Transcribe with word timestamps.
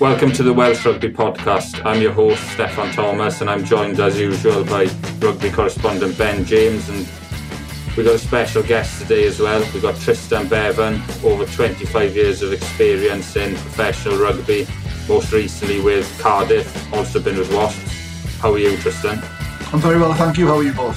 Welcome 0.00 0.32
to 0.32 0.42
the 0.42 0.54
Welsh 0.54 0.86
Rugby 0.86 1.10
Podcast. 1.10 1.84
I'm 1.84 2.00
your 2.00 2.12
host, 2.12 2.42
Steffan 2.56 2.94
Thomas, 2.94 3.42
and 3.42 3.50
I'm 3.50 3.62
joined 3.62 4.00
as 4.00 4.18
usual 4.18 4.64
by 4.64 4.86
rugby 5.18 5.50
correspondent 5.50 6.16
Ben 6.16 6.42
James. 6.46 6.88
And 6.88 7.06
we've 7.94 8.06
got 8.06 8.14
a 8.14 8.18
special 8.18 8.62
guest 8.62 9.02
today 9.02 9.26
as 9.26 9.40
well. 9.40 9.60
We've 9.74 9.82
got 9.82 9.96
Trystan 9.96 10.48
Bevan, 10.48 11.02
over 11.22 11.44
25 11.44 12.16
years 12.16 12.40
of 12.40 12.54
experience 12.54 13.36
in 13.36 13.54
professional 13.56 14.16
rugby, 14.16 14.66
most 15.06 15.32
recently 15.32 15.82
with 15.82 16.08
Cardiff, 16.18 16.94
also 16.94 17.20
been 17.20 17.36
with 17.36 17.52
Wasps. 17.52 18.38
How 18.38 18.54
are 18.54 18.58
you, 18.58 18.78
Trystan? 18.78 19.22
I'm 19.70 19.80
very 19.80 20.00
well, 20.00 20.14
thank 20.14 20.38
you. 20.38 20.46
How 20.46 20.56
are 20.56 20.62
you 20.62 20.72
both? 20.72 20.96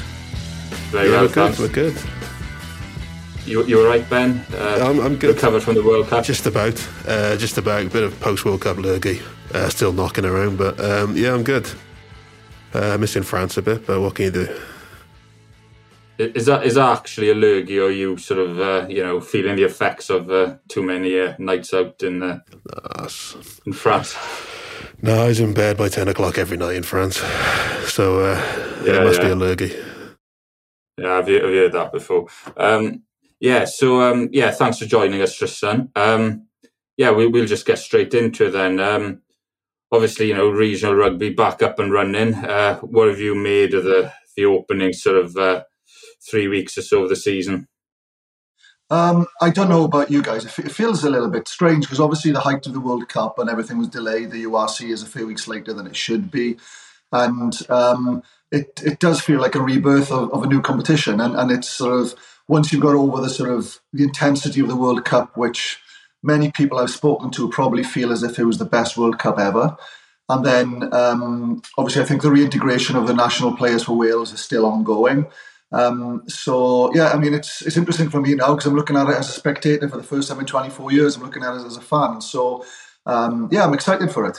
Very 0.92 1.10
yeah, 1.10 1.16
well, 1.16 1.28
we're 1.28 1.34
good. 1.34 1.60
We're 1.60 1.68
good. 1.68 2.13
You, 3.46 3.66
you 3.66 3.82
all 3.82 3.88
right, 3.88 4.10
Ben? 4.10 4.46
Uh, 4.54 4.80
I'm, 4.82 5.00
I'm 5.02 5.16
good. 5.18 5.36
Recovered 5.36 5.64
from 5.64 5.76
the 5.76 5.84
World 5.84 6.08
Cup? 6.08 6.24
Just 6.24 6.46
about. 6.46 6.82
Uh, 7.06 7.36
just 7.36 7.58
about. 7.58 7.86
A 7.86 7.90
bit 7.90 8.04
of 8.04 8.18
post 8.22 8.46
World 8.46 8.62
Cup 8.62 8.78
lurgy. 8.78 9.22
Uh, 9.54 9.68
still 9.70 9.92
knocking 9.92 10.24
around, 10.26 10.58
but 10.58 10.80
um, 10.80 11.16
yeah, 11.18 11.34
I'm 11.34 11.44
good. 11.44 11.70
Uh, 12.74 12.98
missing 12.98 13.24
France 13.24 13.58
a 13.58 13.62
bit, 13.62 13.86
but 13.86 14.00
what 14.00 14.16
can 14.16 14.26
you 14.26 14.32
do? 14.32 14.60
Is 16.18 16.46
that 16.46 16.66
is 16.66 16.76
that 16.76 16.98
actually 16.98 17.32
a 17.32 17.36
lurgy, 17.36 17.80
or 17.80 17.88
are 17.88 17.92
you 17.92 18.18
sort 18.18 18.40
of 18.40 18.60
uh, 18.60 18.88
you 18.88 19.04
know 19.04 19.20
feeling 19.20 19.58
the 19.58 19.64
effects 19.64 20.10
of 20.10 20.32
uh, 20.32 20.56
too 20.70 20.82
many 20.82 21.20
uh, 21.20 21.34
nights 21.38 21.74
out 21.74 22.02
in 22.02 22.24
in 23.66 23.74
France? 23.74 24.16
No, 25.02 25.24
I 25.24 25.28
was 25.28 25.40
in 25.40 25.54
bed 25.54 25.78
by 25.78 25.90
ten 25.90 26.08
o'clock 26.08 26.38
every 26.38 26.58
night 26.58 26.76
in 26.76 26.84
France, 26.84 27.18
so 27.88 28.22
uh, 28.22 28.36
yeah, 28.86 29.02
it 29.02 29.04
must 29.04 29.20
yeah. 29.20 29.26
be 29.26 29.32
a 29.32 29.36
lurgy. 29.36 29.76
Yeah, 30.98 31.14
I've, 31.18 31.28
I've 31.28 31.42
heard 31.42 31.74
that 31.74 31.92
before. 31.92 32.28
Um, 32.56 33.04
yeah, 33.44 33.66
so 33.66 34.02
um, 34.02 34.30
yeah, 34.32 34.52
thanks 34.52 34.78
for 34.78 34.86
joining 34.86 35.22
us, 35.22 35.38
Trystan. 35.38 35.90
Um, 35.98 36.48
yeah, 36.96 37.12
we, 37.12 37.28
will 37.28 37.46
just 37.46 37.66
get 37.66 37.78
straight 37.78 38.14
into 38.14 38.46
it 38.46 38.52
then. 38.52 38.80
Um, 38.80 39.22
obviously, 39.92 40.30
you 40.30 40.34
know, 40.34 40.48
regional 40.50 40.96
rugby 40.96 41.30
back 41.30 41.62
up 41.62 41.78
and 41.78 41.92
running. 41.92 42.36
Uh, 42.36 42.80
what 42.80 43.10
have 43.10 43.20
you 43.20 43.36
made 43.36 43.74
of 43.74 43.84
the 43.84 44.14
the 44.38 44.46
opening 44.46 44.94
sort 44.94 45.18
of 45.18 45.36
uh, 45.36 45.64
three 46.26 46.48
weeks 46.48 46.78
or 46.78 46.84
so 46.84 47.04
of 47.04 47.10
the 47.10 47.18
season? 47.18 47.68
Um, 48.90 49.28
I 49.42 49.50
don't 49.50 49.70
know 49.70 49.84
about 49.84 50.10
you 50.10 50.22
guys. 50.22 50.46
It 50.46 50.72
feels 50.72 51.04
a 51.04 51.10
little 51.10 51.30
bit 51.30 51.50
strange 51.50 51.84
because 51.84 52.00
obviously 52.00 52.32
the 52.32 52.40
height 52.40 52.66
of 52.66 52.72
the 52.72 52.80
World 52.80 53.10
Cup 53.10 53.40
and 53.40 53.50
everything 53.50 53.78
was 53.78 53.90
delayed. 53.90 54.32
The 54.32 54.46
URC 54.46 54.90
is 54.90 55.04
a 55.04 55.08
few 55.08 55.28
weeks 55.28 55.50
later 55.50 55.74
than 55.74 55.86
it 55.86 55.98
should 55.98 56.32
be, 56.32 56.56
and 57.12 57.60
um, 57.70 58.24
it 58.54 58.82
it 58.86 59.00
does 59.00 59.20
feel 59.20 59.42
like 59.42 59.56
a 59.56 59.62
rebirth 59.62 60.14
of, 60.14 60.32
of 60.32 60.44
a 60.44 60.48
new 60.48 60.62
competition. 60.62 61.20
And, 61.20 61.36
and 61.36 61.52
it's 61.52 61.68
sort 61.68 62.00
of 62.00 62.16
once 62.48 62.72
you've 62.72 62.82
got 62.82 62.96
over 62.96 63.22
the 63.22 63.30
sort 63.30 63.50
of 63.50 63.80
the 63.94 64.04
intensity 64.04 64.60
of 64.60 64.68
the 64.68 64.76
World 64.76 65.06
Cup, 65.06 65.38
which 65.38 65.80
many 66.22 66.52
people 66.52 66.78
I've 66.78 66.90
spoken 66.90 67.32
to 67.32 67.50
probably 67.50 67.84
feel 67.84 68.12
as 68.12 68.24
if 68.24 68.40
it 68.40 68.46
was 68.46 68.58
the 68.58 68.66
best 68.66 68.98
World 68.98 69.20
Cup 69.20 69.40
ever. 69.40 69.76
And 70.30 70.46
then, 70.46 70.94
um, 70.94 71.62
obviously, 71.78 72.02
I 72.02 72.06
think 72.06 72.22
the 72.22 72.32
reintegration 72.32 72.96
of 72.96 73.08
the 73.08 73.14
national 73.14 73.56
players 73.58 73.84
for 73.84 73.98
Wales 73.98 74.32
is 74.32 74.40
still 74.40 74.66
ongoing. 74.66 75.28
Um, 75.74 76.24
so, 76.28 76.94
yeah, 76.96 77.10
I 77.10 77.18
mean, 77.18 77.34
it's 77.34 77.62
it's 77.62 77.78
interesting 77.78 78.10
for 78.10 78.22
me 78.22 78.36
now 78.36 78.54
because 78.54 78.68
I'm 78.68 78.76
looking 78.76 78.96
at 78.96 79.10
it 79.10 79.18
as 79.18 79.30
a 79.30 79.34
spectator 79.34 79.90
for 79.90 79.98
the 79.98 80.04
first 80.04 80.30
time 80.30 80.40
in 80.40 80.46
24 80.46 80.92
years. 80.92 81.16
I'm 81.16 81.24
looking 81.24 81.44
at 81.44 81.56
it 81.56 81.66
as 81.66 81.78
a 81.78 81.82
fan. 81.82 82.22
So, 82.22 82.64
um, 83.06 83.50
yeah, 83.52 83.66
I'm 83.66 83.74
excited 83.74 84.12
for 84.12 84.26
it. 84.28 84.38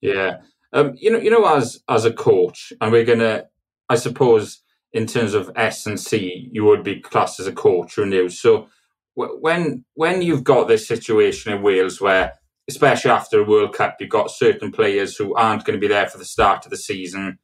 Yeah, 0.00 0.38
um, 0.72 0.94
you 0.96 1.10
know, 1.10 1.18
you 1.18 1.30
know, 1.30 1.46
as 1.46 1.80
as 1.88 2.04
a 2.04 2.12
coach, 2.12 2.72
and 2.80 2.92
we're 2.92 3.04
gonna, 3.04 3.44
I 3.88 3.94
suppose, 3.94 4.60
in 4.92 5.06
terms 5.06 5.34
of 5.34 5.50
S 5.56 5.86
and 5.86 5.98
C, 5.98 6.48
you 6.52 6.64
would 6.64 6.82
be 6.82 7.00
classed 7.00 7.40
as 7.40 7.46
a 7.46 7.52
coach 7.52 7.98
or 7.98 8.06
new. 8.06 8.28
So 8.28 8.68
when 9.14 9.84
when 9.94 10.22
you've 10.22 10.44
got 10.44 10.68
this 10.68 10.86
situation 10.86 11.52
in 11.52 11.62
Wales 11.62 12.00
where, 12.00 12.32
especially 12.68 13.10
after 13.10 13.40
a 13.40 13.44
World 13.44 13.74
Cup, 13.74 13.96
you've 14.00 14.10
got 14.10 14.30
certain 14.30 14.72
players 14.72 15.16
who 15.16 15.34
aren't 15.34 15.64
going 15.64 15.78
to 15.78 15.80
be 15.80 15.92
there 15.92 16.08
for 16.08 16.18
the 16.18 16.24
start 16.24 16.64
of 16.64 16.70
the 16.70 16.76
season 16.76 17.38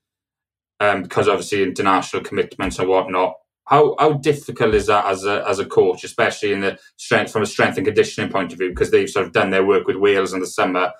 um, 0.80 1.02
because 1.02 1.28
obviously 1.28 1.62
international 1.62 2.22
commitments 2.22 2.78
and 2.78 2.88
whatnot. 2.88 3.34
How 3.66 3.96
how 3.98 4.14
difficult 4.14 4.74
is 4.74 4.86
that 4.86 5.06
as 5.06 5.24
a 5.24 5.46
as 5.46 5.58
a 5.58 5.66
coach, 5.66 6.04
especially 6.04 6.52
in 6.52 6.60
the 6.60 6.78
strength 6.96 7.32
from 7.32 7.42
a 7.42 7.46
strength 7.46 7.76
and 7.76 7.86
conditioning 7.86 8.30
point 8.30 8.52
of 8.52 8.58
view, 8.58 8.70
because 8.70 8.90
they've 8.90 9.10
sort 9.10 9.26
of 9.26 9.32
done 9.32 9.50
their 9.50 9.64
work 9.64 9.86
with 9.86 9.96
Wales 9.96 10.32
in 10.32 10.40
the 10.40 10.46
summer, 10.46 10.92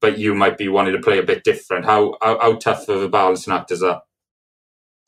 but 0.00 0.18
you 0.18 0.34
might 0.34 0.58
be 0.58 0.68
wanting 0.68 0.94
to 0.94 1.00
play 1.00 1.18
a 1.18 1.22
bit 1.22 1.44
different. 1.44 1.84
How 1.84 2.16
how, 2.20 2.38
how 2.40 2.54
tough 2.56 2.88
of 2.88 3.02
a 3.02 3.08
balancing 3.08 3.52
act 3.52 3.70
is 3.70 3.80
that? 3.80 4.00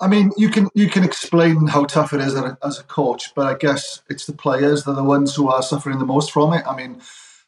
I 0.00 0.08
mean, 0.08 0.32
you 0.36 0.48
can 0.48 0.68
you 0.74 0.88
can 0.88 1.04
explain 1.04 1.66
how 1.66 1.84
tough 1.84 2.14
it 2.14 2.20
is 2.20 2.34
as 2.62 2.78
a 2.78 2.84
coach, 2.84 3.34
but 3.34 3.46
I 3.46 3.56
guess 3.58 4.02
it's 4.08 4.24
the 4.24 4.32
players 4.32 4.84
that 4.84 4.92
are 4.92 4.96
the 4.96 5.04
ones 5.04 5.34
who 5.34 5.48
are 5.48 5.62
suffering 5.62 5.98
the 5.98 6.06
most 6.06 6.32
from 6.32 6.54
it. 6.54 6.66
I 6.66 6.74
mean, 6.74 7.02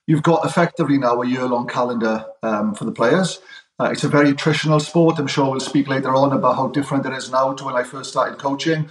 you've 0.06 0.22
got 0.22 0.44
effectively 0.44 0.98
now 0.98 1.22
a 1.22 1.26
year 1.26 1.46
long 1.46 1.66
calendar 1.66 2.26
um, 2.42 2.74
for 2.74 2.84
the 2.84 2.92
players. 2.92 3.40
Uh, 3.80 3.88
it's 3.90 4.04
a 4.04 4.08
very 4.08 4.32
attritional 4.32 4.80
sport. 4.82 5.18
I'm 5.18 5.26
sure 5.26 5.50
we'll 5.50 5.60
speak 5.60 5.88
later 5.88 6.14
on 6.14 6.32
about 6.32 6.56
how 6.56 6.68
different 6.68 7.06
it 7.06 7.14
is 7.14 7.30
now 7.30 7.54
to 7.54 7.64
when 7.64 7.74
I 7.74 7.84
first 7.84 8.10
started 8.10 8.38
coaching. 8.38 8.88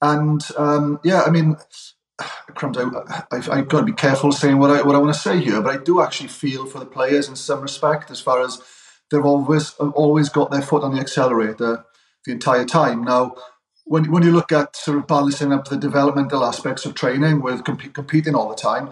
And 0.00 0.40
um, 0.56 1.00
yeah, 1.02 1.22
I 1.22 1.30
mean, 1.30 1.56
crumbs. 2.54 2.78
I, 2.78 3.24
I've, 3.32 3.50
I've, 3.50 3.68
got 3.68 3.80
to 3.80 3.86
be 3.86 3.92
careful 3.92 4.30
saying 4.30 4.58
what 4.58 4.70
I 4.70 4.82
what 4.82 4.94
I 4.94 4.98
want 4.98 5.12
to 5.12 5.20
say 5.20 5.40
here, 5.40 5.60
but 5.60 5.74
I 5.74 5.82
do 5.82 6.00
actually 6.00 6.28
feel 6.28 6.64
for 6.64 6.78
the 6.78 6.86
players 6.86 7.28
in 7.28 7.34
some 7.34 7.60
respect, 7.60 8.12
as 8.12 8.20
far 8.20 8.40
as 8.40 8.62
they've 9.10 9.24
always 9.24 9.74
always 9.74 10.28
got 10.28 10.52
their 10.52 10.62
foot 10.62 10.84
on 10.84 10.94
the 10.94 11.00
accelerator 11.00 11.84
the 12.24 12.32
entire 12.32 12.64
time. 12.64 13.02
Now, 13.02 13.34
when, 13.84 14.10
when 14.10 14.22
you 14.22 14.32
look 14.32 14.52
at 14.52 14.76
sort 14.76 14.98
of 14.98 15.06
balancing 15.06 15.52
up 15.52 15.68
the 15.68 15.76
developmental 15.76 16.44
aspects 16.44 16.84
of 16.84 16.94
training 16.94 17.42
with 17.42 17.64
comp- 17.64 17.92
competing 17.92 18.34
all 18.34 18.48
the 18.48 18.54
time, 18.54 18.90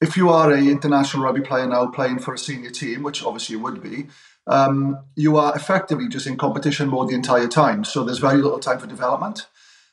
if 0.00 0.16
you 0.16 0.28
are 0.28 0.52
a 0.52 0.58
international 0.58 1.22
rugby 1.22 1.40
player 1.40 1.66
now 1.66 1.86
playing 1.86 2.18
for 2.18 2.34
a 2.34 2.38
senior 2.38 2.70
team, 2.70 3.02
which 3.02 3.24
obviously 3.24 3.56
you 3.56 3.62
would 3.62 3.82
be, 3.82 4.08
um, 4.46 4.98
you 5.16 5.36
are 5.36 5.56
effectively 5.56 6.08
just 6.08 6.26
in 6.26 6.36
competition 6.36 6.88
mode 6.90 7.08
the 7.08 7.14
entire 7.14 7.48
time. 7.48 7.84
So 7.84 8.04
there's 8.04 8.18
very 8.18 8.42
little 8.42 8.58
time 8.58 8.78
for 8.78 8.86
development, 8.86 9.46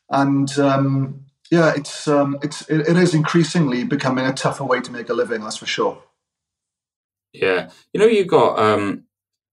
and 0.09 0.51
um, 0.59 1.25
yeah, 1.49 1.73
it's 1.75 2.07
um, 2.07 2.37
it's 2.43 2.69
it, 2.69 2.81
it 2.81 2.97
is 2.97 3.13
increasingly 3.13 3.85
becoming 3.85 4.25
a 4.25 4.33
tougher 4.33 4.65
way 4.65 4.81
to 4.81 4.91
make 4.91 5.09
a 5.09 5.13
living. 5.13 5.41
That's 5.41 5.57
for 5.57 5.65
sure. 5.65 6.03
Yeah, 7.31 7.69
you 7.93 8.01
know, 8.01 8.07
you've 8.07 8.27
got 8.27 8.59
um, 8.59 9.05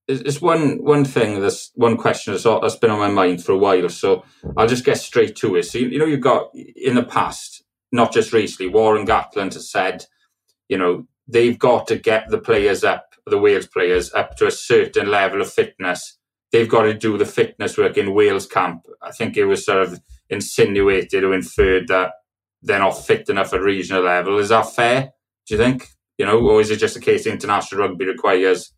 it's 0.09 0.41
one 0.41 0.83
one 0.83 1.05
thing. 1.05 1.41
There's 1.41 1.71
one 1.75 1.97
question 1.97 2.33
that's, 2.33 2.45
that's 2.45 2.77
been 2.77 2.91
on 2.91 2.99
my 2.99 3.09
mind 3.09 3.45
for 3.45 3.53
a 3.53 3.59
while. 3.59 3.89
So 3.91 4.25
I'll 4.57 4.67
just 4.67 4.85
get 4.85 4.99
straight 4.99 5.37
to 5.37 5.57
it. 5.57 5.65
So 5.65 5.79
you, 5.79 5.89
you 5.89 5.99
know, 5.99 6.07
you've 6.07 6.21
got 6.21 6.51
in 6.55 6.95
the 6.95 7.05
past, 7.05 7.63
not 7.93 8.13
just 8.13 8.33
recently, 8.33 8.73
Warren 8.73 9.07
Gatland 9.07 9.55
has 9.55 9.71
said, 9.71 10.07
you 10.69 10.79
know, 10.79 11.07
they've 11.27 11.59
got 11.59 11.87
to 11.89 11.97
get 11.97 12.29
the 12.29 12.39
players 12.39 12.85
up, 12.85 13.15
the 13.27 13.39
Wales 13.39 13.67
players 13.67 14.13
up 14.15 14.37
to 14.37 14.47
a 14.47 14.51
certain 14.51 15.11
level 15.11 15.43
of 15.43 15.53
fitness. 15.53 16.19
They've 16.53 16.69
got 16.69 16.83
to 16.83 16.95
do 16.95 17.19
the 17.19 17.27
fitness 17.27 17.77
work 17.77 17.99
in 17.99 18.15
Wales 18.15 18.47
camp. 18.47 18.83
I 19.03 19.11
think 19.11 19.37
it 19.37 19.45
was 19.45 19.67
sort 19.67 19.83
of 19.83 20.01
insinuated 20.31 21.23
or 21.23 21.35
inferred 21.35 21.89
that 21.89 22.13
they're 22.63 22.79
not 22.79 22.93
fit 22.93 23.29
enough 23.29 23.53
at 23.53 23.61
regional 23.61 24.03
level. 24.03 24.39
Is 24.39 24.49
that 24.49 24.75
fair? 24.75 25.13
Do 25.47 25.55
you 25.55 25.59
think? 25.59 25.89
You 26.17 26.27
know, 26.27 26.41
or 26.41 26.61
is 26.61 26.71
it 26.71 26.79
just 26.79 26.97
a 26.97 27.01
case 27.01 27.27
international 27.27 27.83
rugby 27.83 28.07
requires 28.07 28.73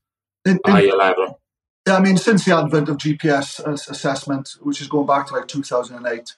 in, 0.44 0.58
in, 0.64 0.72
higher 0.72 0.96
level. 0.96 1.40
Yeah, 1.86 1.96
I 1.96 2.00
mean, 2.00 2.16
since 2.16 2.44
the 2.44 2.56
advent 2.56 2.88
of 2.88 2.98
GPS 2.98 3.66
assessment, 3.88 4.56
which 4.60 4.80
is 4.80 4.88
going 4.88 5.06
back 5.06 5.28
to 5.28 5.34
like 5.34 5.48
2008, 5.48 6.34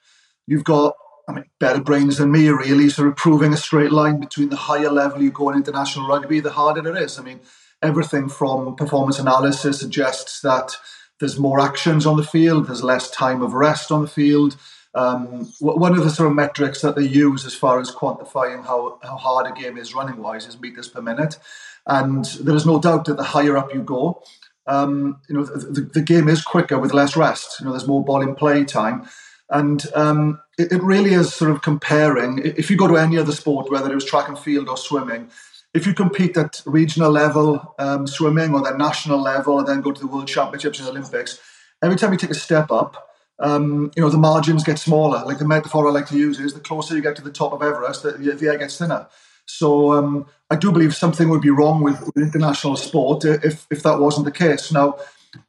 you've 0.47 0.65
got, 0.65 0.95
I 1.29 1.33
mean, 1.33 1.45
better 1.59 1.81
brains 1.81 2.19
than 2.19 2.31
me, 2.31 2.49
really, 2.49 2.89
sort 2.89 3.09
of 3.09 3.17
proving 3.17 3.53
a 3.53 3.57
straight 3.57 3.93
line 3.93 4.21
between 4.21 4.51
the 4.51 4.57
higher 4.57 4.91
level 4.91 5.23
you 5.23 5.31
go 5.31 5.51
in 5.51 5.57
international 5.57 6.07
rugby, 6.07 6.41
the 6.41 6.53
harder 6.53 6.89
it 6.89 7.03
is. 7.03 7.19
I 7.19 7.23
mean, 7.23 7.41
everything 7.83 8.29
from 8.29 8.77
performance 8.77 9.19
analysis 9.19 9.81
suggests 9.81 10.41
that 10.41 10.77
there's 11.19 11.39
more 11.39 11.61
actions 11.61 12.07
on 12.07 12.17
the 12.17 12.25
field, 12.25 12.67
there's 12.67 12.83
less 12.83 13.11
time 13.11 13.43
of 13.43 13.53
rest 13.53 13.93
on 13.93 14.03
the 14.03 14.09
field. 14.09 14.57
Um, 14.95 15.53
one 15.61 15.97
of 15.97 16.05
the 16.05 16.11
sort 16.11 16.29
of 16.29 16.35
metrics 16.35 16.83
that 16.83 16.97
they 16.97 17.05
use 17.05 17.47
as 17.47 17.55
far 17.55 17.81
as 17.81 17.91
quantifying 17.91 18.65
how, 18.67 18.99
how 19.03 19.17
hard 19.17 19.47
a 19.47 19.59
game 19.59 19.79
is 19.79 19.95
running 19.95 20.19
wise 20.19 20.47
is 20.47 20.61
meters 20.61 20.89
per 20.89 21.01
minute. 21.01 21.39
And 21.87 22.25
there 22.41 22.55
is 22.55 22.67
no 22.67 22.81
doubt 22.81 23.07
that 23.07 23.17
the 23.17 23.25
higher 23.25 23.57
up 23.57 23.75
you 23.75 23.83
go, 23.83 24.23
um, 24.67 25.21
you 25.29 25.35
know, 25.35 25.45
the, 25.45 25.81
the, 25.93 26.01
game 26.01 26.29
is 26.29 26.43
quicker 26.43 26.79
with 26.79 26.95
less 26.95 27.17
rest. 27.17 27.59
You 27.59 27.67
know, 27.67 27.73
there's 27.73 27.89
more 27.89 28.05
ball 28.05 28.23
in 28.23 28.37
play 28.37 28.65
time. 28.65 29.09
And 29.51 29.85
um, 29.95 30.41
it, 30.57 30.71
it, 30.73 30.83
really 30.83 31.15
is 31.15 31.35
sort 31.35 31.51
of 31.51 31.63
comparing. 31.63 32.39
If 32.45 32.71
you 32.71 32.77
go 32.77 32.87
to 32.87 32.97
any 32.97 33.19
other 33.19 33.33
sport, 33.33 33.71
whether 33.71 33.91
it 33.91 33.95
was 33.95 34.05
track 34.05 34.29
and 34.29 34.39
field 34.39 34.69
or 34.69 34.77
swimming, 34.77 35.31
if 35.75 35.87
you 35.87 35.95
compete 35.95 36.37
at 36.37 36.63
regional 36.65 37.11
level 37.11 37.75
um, 37.79 38.07
swimming 38.07 38.55
or 38.55 38.63
then 38.63 38.79
national 38.79 39.21
level 39.21 39.59
and 39.59 39.67
then 39.67 39.81
go 39.81 39.91
to 39.91 40.01
the 40.01 40.07
World 40.07 40.29
Championships 40.29 40.79
and 40.79 40.89
Olympics, 40.89 41.41
every 41.83 41.97
time 41.97 42.13
you 42.13 42.19
take 42.19 42.31
a 42.31 42.35
step 42.35 42.71
up, 42.71 43.09
um, 43.41 43.91
you 43.97 44.03
know, 44.03 44.09
the 44.09 44.19
margins 44.19 44.63
get 44.63 44.79
smaller. 44.79 45.25
Like 45.25 45.39
the 45.39 45.47
metaphor 45.47 45.89
I 45.89 45.91
like 45.91 46.07
to 46.09 46.19
use 46.19 46.39
is 46.39 46.55
the 46.55 46.61
closer 46.61 46.95
you 46.95 47.03
get 47.03 47.17
to 47.17 47.23
the 47.23 47.33
top 47.33 47.53
of 47.53 47.63
Everest, 47.63 48.05
the, 48.05 48.13
the 48.13 48.49
air 48.49 48.59
gets 48.59 48.79
thinner. 48.79 49.09
So 49.47 49.93
um, 49.93 50.27
I 50.51 50.57
do 50.57 50.73
believe 50.73 50.95
something 50.95 51.29
would 51.29 51.43
be 51.43 51.51
wrong 51.51 51.83
with, 51.83 52.01
with, 52.07 52.17
international 52.17 52.77
sport 52.77 53.25
if, 53.25 53.67
if 53.71 53.83
that 53.83 53.99
wasn't 53.99 54.25
the 54.25 54.33
case. 54.33 54.73
Now, 54.73 54.97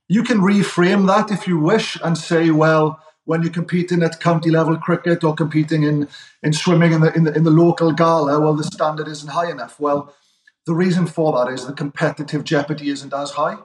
you 0.08 0.24
can 0.24 0.40
reframe 0.40 1.08
that 1.08 1.32
if 1.32 1.48
you 1.48 1.60
wish 1.60 1.98
and 2.04 2.18
say, 2.18 2.50
well, 2.52 3.00
when 3.26 3.42
you're 3.42 3.52
competing 3.52 4.04
at 4.04 4.20
county 4.20 4.50
level 4.50 4.78
cricket 4.78 5.24
or 5.24 5.34
competing 5.34 5.84
in, 5.84 6.08
in 6.42 6.54
swimming 6.54 6.92
in 6.92 7.02
the, 7.02 7.14
in 7.14 7.24
the 7.24 7.34
in 7.34 7.44
the 7.44 7.52
local 7.52 7.92
gala, 7.94 8.40
well, 8.40 8.54
the 8.54 8.64
standard 8.64 9.08
isn't 9.08 9.30
high 9.30 9.50
enough. 9.50 9.80
Well, 9.80 10.14
The 10.66 10.74
reason 10.74 11.08
for 11.08 11.32
that 11.38 11.52
is 11.52 11.66
the 11.66 11.74
competitive 11.74 12.44
jeopardy 12.44 12.90
isn't 12.90 13.14
as 13.14 13.32
high. 13.32 13.58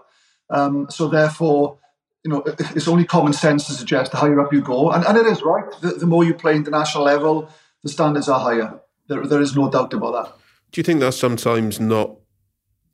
Um, 0.50 0.86
so 0.90 1.08
therefore, 1.08 1.78
you 2.24 2.30
know, 2.30 2.42
it's 2.74 2.88
only 2.88 3.04
common 3.04 3.32
sense 3.32 3.66
to 3.66 3.72
suggest 3.72 4.10
the 4.10 4.18
higher 4.18 4.40
up 4.40 4.52
you 4.52 4.60
go, 4.60 4.90
and, 4.90 5.04
and 5.04 5.16
it 5.16 5.26
is 5.26 5.42
right. 5.42 5.64
The, 5.80 5.90
the 5.92 6.06
more 6.06 6.24
you 6.24 6.34
play 6.34 6.56
international 6.56 7.04
level, 7.04 7.48
the 7.82 7.88
standards 7.88 8.28
are 8.28 8.40
higher. 8.40 8.80
There, 9.08 9.26
there 9.26 9.40
is 9.40 9.56
no 9.56 9.70
doubt 9.70 9.92
about 9.94 10.12
that. 10.12 10.34
Do 10.72 10.80
you 10.80 10.82
think 10.82 11.00
that's 11.00 11.16
sometimes 11.16 11.80
not 11.80 12.16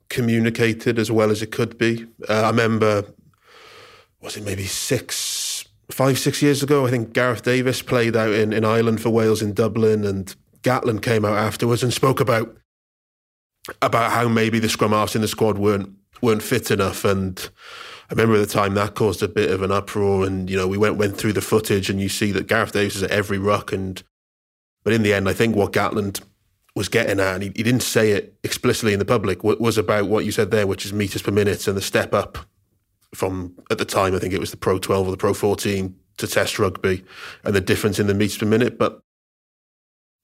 communicated 0.09 0.97
as 0.97 1.11
well 1.11 1.29
as 1.29 1.41
it 1.41 1.51
could 1.51 1.77
be? 1.77 2.05
Uh, 2.29 2.43
I 2.43 2.49
remember, 2.49 3.05
was 4.21 4.37
it 4.37 4.45
maybe 4.45 4.65
six, 4.65 5.65
five, 5.91 6.17
six 6.17 6.41
years 6.41 6.63
ago? 6.63 6.85
I 6.87 6.89
think 6.89 7.13
Gareth 7.13 7.43
Davies 7.43 7.81
played 7.81 8.15
out 8.15 8.31
in, 8.31 8.53
in 8.53 8.63
Ireland 8.63 9.01
for 9.01 9.09
Wales 9.09 9.41
in 9.41 9.53
Dublin, 9.53 10.05
and 10.05 10.33
Gatland 10.61 11.01
came 11.01 11.25
out 11.25 11.37
afterwards 11.37 11.83
and 11.83 11.93
spoke 11.93 12.19
about 12.19 12.55
about 13.81 14.11
how 14.11 14.27
maybe 14.27 14.59
the 14.59 14.69
scrum 14.69 14.91
halves 14.91 15.15
in 15.15 15.21
the 15.21 15.27
squad 15.27 15.57
weren't 15.57 15.89
weren't 16.21 16.43
fit 16.43 16.69
enough 16.69 17.03
and 17.03 17.49
I 18.09 18.13
remember 18.13 18.35
at 18.35 18.47
the 18.47 18.53
time 18.53 18.75
that 18.75 18.93
caused 18.93 19.23
a 19.23 19.27
bit 19.27 19.49
of 19.49 19.63
an 19.63 19.71
uproar, 19.71 20.27
and 20.27 20.49
you 20.49 20.55
know 20.55 20.67
we 20.67 20.77
went 20.77 20.97
went 20.97 21.17
through 21.17 21.33
the 21.33 21.41
footage, 21.41 21.89
and 21.89 21.99
you 21.99 22.09
see 22.09 22.31
that 22.33 22.47
Gareth 22.47 22.73
Davies 22.73 22.97
is 22.97 23.03
at 23.03 23.11
every 23.11 23.39
ruck, 23.39 23.73
and 23.73 24.03
but 24.85 24.93
in 24.93 25.03
the 25.03 25.13
end, 25.13 25.27
I 25.27 25.33
think 25.33 25.55
what 25.55 25.73
Gatland 25.73 26.21
was 26.75 26.87
getting 26.87 27.19
at, 27.19 27.33
and 27.33 27.43
he, 27.43 27.51
he 27.55 27.63
didn't 27.63 27.83
say 27.83 28.11
it 28.11 28.35
explicitly 28.43 28.93
in 28.93 28.99
the 28.99 29.05
public, 29.05 29.43
was 29.43 29.77
about 29.77 30.07
what 30.07 30.23
you 30.23 30.31
said 30.31 30.51
there, 30.51 30.67
which 30.67 30.85
is 30.85 30.93
meters 30.93 31.21
per 31.21 31.31
minute 31.31 31.67
and 31.67 31.75
the 31.75 31.81
step 31.81 32.13
up 32.13 32.37
from 33.13 33.55
at 33.71 33.77
the 33.77 33.85
time, 33.85 34.13
I 34.13 34.19
think 34.19 34.33
it 34.33 34.39
was 34.39 34.51
the 34.51 34.57
Pro 34.57 34.77
12 34.77 35.07
or 35.07 35.11
the 35.11 35.17
Pro 35.17 35.33
14 35.33 35.95
to 36.17 36.27
Test 36.27 36.59
rugby, 36.59 37.03
and 37.43 37.55
the 37.55 37.61
difference 37.61 37.99
in 37.99 38.07
the 38.07 38.13
meters 38.13 38.37
per 38.37 38.45
minute, 38.45 38.77
but 38.77 39.01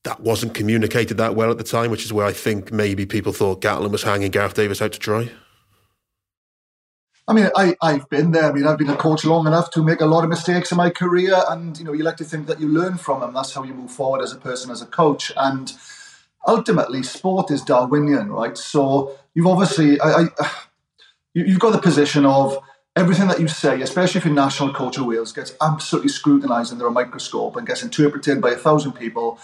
that 0.04 0.20
wasn't 0.20 0.54
communicated 0.54 1.18
that 1.18 1.36
well 1.36 1.52
at 1.52 1.58
the 1.58 1.64
time, 1.64 1.90
which 1.90 2.06
is 2.06 2.14
where 2.14 2.26
I 2.26 2.34
think 2.34 2.72
maybe 2.72 3.06
people 3.06 3.34
thought 3.34 3.62
Gatland 3.62 3.92
was 3.92 4.04
hanging 4.04 4.32
Gareth 4.32 4.54
Davies 4.54 4.82
out 4.82 4.94
to 4.94 5.00
dry. 5.00 5.30
I 7.28 7.34
mean, 7.34 7.50
I, 7.56 7.76
I've 7.82 8.10
been 8.10 8.32
there. 8.32 8.46
I 8.46 8.52
mean, 8.52 8.66
I've 8.66 8.78
been 8.78 8.90
a 8.90 8.96
coach 8.96 9.24
long 9.24 9.48
enough 9.48 9.72
to 9.72 9.84
make 9.84 10.02
a 10.02 10.06
lot 10.06 10.24
of 10.24 10.30
mistakes 10.30 10.72
in 10.72 10.78
my 10.78 10.90
career. 10.90 11.44
And, 11.50 11.78
you 11.78 11.86
know, 11.86 11.94
you 11.94 12.04
like 12.04 12.18
to 12.18 12.24
think 12.24 12.48
that 12.48 12.60
you 12.60 12.68
learn 12.68 12.98
from 12.98 13.22
them. 13.22 13.34
That's 13.34 13.54
how 13.54 13.64
you 13.64 13.74
move 13.74 13.92
forward 13.92 14.22
as 14.22 14.34
a 14.34 14.38
person, 14.38 14.72
as 14.72 14.82
a 14.82 14.86
coach. 14.86 15.32
And 15.38 15.72
ultimately, 16.48 17.04
sport 17.04 17.52
is 17.52 17.62
Darwinian, 17.62 18.32
right? 18.32 18.58
So 18.58 19.18
you've 19.34 19.48
obviously, 19.48 20.00
I, 20.02 20.28
I, 20.40 20.52
you've 21.34 21.60
got 21.60 21.72
the 21.72 21.80
position 21.80 22.26
of 22.26 22.58
everything 22.96 23.28
that 23.28 23.40
you 23.40 23.48
say, 23.48 23.82
especially 23.82 24.20
if 24.20 24.26
you're 24.26 24.34
national 24.34 24.74
coach 24.74 24.98
of 24.98 25.06
Wales, 25.06 25.32
gets 25.32 25.54
absolutely 25.62 26.10
scrutinised 26.10 26.74
under 26.74 26.88
a 26.88 26.92
microscope 26.92 27.56
and 27.56 27.68
gets 27.68 27.84
interpreted 27.84 28.42
by 28.42 28.52
a 28.52 28.58
thousand 28.58 28.94
people. 28.94 29.40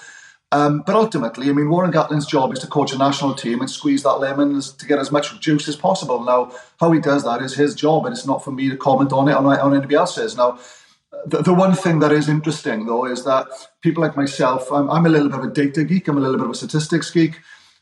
Um, 0.51 0.83
but 0.85 0.95
ultimately, 0.95 1.49
I 1.49 1.53
mean, 1.53 1.69
Warren 1.69 1.91
Gatland's 1.91 2.25
job 2.25 2.53
is 2.53 2.59
to 2.59 2.67
coach 2.67 2.93
a 2.93 2.97
national 2.97 3.33
team 3.35 3.59
and 3.59 3.69
squeeze 3.69 4.03
that 4.03 4.19
lemon 4.19 4.61
to 4.61 4.85
get 4.87 4.97
as 4.97 5.11
much 5.11 5.37
juice 5.41 5.67
as 5.67 5.75
possible. 5.75 6.23
Now, 6.23 6.53
how 6.79 6.91
he 6.91 7.01
does 7.01 7.25
that 7.25 7.41
is 7.41 7.55
his 7.55 7.75
job, 7.75 8.05
and 8.05 8.13
it's 8.15 8.25
not 8.25 8.43
for 8.43 8.51
me 8.51 8.69
to 8.69 8.77
comment 8.77 9.11
on 9.11 9.27
it 9.27 9.33
on, 9.33 9.45
on 9.45 9.73
anybody 9.73 9.95
else's. 9.95 10.37
Now, 10.37 10.57
the, 11.25 11.41
the 11.41 11.53
one 11.53 11.73
thing 11.73 11.99
that 11.99 12.13
is 12.13 12.29
interesting, 12.29 12.85
though, 12.85 13.05
is 13.05 13.25
that 13.25 13.47
people 13.81 14.01
like 14.01 14.15
myself, 14.15 14.71
I'm, 14.71 14.89
I'm 14.89 15.05
a 15.05 15.09
little 15.09 15.29
bit 15.29 15.39
of 15.39 15.45
a 15.45 15.51
data 15.51 15.83
geek, 15.83 16.07
I'm 16.07 16.17
a 16.17 16.21
little 16.21 16.37
bit 16.37 16.45
of 16.45 16.51
a 16.51 16.55
statistics 16.55 17.11
geek, 17.11 17.39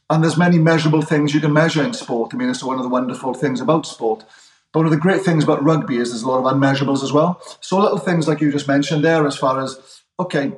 and 0.10 0.24
there's 0.24 0.38
many 0.38 0.58
measurable 0.58 1.04
things 1.04 1.36
you 1.36 1.42
can 1.42 1.54
measure 1.54 1.84
in 1.84 1.94
sport. 1.94 2.34
I 2.34 2.38
mean, 2.38 2.50
it's 2.50 2.64
one 2.64 2.78
of 2.78 2.84
the 2.84 2.90
wonderful 2.90 3.36
things 3.36 3.62
about 3.62 3.86
sport. 3.86 4.26
But 4.72 4.80
one 4.80 4.88
of 4.88 4.92
the 4.92 4.98
great 4.98 5.22
things 5.22 5.44
about 5.44 5.64
rugby 5.64 5.98
is 5.98 6.10
there's 6.10 6.24
a 6.24 6.28
lot 6.28 6.40
of 6.40 6.52
unmeasurables 6.52 7.04
as 7.04 7.14
well. 7.14 7.42
So 7.62 7.78
little 7.78 7.98
things 7.98 8.28
like 8.28 8.42
you 8.42 8.52
just 8.52 8.68
mentioned 8.68 9.04
there, 9.04 9.26
as 9.26 9.38
far 9.38 9.62
as 9.62 10.02
okay, 10.20 10.54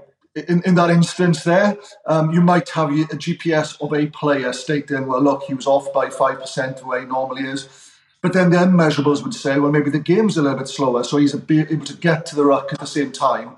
in, 0.47 0.61
in 0.63 0.75
that 0.75 0.89
instance 0.89 1.43
there, 1.43 1.77
um, 2.05 2.31
you 2.31 2.41
might 2.41 2.69
have 2.69 2.89
a 2.89 3.05
GPS 3.15 3.79
of 3.81 3.93
a 3.93 4.07
player 4.07 4.53
stating, 4.53 5.07
well, 5.07 5.21
look, 5.21 5.43
he 5.43 5.53
was 5.53 5.67
off 5.67 5.91
by 5.93 6.07
5% 6.07 6.85
where 6.85 7.01
he 7.01 7.05
normally 7.05 7.43
is. 7.43 7.67
But 8.21 8.33
then 8.33 8.49
the 8.49 8.57
measurables 8.57 9.23
would 9.23 9.33
say, 9.33 9.59
well, 9.59 9.71
maybe 9.71 9.89
the 9.89 9.99
game's 9.99 10.37
a 10.37 10.41
little 10.41 10.57
bit 10.57 10.67
slower, 10.67 11.03
so 11.03 11.17
he's 11.17 11.35
able 11.35 11.85
to 11.85 11.97
get 11.97 12.25
to 12.27 12.35
the 12.35 12.45
ruck 12.45 12.73
at 12.73 12.79
the 12.79 12.87
same 12.87 13.11
time. 13.11 13.55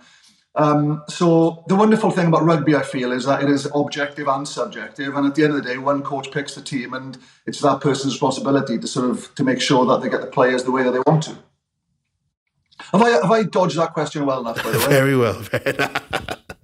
Um, 0.55 1.03
so 1.07 1.63
the 1.67 1.75
wonderful 1.75 2.11
thing 2.11 2.27
about 2.27 2.43
rugby, 2.43 2.75
I 2.75 2.81
feel, 2.81 3.11
is 3.11 3.25
that 3.25 3.41
it 3.41 3.49
is 3.49 3.69
objective 3.73 4.27
and 4.27 4.47
subjective. 4.47 5.15
And 5.15 5.27
at 5.27 5.35
the 5.35 5.43
end 5.43 5.53
of 5.53 5.63
the 5.63 5.69
day, 5.69 5.77
one 5.77 6.01
coach 6.01 6.31
picks 6.31 6.55
the 6.55 6.61
team, 6.61 6.93
and 6.93 7.17
it's 7.45 7.61
that 7.61 7.79
person's 7.79 8.13
responsibility 8.15 8.77
to 8.77 8.87
sort 8.87 9.09
of 9.09 9.33
to 9.35 9.43
make 9.43 9.61
sure 9.61 9.85
that 9.85 10.01
they 10.01 10.09
get 10.09 10.21
the 10.21 10.27
players 10.27 10.63
the 10.63 10.71
way 10.71 10.83
that 10.83 10.91
they 10.91 11.01
want 11.05 11.23
to. 11.23 11.37
Have 12.91 13.01
I 13.01 13.09
have 13.09 13.31
I 13.31 13.43
dodged 13.43 13.77
that 13.77 13.93
question 13.93 14.25
well 14.25 14.41
enough? 14.41 14.61
By 14.63 14.71
the 14.71 14.79
way? 14.79 14.85
Very 14.89 15.15
well. 15.15 15.41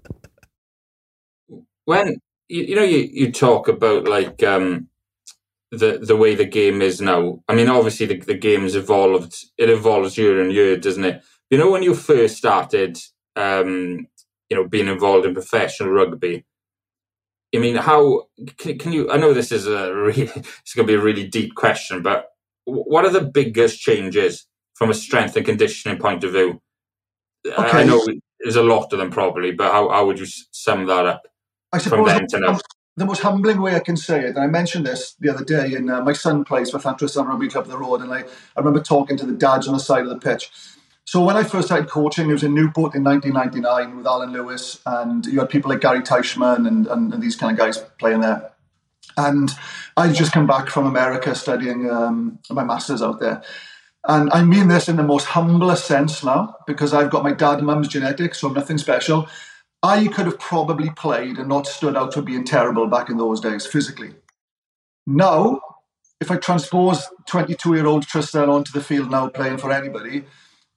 when 1.85 2.17
you, 2.47 2.63
you 2.63 2.75
know 2.75 2.83
you, 2.83 3.07
you 3.11 3.31
talk 3.31 3.67
about 3.67 4.07
like 4.07 4.43
um, 4.43 4.89
the 5.71 5.99
the 6.01 6.15
way 6.15 6.35
the 6.35 6.45
game 6.45 6.81
is 6.81 7.01
now. 7.01 7.43
I 7.47 7.55
mean, 7.55 7.69
obviously 7.69 8.05
the, 8.05 8.19
the 8.19 8.35
game's 8.35 8.75
evolved. 8.75 9.35
It 9.57 9.69
evolves 9.69 10.17
year 10.17 10.41
on 10.41 10.51
year, 10.51 10.77
doesn't 10.77 11.05
it? 11.05 11.23
You 11.49 11.57
know, 11.57 11.71
when 11.71 11.83
you 11.83 11.95
first 11.95 12.37
started, 12.37 12.99
um, 13.35 14.07
you 14.49 14.57
know, 14.57 14.67
being 14.67 14.87
involved 14.87 15.25
in 15.25 15.33
professional 15.33 15.89
rugby. 15.89 16.45
I 17.53 17.59
mean, 17.59 17.77
how 17.77 18.23
can, 18.57 18.77
can 18.77 18.91
you? 18.91 19.09
I 19.09 19.17
know 19.17 19.33
this 19.33 19.51
is 19.51 19.67
a 19.67 19.93
really, 19.95 20.23
it's 20.23 20.73
going 20.73 20.87
to 20.87 20.91
be 20.93 20.99
a 20.99 21.03
really 21.03 21.27
deep 21.27 21.55
question, 21.55 22.01
but 22.01 22.27
what 22.65 23.05
are 23.05 23.11
the 23.11 23.21
biggest 23.21 23.79
changes 23.79 24.47
from 24.73 24.89
a 24.89 24.93
strength 24.93 25.35
and 25.37 25.45
conditioning 25.45 25.97
point 25.97 26.23
of 26.23 26.31
view? 26.33 26.61
Okay. 27.45 27.81
I 27.81 27.83
know 27.83 28.05
there's 28.39 28.55
a 28.55 28.63
lot 28.63 28.91
of 28.91 28.99
them 28.99 29.11
probably, 29.11 29.51
but 29.51 29.71
how, 29.71 29.89
how 29.89 30.05
would 30.05 30.19
you 30.19 30.25
sum 30.51 30.87
that 30.87 31.05
up? 31.05 31.27
I 31.75 31.77
suppose 31.77 32.07
the, 32.07 32.61
the, 32.95 33.05
most 33.05 33.21
humbling 33.21 33.61
way 33.61 33.75
I 33.75 33.79
can 33.79 33.97
say 33.97 34.21
it, 34.21 34.35
and 34.35 34.39
I 34.39 34.47
mentioned 34.47 34.85
this 34.85 35.15
the 35.19 35.29
other 35.29 35.43
day, 35.43 35.75
and 35.75 35.91
uh, 35.91 36.01
my 36.01 36.13
son 36.13 36.45
plays 36.45 36.71
for 36.71 36.79
Llantrisant 36.79 37.27
Rugby 37.27 37.49
Club 37.49 37.65
of 37.65 37.71
the 37.71 37.77
road, 37.77 38.01
and 38.01 38.13
I, 38.13 38.19
I 38.19 38.59
remember 38.59 38.81
talking 38.81 39.17
to 39.17 39.25
the 39.25 39.33
dads 39.33 39.67
on 39.67 39.73
the 39.73 39.79
side 39.79 40.03
of 40.03 40.09
the 40.09 40.17
pitch. 40.17 40.49
So 41.03 41.23
when 41.23 41.35
I 41.35 41.43
first 41.43 41.67
started 41.67 41.89
coaching, 41.89 42.29
it 42.29 42.33
was 42.33 42.43
in 42.43 42.53
Newport 42.53 42.95
in 42.95 43.03
1999 43.03 43.97
with 43.97 44.07
Alan 44.07 44.31
Lewis, 44.31 44.79
and 44.85 45.25
you 45.25 45.39
had 45.39 45.49
people 45.49 45.69
like 45.69 45.81
Gary 45.81 46.01
Teichmann 46.01 46.67
and, 46.67 46.87
and, 46.87 47.13
and 47.13 47.21
these 47.21 47.35
kind 47.35 47.51
of 47.51 47.57
guys 47.57 47.77
playing 47.99 48.21
there. 48.21 48.51
And 49.17 49.51
I'd 49.97 50.15
just 50.15 50.31
come 50.31 50.47
back 50.47 50.69
from 50.69 50.87
America 50.87 51.35
studying 51.35 51.89
um, 51.91 52.39
my 52.49 52.63
master's 52.63 53.01
out 53.01 53.19
there. 53.19 53.43
And 54.07 54.31
I 54.31 54.43
mean 54.43 54.67
this 54.67 54.87
in 54.87 54.97
the 54.97 55.03
most 55.03 55.25
humblest 55.25 55.85
sense 55.85 56.23
now, 56.23 56.55
because 56.67 56.93
I've 56.93 57.09
got 57.09 57.23
my 57.23 57.33
dad 57.33 57.57
and 57.57 57.67
mum's 57.67 57.87
genetics, 57.87 58.39
so 58.39 58.47
I'm 58.47 58.53
nothing 58.53 58.77
special. 58.77 59.27
I 59.83 60.07
could 60.07 60.25
have 60.25 60.39
probably 60.39 60.89
played 60.89 61.37
and 61.37 61.49
not 61.49 61.67
stood 61.67 61.95
out 61.95 62.13
for 62.13 62.21
being 62.21 62.43
terrible 62.43 62.87
back 62.87 63.09
in 63.09 63.17
those 63.17 63.39
days 63.39 63.65
physically. 63.65 64.15
Now, 65.05 65.61
if 66.19 66.31
I 66.31 66.37
transpose 66.37 67.07
22 67.27 67.75
year 67.75 67.85
old 67.85 68.05
Trystan 68.05 68.49
onto 68.49 68.71
the 68.71 68.83
field 68.83 69.11
now 69.11 69.29
playing 69.29 69.57
for 69.57 69.71
anybody, 69.71 70.25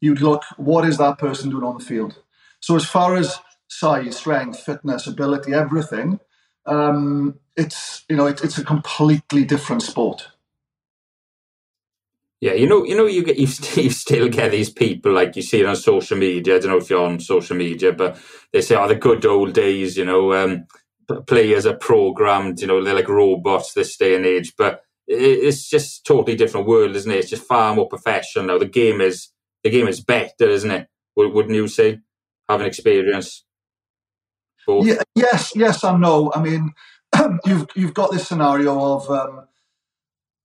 you'd 0.01 0.21
look, 0.21 0.43
what 0.57 0.87
is 0.87 0.99
that 0.99 1.19
person 1.19 1.51
doing 1.51 1.65
on 1.65 1.79
the 1.79 1.85
field? 1.85 2.19
So, 2.61 2.77
as 2.77 2.85
far 2.85 3.17
as 3.17 3.39
size, 3.69 4.17
strength, 4.17 4.61
fitness, 4.61 5.07
ability, 5.07 5.55
everything, 5.55 6.21
um, 6.67 7.39
it's 7.57 8.05
you 8.09 8.17
know 8.17 8.27
it, 8.27 8.43
it's 8.45 8.59
a 8.59 8.65
completely 8.65 9.45
different 9.45 9.83
sport. 9.83 10.29
Yeah, 12.41 12.53
you 12.53 12.69
know, 12.69 12.85
you 12.85 12.97
know, 12.97 13.07
you 13.07 13.25
get 13.25 13.39
you, 13.39 13.49
you 13.83 13.91
still 13.91 14.29
get 14.29 14.53
these 14.53 14.71
people 14.71 15.13
like 15.13 15.37
you 15.37 15.43
see 15.43 15.61
it 15.61 15.67
on 15.67 15.77
social 15.77 16.17
media. 16.19 16.57
I 16.57 16.61
don't 16.61 16.71
know 16.71 16.79
if 16.79 16.91
you're 16.91 17.05
on 17.05 17.21
social 17.21 17.57
media, 17.57 17.93
but 17.93 18.19
they 18.53 18.61
say, 18.61 18.77
"Oh, 18.77 18.89
the 18.89 18.95
good 18.95 19.27
old 19.27 19.55
days." 19.55 19.97
You 19.97 20.05
know, 20.05 20.35
um, 20.35 20.67
players 21.27 21.67
are 21.67 21.77
programmed. 21.77 22.61
You 22.61 22.69
know, 22.69 22.85
they're 22.85 22.95
like 22.95 23.09
robots 23.09 23.73
this 23.75 23.97
day 23.97 24.15
and 24.15 24.27
age. 24.27 24.55
But 24.57 24.83
it's 25.09 25.69
just 25.69 26.07
totally 26.07 26.37
different 26.37 26.69
world, 26.69 26.95
isn't 26.95 27.11
it? 27.11 27.19
It's 27.19 27.31
just 27.31 27.45
far 27.47 27.75
more 27.75 27.89
professional 27.89 28.45
now. 28.47 28.59
The 28.59 28.67
game 28.67 29.01
is 29.01 29.31
the 29.65 29.71
game 29.71 29.89
is 29.89 30.01
better, 30.01 30.49
isn't 30.49 30.71
it? 30.71 30.89
Wouldn't 31.17 31.55
you 31.57 31.67
say, 31.67 31.99
having 32.49 32.69
experience? 32.69 33.45
Both? 34.67 34.87
Yeah, 34.87 35.03
yes, 35.17 35.53
yes, 35.57 35.83
and 35.83 36.03
no. 36.03 36.31
I 36.33 36.41
mean, 36.43 36.73
you've 37.47 37.67
you've 37.75 37.95
got 37.95 38.13
this 38.13 38.29
scenario 38.29 38.79
of. 38.81 39.11
Um, 39.11 39.48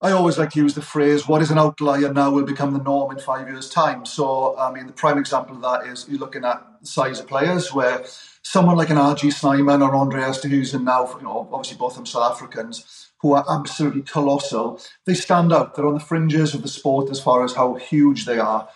I 0.04 0.12
always 0.12 0.38
like 0.38 0.52
to 0.52 0.60
use 0.60 0.74
the 0.74 0.82
phrase, 0.82 1.30
what 1.30 1.42
is 1.42 1.50
an 1.50 1.58
outlier 1.58 2.12
now 2.12 2.30
will 2.30 2.44
become 2.44 2.74
the 2.74 2.84
norm 2.84 3.10
in 3.12 3.24
five 3.24 3.48
years' 3.48 3.70
time. 3.70 4.06
So, 4.06 4.58
I 4.58 4.70
mean, 4.70 4.86
the 4.86 4.92
prime 4.92 5.18
example 5.18 5.56
of 5.56 5.62
that 5.62 5.88
is 5.88 6.06
you're 6.10 6.20
looking 6.20 6.44
at 6.44 6.62
size 6.82 7.22
of 7.22 7.28
players 7.28 7.74
where 7.74 8.04
someone 8.42 8.76
like 8.76 8.90
an 8.90 8.98
RG 8.98 9.32
Snyman 9.32 9.82
or 9.82 9.96
Andre 9.96 10.24
Esterhuizen 10.24 10.84
now, 10.84 11.10
you 11.16 11.24
know, 11.24 11.48
obviously 11.54 11.78
both 11.78 11.94
of 11.94 11.96
them 12.00 12.06
South 12.06 12.34
Africans, 12.34 13.12
who 13.20 13.32
are 13.32 13.46
absolutely 13.50 14.02
colossal. 14.02 14.82
They 15.06 15.14
stand 15.14 15.54
out. 15.54 15.74
They're 15.74 15.88
on 15.88 15.94
the 15.94 16.02
fringes 16.02 16.54
of 16.54 16.64
the 16.64 16.68
sport 16.68 17.10
as 17.10 17.22
far 17.22 17.46
as 17.46 17.54
how 17.54 17.76
huge 17.76 18.26
they 18.26 18.40
are. 18.40 18.68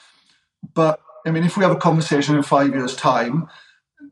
But, 0.74 1.02
I 1.26 1.32
mean, 1.32 1.44
if 1.44 1.58
we 1.58 1.64
have 1.64 1.74
a 1.74 1.76
conversation 1.76 2.38
in 2.38 2.44
five 2.44 2.74
years' 2.74 2.96
time, 2.96 3.50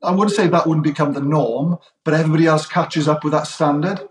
I 0.03 0.11
wouldn't 0.11 0.35
say 0.35 0.47
that 0.47 0.67
wouldn't 0.67 0.83
become 0.83 1.13
the 1.13 1.21
norm, 1.21 1.77
but 2.03 2.13
everybody 2.13 2.45
else 2.45 2.67
catches 2.67 3.07
up 3.07 3.23
with 3.23 3.31
that 3.31 3.47
standard. 3.47 4.01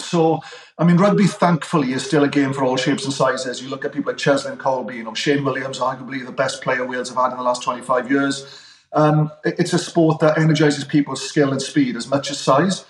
So, 0.00 0.40
I 0.78 0.84
mean, 0.84 0.96
rugby, 0.96 1.26
thankfully, 1.26 1.92
is 1.92 2.04
still 2.04 2.24
a 2.24 2.28
game 2.28 2.52
for 2.52 2.64
all 2.64 2.76
shapes 2.76 3.04
and 3.04 3.12
sizes. 3.12 3.62
You 3.62 3.68
look 3.68 3.84
at 3.84 3.92
people 3.92 4.12
like 4.12 4.18
Cheslin 4.20 4.56
Kolbe, 4.56 4.94
you 4.94 5.04
know, 5.04 5.14
Shane 5.14 5.44
Williams, 5.44 5.78
arguably 5.78 6.24
the 6.24 6.32
best 6.32 6.62
player 6.62 6.86
Wales 6.86 7.08
have 7.08 7.18
had 7.18 7.30
in 7.32 7.36
the 7.36 7.42
last 7.42 7.62
25 7.62 8.10
years. 8.10 8.60
Um, 8.92 9.30
it's 9.44 9.72
a 9.72 9.78
sport 9.78 10.20
that 10.20 10.38
energizes 10.38 10.84
people's 10.84 11.28
skill 11.28 11.50
and 11.50 11.60
speed 11.60 11.96
as 11.96 12.08
much 12.08 12.30
as 12.30 12.38
size. 12.38 12.84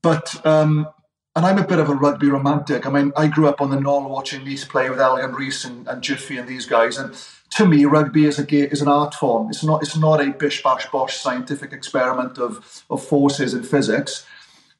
But 0.00 0.44
um, 0.46 0.88
and 1.34 1.46
I'm 1.46 1.58
a 1.58 1.66
bit 1.66 1.78
of 1.78 1.88
a 1.88 1.94
rugby 1.94 2.28
romantic. 2.28 2.86
I 2.86 2.90
mean, 2.90 3.12
I 3.16 3.26
grew 3.26 3.48
up 3.48 3.60
on 3.60 3.70
the 3.70 3.76
Gnoll 3.76 4.08
watching 4.08 4.44
Neath 4.44 4.68
play 4.68 4.90
with 4.90 5.00
Elgin 5.00 5.34
Rees 5.34 5.64
and, 5.64 5.88
and 5.88 6.02
Jiffy 6.02 6.36
and 6.36 6.46
these 6.46 6.66
guys. 6.66 6.98
And 6.98 7.14
to 7.56 7.66
me, 7.66 7.84
rugby 7.84 8.26
is 8.26 8.38
a 8.38 8.46
is 8.52 8.82
an 8.82 8.88
art 8.88 9.14
form. 9.14 9.48
It's 9.48 9.64
not 9.64 9.82
it's 9.82 9.96
not 9.96 10.20
a 10.20 10.32
bish 10.32 10.62
bash 10.62 10.90
bosh 10.90 11.16
scientific 11.16 11.72
experiment 11.72 12.38
of 12.38 12.84
of 12.90 13.02
forces 13.02 13.54
and 13.54 13.66
physics, 13.66 14.26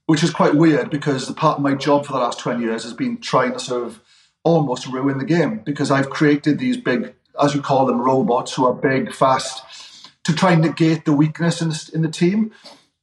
which 0.07 0.23
is 0.23 0.31
quite 0.31 0.55
weird 0.55 0.91
because 0.91 1.27
the 1.27 1.35
part 1.35 1.59
of 1.59 1.63
my 1.63 1.75
job 1.75 2.07
for 2.07 2.13
the 2.13 2.19
last 2.19 2.39
twenty 2.39 2.65
years 2.65 2.85
has 2.85 2.93
been 2.93 3.19
trying 3.19 3.53
to 3.53 3.61
sort 3.61 3.87
of 3.87 4.01
almost 4.45 4.87
ruin 4.87 5.19
the 5.19 5.25
game 5.25 5.61
because 5.65 5.91
I've 5.91 6.11
created 6.11 6.59
these 6.59 6.77
big, 6.77 7.15
as 7.41 7.55
you 7.55 7.63
call 7.63 7.87
them, 7.87 8.01
robots 8.01 8.55
who 8.55 8.67
are 8.67 8.75
big, 8.75 9.13
fast, 9.13 9.63
to 10.25 10.35
try 10.35 10.53
and 10.53 10.63
negate 10.63 11.05
the 11.05 11.13
weakness 11.13 11.63
in 11.63 11.69
the, 11.69 11.91
in 11.95 12.03
the 12.03 12.11
team. 12.11 12.53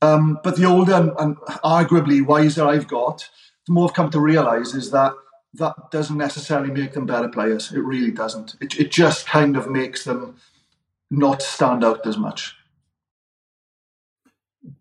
Um, 0.01 0.39
but 0.43 0.55
the 0.55 0.65
older 0.65 0.93
and, 0.93 1.11
and, 1.19 1.37
arguably 1.37 2.25
wiser 2.25 2.65
I've 2.65 2.87
got, 2.87 3.29
the 3.65 3.73
more 3.73 3.89
I've 3.89 3.93
come 3.93 4.09
to 4.11 4.19
realize 4.19 4.73
is 4.73 4.91
that 4.91 5.13
that 5.55 5.91
doesn't 5.91 6.17
necessarily 6.17 6.71
make 6.71 6.93
them 6.93 7.05
better 7.05 7.27
players. 7.27 7.71
It 7.71 7.79
really 7.79 8.11
doesn't. 8.11 8.55
It, 8.61 8.79
it 8.79 8.91
just 8.91 9.25
kind 9.25 9.57
of 9.57 9.69
makes 9.69 10.03
them 10.03 10.35
not 11.11 11.41
stand 11.41 11.83
out 11.83 12.05
as 12.05 12.17
much. 12.17 12.55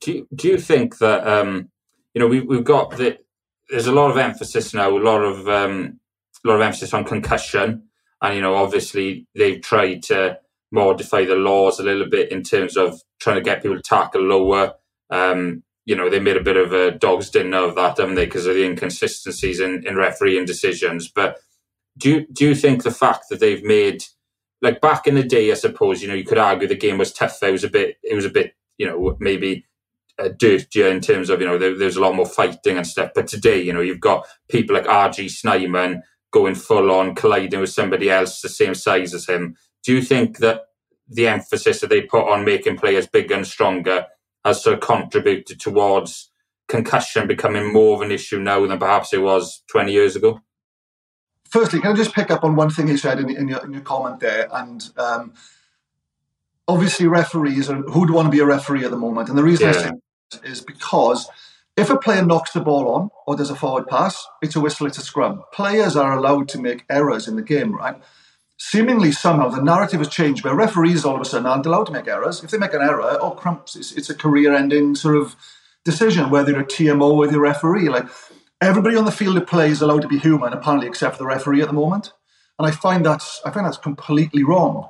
Do 0.01 0.13
you, 0.13 0.29
do 0.35 0.49
you 0.49 0.59
think 0.59 0.99
that 0.99 1.27
um, 1.27 1.71
you 2.19 2.25
know 2.25 2.31
we, 2.31 2.41
we've 2.41 2.65
got 2.65 2.97
the 2.97 3.17
there's 3.71 3.87
a 3.87 3.93
lot 3.93 4.11
of 4.11 4.17
emphasis 4.17 4.75
now, 4.75 4.91
a 4.91 4.99
lot 4.99 5.23
of 5.23 5.47
um, 5.49 6.01
a 6.45 6.49
lot 6.49 6.57
of 6.57 6.63
emphasis 6.63 6.93
on 6.93 7.05
concussion, 7.05 7.85
and 8.21 8.35
you 8.35 8.41
know 8.41 8.57
obviously 8.57 9.29
they've 9.37 9.63
tried 9.63 10.03
to 10.05 10.37
modify 10.73 11.25
the 11.25 11.37
laws 11.37 11.79
a 11.79 11.85
little 11.85 12.11
bit 12.11 12.33
in 12.33 12.43
terms 12.43 12.77
of 12.77 13.01
trying 13.21 13.37
to 13.37 13.43
get 13.43 13.63
people 13.63 13.77
to 13.77 13.83
tackle 13.83 14.21
lower. 14.21 14.75
Um, 15.11 15.63
you 15.87 15.95
know, 15.95 16.11
they 16.11 16.19
made 16.19 16.37
a 16.37 16.43
bit 16.43 16.57
of 16.57 16.73
a 16.73 16.91
dog's 16.91 17.31
dinner 17.31 17.59
of 17.59 17.77
that, 17.77 17.99
haven't 17.99 18.17
they, 18.17 18.25
because 18.25 18.47
of 18.47 18.57
the 18.57 18.65
inconsistencies 18.65 19.61
in, 19.61 19.87
in 19.87 19.95
refereeing 19.95 20.45
decisions. 20.45 21.09
But 21.09 21.39
do 21.97 22.11
you, 22.11 22.27
do 22.33 22.49
you 22.49 22.55
think 22.57 22.83
the 22.83 22.91
fact 22.91 23.27
that 23.31 23.39
they've 23.39 23.63
made, 23.63 24.05
like 24.61 24.83
back 24.83 25.07
in 25.07 25.15
the 25.15 25.23
day, 25.23 25.51
I 25.51 25.55
suppose, 25.55 26.03
you 26.03 26.09
know, 26.09 26.15
you 26.15 26.25
could 26.25 26.37
argue 26.37 26.67
the 26.67 26.75
game 26.75 26.99
was 26.99 27.13
tougher. 27.13 27.47
It 27.47 27.53
was 27.53 27.65
a 27.65 27.71
bit, 27.71 27.97
it 28.03 28.15
was 28.15 28.27
a 28.27 28.31
bit, 28.31 28.55
you 28.77 28.87
know, 28.87 29.17
maybe 29.19 29.65
uh, 30.19 30.29
dirtier 30.37 30.89
in 30.89 31.01
terms 31.01 31.31
of, 31.31 31.41
you 31.41 31.47
know, 31.47 31.59
there, 31.59 31.77
there's 31.77 31.97
a 31.97 32.01
lot 32.01 32.15
more 32.15 32.27
fighting 32.27 32.77
and 32.77 32.87
stuff. 32.87 33.11
But 33.15 33.29
today, 33.29 33.61
you 33.61 33.73
know, 33.73 33.81
you've 33.81 34.01
got 34.01 34.27
people 34.49 34.75
like 34.75 34.87
RG 34.87 35.31
Snyman 35.31 36.03
going 36.31 36.55
full 36.55 36.91
on, 36.91 37.15
colliding 37.15 37.61
with 37.61 37.71
somebody 37.71 38.11
else 38.11 38.41
the 38.41 38.49
same 38.49 38.75
size 38.75 39.15
as 39.15 39.27
him. 39.27 39.57
Do 39.85 39.95
you 39.95 40.03
think 40.03 40.39
that 40.39 40.63
the 41.09 41.29
emphasis 41.29 41.81
that 41.81 41.91
they 41.91 42.03
put 42.03 42.29
on 42.29 42.45
making 42.45 42.77
players 42.77 43.07
bigger 43.07 43.35
and 43.35 43.47
stronger 43.47 44.07
has 44.45 44.63
sort 44.63 44.75
of 44.75 44.81
contributed 44.81 45.61
towards 45.61 46.31
concussion 46.69 47.27
becoming 47.27 47.73
more 47.73 47.97
of 47.97 48.03
an 48.03 48.13
issue 48.13 48.39
now 48.39 48.67
than 48.67 48.79
perhaps 48.79 49.13
it 49.13 49.23
was 49.23 49.63
20 49.71 49.93
years 49.93 50.17
ago? 50.17 50.41
Firstly, 51.49 51.81
can 51.81 51.93
I 51.93 51.95
just 51.95 52.13
pick 52.13 52.31
up 52.31 52.45
on 52.45 52.57
one 52.57 52.69
thing 52.69 52.89
you 52.89 52.99
said 52.99 53.21
in, 53.21 53.31
in, 53.31 53.49
your, 53.49 53.65
in 53.65 53.73
your, 53.73 53.81
comment 53.81 54.21
there? 54.21 54.49
And 54.53 54.87
um, 54.99 55.33
obviously, 56.67 57.07
referees 57.07 57.71
are 57.71 57.77
who'd 57.77 58.11
want 58.11 58.27
to 58.27 58.31
be 58.31 58.41
a 58.41 58.45
referee 58.45 58.85
at 58.85 58.91
the 58.91 58.99
moment. 58.99 59.31
And 59.31 59.39
the 59.39 59.43
reason 59.43 59.69
yeah. 59.69 59.79
I 59.79 59.83
say 59.85 59.91
is 60.45 60.61
because 60.61 61.29
if 61.77 61.91
a 61.91 61.99
player 61.99 62.25
knocks 62.25 62.53
the 62.53 62.61
ball 62.61 62.89
on 62.89 63.11
or 63.27 63.37
there's 63.37 63.51
a 63.51 63.57
forward 63.57 63.87
pass, 63.87 64.27
it's 64.43 64.57
a 64.57 64.61
whistle, 64.61 64.87
it's 64.87 64.99
a 64.99 65.03
scrum. 65.03 65.43
Players 65.53 65.97
are 65.97 66.17
allowed 66.17 66.49
to 66.51 66.61
make 66.61 66.85
errors 66.91 67.29
in 67.29 67.37
the 67.37 67.43
game, 67.43 67.75
right? 67.75 67.97
seemingly 68.59 69.13
somehow 69.13 69.49
the 69.49 69.63
narrative 69.63 70.01
has 70.01 70.09
changed 70.09 70.45
where 70.45 70.55
referees 70.55 71.05
all 71.05 71.15
of 71.15 71.21
a 71.21 71.25
sudden 71.25 71.47
aren't 71.47 71.65
allowed 71.65 71.85
to 71.85 71.93
make 71.93 72.09
errors. 72.09 72.43
If 72.43 72.51
they 72.51 72.59
make 72.59 72.75
an 72.75 72.83
error, 72.83 73.01
oh 73.21 73.31
crumps, 73.31 73.77
it's, 73.77 73.93
it's 73.93 74.11
a 74.11 74.15
career-ending 74.15 74.97
sort 74.97 75.17
of 75.17 75.37
decision, 75.85 76.31
whether 76.31 76.51
you're 76.51 76.61
a 76.61 76.67
TMO 76.67 77.13
or 77.13 77.17
whether 77.17 77.41
referee. 77.41 77.89
Like 77.89 78.07
everybody 78.61 78.97
on 78.97 79.05
the 79.05 79.13
field 79.13 79.37
of 79.37 79.47
play 79.47 79.71
is 79.71 79.81
allowed 79.81 80.03
to 80.03 80.09
be 80.09 80.19
human, 80.19 80.53
apparently, 80.53 80.89
except 80.89 81.17
for 81.17 81.23
the 81.23 81.27
referee 81.27 81.63
at 81.63 81.69
the 81.69 81.75
moment. 81.75 82.13
And 82.59 82.67
I 82.67 82.73
find 82.73 83.07
that's 83.07 83.41
I 83.45 83.53
find 83.53 83.65
that's 83.65 83.79
completely 83.79 84.43
wrong. 84.43 84.89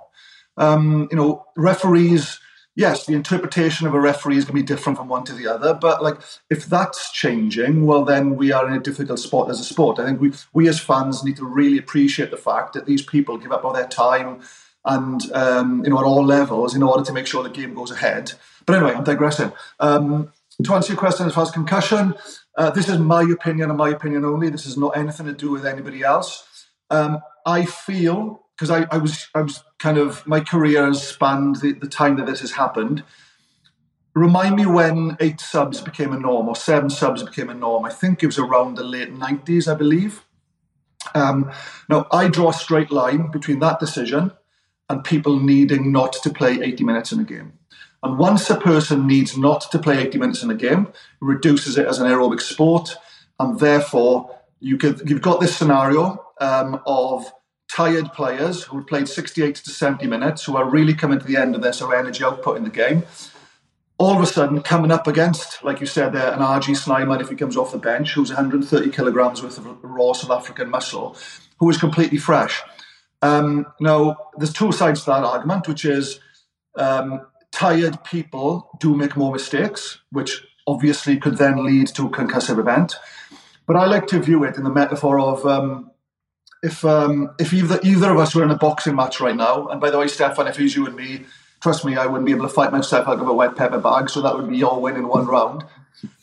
Um, 0.56 1.06
you 1.10 1.16
know, 1.16 1.44
referees 1.54 2.40
yes, 2.78 3.06
the 3.06 3.14
interpretation 3.14 3.88
of 3.88 3.92
a 3.92 4.00
referee 4.00 4.36
is 4.36 4.44
going 4.44 4.56
to 4.56 4.62
be 4.62 4.66
different 4.66 4.96
from 4.96 5.08
one 5.08 5.24
to 5.24 5.34
the 5.34 5.48
other. 5.48 5.74
But 5.74 6.00
like, 6.00 6.20
if 6.48 6.66
that's 6.66 7.10
changing, 7.10 7.84
well, 7.84 8.04
then 8.04 8.36
we 8.36 8.52
are 8.52 8.66
in 8.68 8.74
a 8.74 8.80
difficult 8.80 9.18
spot 9.18 9.50
as 9.50 9.58
a 9.58 9.64
sport. 9.64 9.98
I 9.98 10.06
think 10.06 10.20
we 10.20 10.32
we 10.54 10.68
as 10.68 10.78
fans 10.78 11.24
need 11.24 11.36
to 11.36 11.44
really 11.44 11.76
appreciate 11.76 12.30
the 12.30 12.36
fact 12.36 12.72
that 12.74 12.86
these 12.86 13.02
people 13.02 13.36
give 13.36 13.52
up 13.52 13.64
all 13.64 13.72
their 13.72 13.88
time 13.88 14.40
and 14.84 15.20
um, 15.32 15.84
you 15.84 15.90
know 15.90 15.98
at 15.98 16.04
all 16.04 16.24
levels 16.24 16.76
in 16.76 16.84
order 16.84 17.04
to 17.04 17.12
make 17.12 17.26
sure 17.26 17.42
the 17.42 17.50
game 17.50 17.74
goes 17.74 17.90
ahead. 17.90 18.32
But 18.64 18.76
anyway, 18.76 18.94
I'm 18.94 19.04
digressing. 19.04 19.52
Um, 19.80 20.32
to 20.62 20.74
answer 20.74 20.92
your 20.92 20.98
question 20.98 21.26
as 21.26 21.34
far 21.34 21.44
as 21.44 21.50
concussion, 21.50 22.14
uh, 22.56 22.70
this 22.70 22.88
is 22.88 22.98
my 22.98 23.22
opinion 23.22 23.70
and 23.70 23.78
my 23.78 23.90
opinion 23.90 24.24
only. 24.24 24.50
This 24.50 24.64
has 24.64 24.76
not 24.76 24.96
anything 24.96 25.26
to 25.26 25.32
do 25.32 25.50
with 25.50 25.66
anybody 25.66 26.02
else. 26.02 26.66
Um, 26.90 27.20
I 27.44 27.64
feel 27.64 28.47
because 28.58 28.70
I, 28.70 28.86
I 28.90 28.98
was 28.98 29.28
I 29.34 29.42
was 29.42 29.62
kind 29.78 29.98
of 29.98 30.26
my 30.26 30.40
career 30.40 30.84
has 30.86 31.06
spanned 31.06 31.56
the, 31.56 31.72
the 31.72 31.86
time 31.86 32.16
that 32.16 32.26
this 32.26 32.40
has 32.40 32.52
happened. 32.52 33.04
Remind 34.14 34.56
me 34.56 34.66
when 34.66 35.16
eight 35.20 35.40
subs 35.40 35.80
became 35.80 36.12
a 36.12 36.18
norm 36.18 36.48
or 36.48 36.56
seven 36.56 36.90
subs 36.90 37.22
became 37.22 37.50
a 37.50 37.54
norm. 37.54 37.84
I 37.84 37.90
think 37.90 38.22
it 38.22 38.26
was 38.26 38.38
around 38.38 38.74
the 38.74 38.82
late 38.82 39.12
nineties, 39.12 39.68
I 39.68 39.74
believe. 39.74 40.24
Um, 41.14 41.52
now 41.88 42.06
I 42.10 42.26
draw 42.26 42.50
a 42.50 42.54
straight 42.54 42.90
line 42.90 43.30
between 43.30 43.60
that 43.60 43.78
decision 43.78 44.32
and 44.90 45.04
people 45.04 45.38
needing 45.38 45.92
not 45.92 46.12
to 46.14 46.30
play 46.30 46.60
80 46.60 46.82
minutes 46.82 47.12
in 47.12 47.20
a 47.20 47.24
game. 47.24 47.52
And 48.02 48.18
once 48.18 48.48
a 48.50 48.56
person 48.56 49.06
needs 49.06 49.36
not 49.36 49.70
to 49.70 49.78
play 49.78 49.98
80 49.98 50.18
minutes 50.18 50.42
in 50.42 50.50
a 50.50 50.54
game, 50.54 50.88
it 50.88 50.94
reduces 51.20 51.76
it 51.78 51.86
as 51.86 51.98
an 51.98 52.06
aerobic 52.06 52.40
sport, 52.40 52.96
and 53.38 53.58
therefore 53.58 54.36
you 54.60 54.78
could, 54.78 55.08
you've 55.08 55.22
got 55.22 55.40
this 55.40 55.56
scenario 55.56 56.24
um, 56.40 56.80
of 56.86 57.30
tired 57.78 58.12
players 58.12 58.64
who 58.64 58.82
played 58.82 59.06
68 59.06 59.54
to 59.54 59.70
70 59.70 60.08
minutes, 60.08 60.44
who 60.44 60.56
are 60.56 60.68
really 60.68 60.94
coming 60.94 61.20
to 61.20 61.24
the 61.24 61.36
end 61.36 61.54
of 61.54 61.62
their 61.62 61.70
of 61.70 61.92
energy 61.92 62.24
output 62.24 62.56
in 62.56 62.64
the 62.64 62.70
game, 62.70 63.04
all 63.98 64.16
of 64.16 64.20
a 64.20 64.26
sudden 64.26 64.60
coming 64.62 64.90
up 64.90 65.06
against, 65.06 65.62
like 65.62 65.78
you 65.78 65.86
said 65.86 66.12
there, 66.12 66.32
an 66.32 66.40
RG 66.40 66.76
Snyman 66.76 67.20
if 67.20 67.28
he 67.28 67.36
comes 67.36 67.56
off 67.56 67.70
the 67.70 67.78
bench, 67.78 68.14
who's 68.14 68.30
130 68.30 68.90
kilograms 68.90 69.44
worth 69.44 69.58
of 69.58 69.78
raw 69.84 70.12
South 70.12 70.32
African 70.32 70.68
muscle, 70.68 71.16
who 71.60 71.70
is 71.70 71.76
completely 71.76 72.18
fresh. 72.18 72.60
Um, 73.22 73.64
now, 73.78 74.16
there's 74.36 74.52
two 74.52 74.72
sides 74.72 75.04
to 75.04 75.10
that 75.10 75.22
argument, 75.22 75.68
which 75.68 75.84
is 75.84 76.18
um, 76.74 77.28
tired 77.52 78.02
people 78.02 78.70
do 78.80 78.96
make 78.96 79.16
more 79.16 79.30
mistakes, 79.30 80.00
which 80.10 80.44
obviously 80.66 81.16
could 81.16 81.38
then 81.38 81.64
lead 81.64 81.86
to 81.94 82.06
a 82.06 82.10
concussive 82.10 82.58
event. 82.58 82.96
But 83.68 83.76
I 83.76 83.86
like 83.86 84.08
to 84.08 84.18
view 84.18 84.42
it 84.42 84.56
in 84.56 84.64
the 84.64 84.70
metaphor 84.70 85.20
of 85.20 85.46
um, 85.46 85.92
if 86.62 86.84
um, 86.84 87.34
if 87.38 87.52
either 87.52 87.78
either 87.82 88.10
of 88.10 88.18
us 88.18 88.34
were 88.34 88.42
in 88.42 88.50
a 88.50 88.56
boxing 88.56 88.96
match 88.96 89.20
right 89.20 89.36
now, 89.36 89.68
and 89.68 89.80
by 89.80 89.90
the 89.90 89.98
way, 89.98 90.06
Steffan, 90.06 90.48
if 90.48 90.58
it 90.58 90.62
was 90.62 90.76
you 90.76 90.86
and 90.86 90.96
me, 90.96 91.24
trust 91.60 91.84
me, 91.84 91.96
I 91.96 92.06
wouldn't 92.06 92.26
be 92.26 92.32
able 92.32 92.46
to 92.46 92.52
fight 92.52 92.72
myself 92.72 93.06
out 93.08 93.20
of 93.20 93.28
a 93.28 93.32
wet 93.32 93.56
pepper 93.56 93.78
bag, 93.78 94.10
so 94.10 94.20
that 94.22 94.36
would 94.36 94.48
be 94.48 94.56
your 94.56 94.80
win 94.80 94.96
in 94.96 95.08
one 95.08 95.26
round. 95.26 95.64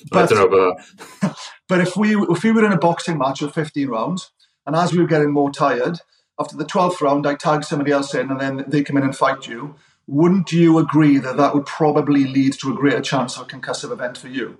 But, 0.10 0.32
I 0.32 0.36
don't 0.36 0.52
know 0.52 0.58
about 0.58 0.82
that. 1.22 1.38
but 1.68 1.82
if 1.82 1.98
we 1.98 2.16
if 2.16 2.44
we 2.44 2.52
were 2.52 2.66
in 2.66 2.72
a 2.72 2.78
boxing 2.78 3.18
match 3.18 3.42
of 3.42 3.54
fifteen 3.54 3.90
rounds, 3.90 4.32
and 4.66 4.76
as 4.76 4.92
we 4.92 5.00
were 5.00 5.08
getting 5.08 5.32
more 5.32 5.52
tired, 5.52 6.00
after 6.40 6.58
the 6.58 6.66
twelfth 6.66 7.02
round, 7.02 7.26
I 7.26 7.36
tag 7.36 7.64
somebody 7.64 7.92
else 7.92 8.14
in, 8.14 8.30
and 8.30 8.40
then 8.40 8.66
they 8.68 8.84
come 8.84 8.98
in 8.98 9.04
and 9.04 9.16
fight 9.16 9.48
you. 9.48 9.76
Wouldn't 10.08 10.52
you 10.52 10.78
agree 10.78 11.18
that 11.18 11.38
that 11.38 11.56
would 11.56 11.66
probably 11.66 12.26
lead 12.26 12.54
to 12.60 12.72
a 12.72 12.76
greater 12.76 13.02
chance 13.02 13.38
of 13.38 13.44
a 13.44 13.50
concussive 13.50 13.92
event 13.92 14.18
for 14.18 14.28
you? 14.28 14.60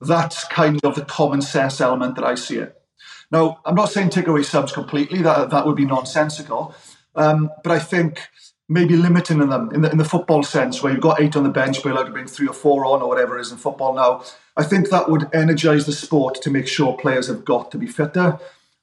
That's 0.00 0.44
kind 0.48 0.80
of 0.82 0.94
the 0.94 1.04
common 1.04 1.42
sense 1.42 1.80
element 1.80 2.16
that 2.16 2.24
I 2.24 2.34
see 2.36 2.56
it. 2.56 2.81
Now, 3.30 3.60
I'm 3.64 3.74
not 3.74 3.90
saying 3.90 4.10
take 4.10 4.26
away 4.26 4.42
subs 4.42 4.72
completely, 4.72 5.22
that, 5.22 5.50
that 5.50 5.66
would 5.66 5.76
be 5.76 5.86
nonsensical. 5.86 6.74
Um, 7.14 7.50
but 7.62 7.72
I 7.72 7.78
think 7.78 8.20
maybe 8.68 8.96
limiting 8.96 9.38
them 9.38 9.70
in 9.74 9.82
the, 9.82 9.90
in 9.90 9.98
the 9.98 10.04
football 10.04 10.42
sense, 10.42 10.82
where 10.82 10.92
you've 10.92 11.02
got 11.02 11.20
eight 11.20 11.36
on 11.36 11.42
the 11.42 11.50
bench, 11.50 11.76
but 11.76 11.86
you're 11.86 11.94
allowed 11.94 12.06
to 12.06 12.12
bring 12.12 12.26
three 12.26 12.48
or 12.48 12.54
four 12.54 12.86
on, 12.86 13.02
or 13.02 13.08
whatever 13.08 13.36
it 13.36 13.42
is 13.42 13.52
in 13.52 13.58
football 13.58 13.94
now. 13.94 14.22
I 14.56 14.64
think 14.64 14.90
that 14.90 15.10
would 15.10 15.28
energise 15.34 15.86
the 15.86 15.92
sport 15.92 16.40
to 16.42 16.50
make 16.50 16.68
sure 16.68 16.96
players 16.96 17.28
have 17.28 17.44
got 17.44 17.70
to 17.72 17.78
be 17.78 17.86
fitter. 17.86 18.38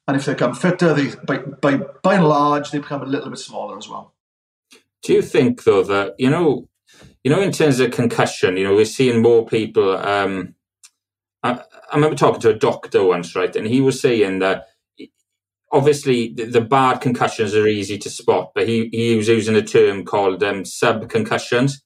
And 0.06 0.16
if 0.16 0.24
they 0.24 0.32
become 0.32 0.54
fitter, 0.54 0.94
they 0.94 1.14
by, 1.24 1.38
by, 1.38 1.76
by 2.02 2.14
and 2.14 2.28
large, 2.28 2.70
they 2.70 2.78
become 2.78 3.02
a 3.02 3.06
little 3.06 3.30
bit 3.30 3.38
smaller 3.38 3.78
as 3.78 3.88
well. 3.88 4.12
Do 5.02 5.12
you 5.12 5.22
think, 5.22 5.64
though, 5.64 5.84
that, 5.84 6.14
you 6.18 6.28
know, 6.28 6.68
you 7.22 7.30
know, 7.30 7.40
in 7.40 7.52
terms 7.52 7.80
of 7.80 7.92
concussion, 7.92 8.56
you 8.56 8.64
know, 8.64 8.74
we're 8.74 8.84
seeing 8.84 9.22
more 9.22 9.46
people. 9.46 9.96
Um, 9.96 10.54
I, 11.42 11.62
I 11.90 11.96
remember 11.96 12.16
talking 12.16 12.40
to 12.42 12.50
a 12.50 12.58
doctor 12.58 13.04
once, 13.04 13.34
right, 13.34 13.54
and 13.54 13.66
he 13.66 13.80
was 13.80 14.00
saying 14.00 14.38
that 14.40 14.66
obviously 15.72 16.32
the, 16.34 16.44
the 16.44 16.60
bad 16.60 17.00
concussions 17.00 17.54
are 17.54 17.66
easy 17.66 17.98
to 17.98 18.10
spot, 18.10 18.52
but 18.54 18.68
he, 18.68 18.88
he 18.92 19.16
was 19.16 19.28
using 19.28 19.56
a 19.56 19.62
term 19.62 20.04
called 20.04 20.42
um, 20.42 20.64
sub 20.64 21.08
concussions. 21.08 21.82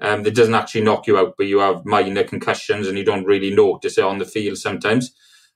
Um, 0.00 0.24
that 0.24 0.34
doesn't 0.34 0.54
actually 0.54 0.80
knock 0.80 1.06
you 1.06 1.16
out, 1.16 1.34
but 1.38 1.46
you 1.46 1.60
have 1.60 1.84
minor 1.84 2.24
concussions 2.24 2.88
and 2.88 2.98
you 2.98 3.04
don't 3.04 3.24
really 3.24 3.54
notice 3.54 3.98
it 3.98 4.04
on 4.04 4.18
the 4.18 4.24
field 4.24 4.58
sometimes. 4.58 5.12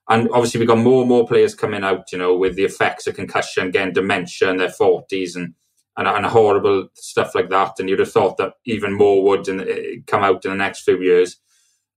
And 0.09 0.29
obviously, 0.33 0.61
we've 0.61 0.69
got 0.69 0.79
more 0.79 1.01
and 1.01 1.09
more 1.09 1.27
players 1.27 1.55
coming 1.55 1.83
out, 1.83 2.13
you 2.13 2.19
know, 2.19 2.37
with 2.37 2.55
the 2.55 2.65
effects 2.65 3.09
of 3.09 3.17
concussion, 3.17 3.73
getting 3.73 3.93
dementia 3.93 4.49
in 4.51 4.59
their 4.59 4.69
40s 4.69 5.35
and, 5.35 5.55
and, 5.97 6.07
and 6.07 6.27
horrible 6.27 6.89
stuff 6.95 7.35
like 7.35 7.49
that. 7.51 7.81
And 7.81 7.89
you'd 7.89 7.99
have 7.99 8.13
thought 8.13 8.37
that 8.37 8.53
even 8.65 8.93
more 8.93 9.25
would 9.25 9.49
in, 9.49 10.05
come 10.07 10.23
out 10.23 10.45
in 10.45 10.53
the 10.53 10.57
next 10.57 10.83
few 10.83 11.03
years. 11.03 11.39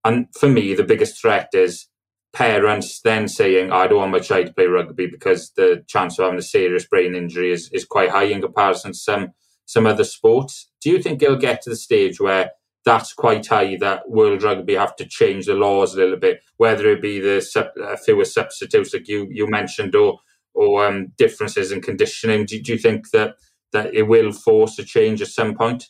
And 0.04 0.28
for 0.38 0.48
me, 0.48 0.74
the 0.74 0.84
biggest 0.84 1.22
threat 1.22 1.50
is 1.54 1.88
parents 2.34 3.02
then 3.02 3.28
saying, 3.28 3.72
I 3.72 3.88
don't 3.88 4.00
want 4.00 4.12
my 4.12 4.20
child 4.20 4.48
to 4.48 4.54
play 4.54 4.68
rugby 4.68 5.08
because 5.08 5.52
the 5.56 5.84
chance 5.88 6.18
of 6.18 6.26
having 6.26 6.40
a 6.40 6.44
serious 6.44 6.86
brain 6.86 7.16
injury 7.16 7.52
is, 7.52 7.70
is 7.74 7.86
quite 7.86 8.10
high 8.10 8.24
in 8.24 8.42
comparison 8.42 8.92
to 8.92 8.98
some, 8.98 9.34
some 9.66 9.88
other 9.88 10.04
sports. 10.04 10.70
Do 10.82 10.90
you 10.90 11.02
think 11.02 11.22
it'll 11.22 11.38
get 11.38 11.62
to 11.64 11.70
the 11.70 11.76
stage 11.76 12.20
where 12.20 12.52
that's 12.86 13.14
quite 13.14 13.46
high 13.46 13.78
that 13.78 14.10
World 14.10 14.44
Rugby 14.44 14.76
have 14.76 14.96
to 14.98 15.06
change 15.06 15.46
the 15.46 15.54
laws 15.54 15.94
a 15.94 15.98
little 15.98 16.18
bit, 16.18 16.42
whether 16.58 16.90
it 16.90 17.02
be 17.02 17.20
the 17.20 17.42
sub, 17.42 17.68
uh, 17.84 17.98
fewer 17.98 18.26
substitutes 18.26 18.94
like 18.94 19.08
you, 19.08 19.28
you 19.30 19.48
mentioned 19.50 19.96
or 19.96 20.20
or 20.54 20.86
um, 20.86 21.14
differences 21.18 21.72
in 21.72 21.82
conditioning? 21.82 22.46
Do, 22.46 22.62
do, 22.62 22.74
you 22.74 22.78
think 22.78 23.12
that, 23.12 23.36
that 23.72 23.94
it 23.94 24.04
will 24.04 24.32
force 24.32 24.78
a 24.80 24.84
change 24.84 25.22
at 25.22 25.30
some 25.30 25.56
point? 25.56 25.88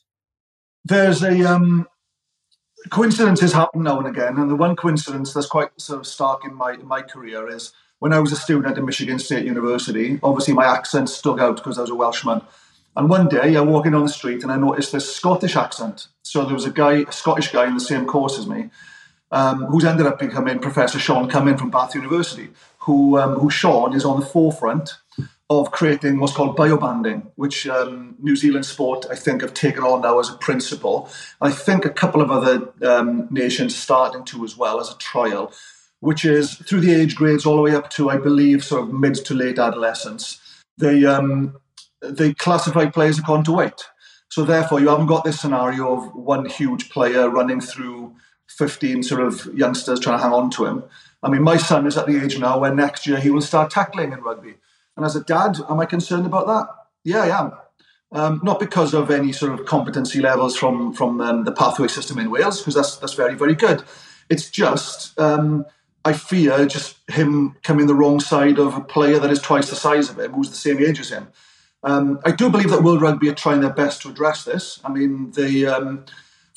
There's 0.86 1.24
a 1.24 1.44
um, 1.44 1.88
coincidences 2.90 3.54
happen 3.54 3.84
now 3.84 4.00
and 4.00 4.08
again, 4.08 4.38
and 4.38 4.50
the 4.50 4.56
one 4.56 4.76
coincidence 4.76 5.34
that's 5.34 5.48
quite 5.48 5.70
sort 5.78 6.00
of 6.00 6.08
stark 6.08 6.46
in 6.46 6.54
my 6.54 6.74
in 6.74 6.88
my 6.88 7.02
career 7.02 7.50
is 7.50 7.74
when 8.00 8.14
I 8.14 8.20
was 8.20 8.32
a 8.32 8.36
student 8.36 8.78
at 8.78 8.84
Michigan 8.84 9.20
State 9.20 9.46
University. 9.46 10.20
Obviously, 10.24 10.54
my 10.54 10.66
accent 10.66 11.10
stuck 11.10 11.40
out 11.40 11.58
because 11.58 11.78
I 11.78 11.82
was 11.82 11.90
a 11.90 11.96
Welshman. 11.96 12.42
And 12.96 13.10
one 13.10 13.28
day, 13.28 13.56
I'm 13.56 13.70
walking 13.70 13.94
on 13.94 14.04
the 14.04 14.10
street 14.10 14.44
and 14.44 14.52
I 14.52 14.58
noticed 14.58 14.92
this 14.92 15.16
Scottish 15.16 15.56
accent. 15.56 16.08
So 16.24 16.44
there 16.44 16.54
was 16.54 16.66
a 16.66 16.72
guy, 16.72 17.04
a 17.08 17.12
Scottish 17.12 17.52
guy 17.52 17.68
in 17.68 17.76
the 17.76 17.80
same 17.80 18.06
course 18.06 18.38
as 18.38 18.48
me, 18.48 18.72
um, 19.32 19.66
who's 19.66 19.86
ended 19.86 20.08
up 20.08 20.20
becoming 20.20 20.60
Professor 20.60 21.00
Sean 21.00 21.30
Cumming 21.30 21.58
from 21.58 21.70
Bath 21.70 21.96
University, 21.96 22.50
who, 22.80 23.18
um, 23.18 23.36
who 23.36 23.50
Sean 23.50 23.94
is 23.94 24.04
on 24.04 24.20
the 24.20 24.26
forefront 24.26 24.98
of 25.50 25.72
creating 25.72 26.20
what's 26.20 26.34
called 26.34 26.56
biobanding, 26.56 27.26
which 27.36 27.68
um, 27.68 28.16
New 28.20 28.36
Zealand 28.36 28.66
sport, 28.66 29.08
I 29.10 29.16
think, 29.16 29.42
have 29.42 29.54
taken 29.54 29.84
on 29.84 30.02
now 30.02 30.20
as 30.20 30.30
a 30.30 30.36
principle. 30.36 31.10
I 31.42 31.52
think 31.52 31.86
a 31.86 31.90
couple 31.90 32.22
of 32.22 32.30
other 32.30 32.72
um, 32.88 33.28
nations 33.32 33.76
starting 33.76 34.24
to 34.26 34.44
as 34.44 34.56
well 34.56 34.80
as 34.80 34.92
a 34.92 34.98
trial, 34.98 35.52
which 36.02 36.24
is 36.24 36.56
through 36.56 36.82
the 36.82 36.94
age 36.94 37.16
grades 37.16 37.48
all 37.48 37.56
the 37.56 37.64
way 37.64 37.74
up 37.74 37.90
to, 37.92 38.12
I 38.12 38.18
believe, 38.18 38.64
sort 38.64 38.84
of 38.84 38.94
mid 38.94 39.16
to 39.16 39.34
late 39.34 39.58
adolescence. 39.58 40.40
They 40.78 41.04
um, 41.06 41.58
they 42.02 42.34
classify 42.34 42.86
players 42.86 43.18
according 43.18 43.46
to 43.46 43.54
weight. 43.54 43.86
So 44.30 44.46
therefore, 44.46 44.80
you 44.80 44.90
haven't 44.90 45.08
got 45.08 45.24
this 45.24 45.42
scenario 45.42 45.92
of 45.92 46.16
one 46.16 46.46
huge 46.46 46.90
player 46.92 47.28
running 47.28 47.60
through 47.60 48.16
15 48.50 49.02
sort 49.02 49.22
of 49.22 49.48
youngsters 49.56 50.00
trying 50.00 50.20
to 50.20 50.24
hang 50.24 50.34
on 50.34 50.52
to 50.52 50.66
him. 50.66 50.84
I 51.24 51.30
mean, 51.30 51.42
my 51.42 51.58
son 51.58 51.88
is 51.88 51.98
at 51.98 52.06
the 52.06 52.24
age 52.24 52.38
now 52.40 52.60
where 52.60 52.74
next 52.74 53.08
year 53.08 53.20
he 53.20 53.32
will 53.32 53.42
start 53.42 53.72
tackling 53.72 54.14
in 54.14 54.22
rugby. 54.22 54.56
And 55.00 55.06
as 55.06 55.16
a 55.16 55.24
dad, 55.24 55.58
am 55.70 55.80
I 55.80 55.86
concerned 55.86 56.26
about 56.26 56.46
that? 56.48 56.68
Yeah, 57.06 57.24
I 57.24 57.40
am. 57.40 57.54
Um, 58.12 58.42
not 58.44 58.60
because 58.60 58.94
of 58.94 59.10
any 59.10 59.32
sort 59.32 59.58
of 59.58 59.66
competency 59.66 60.20
levels 60.20 60.58
from 60.58 60.92
from 60.92 61.22
um, 61.22 61.46
the 61.46 61.54
pathway 61.54 61.88
system 61.88 62.20
in 62.20 62.30
Wales, 62.30 62.60
because 62.60 62.76
that's 62.76 62.98
that's 62.98 63.14
very 63.14 63.34
very 63.34 63.56
good. 63.56 63.82
It's 64.30 64.50
just 64.50 65.18
um, 65.18 65.66
I 66.04 66.12
fear 66.12 66.66
just 66.66 66.98
him 67.10 67.56
coming 67.64 67.88
the 67.88 67.96
wrong 67.96 68.20
side 68.20 68.60
of 68.60 68.76
a 68.76 68.82
player 68.82 69.20
that 69.20 69.32
is 69.32 69.40
twice 69.40 69.70
the 69.70 69.78
size 69.78 70.10
of 70.10 70.20
him, 70.20 70.34
who's 70.34 70.50
the 70.50 70.58
same 70.58 70.80
age 70.80 71.00
as 71.00 71.12
him. 71.12 71.30
Um, 71.82 72.20
I 72.26 72.32
do 72.32 72.50
believe 72.50 72.72
that 72.72 72.84
World 72.84 73.02
Rugby 73.02 73.30
are 73.30 73.36
trying 73.36 73.62
their 73.62 73.72
best 73.72 74.02
to 74.02 74.10
address 74.10 74.44
this. 74.44 74.82
I 74.84 74.90
mean, 74.92 75.32
they 75.32 75.66
um, 75.66 76.04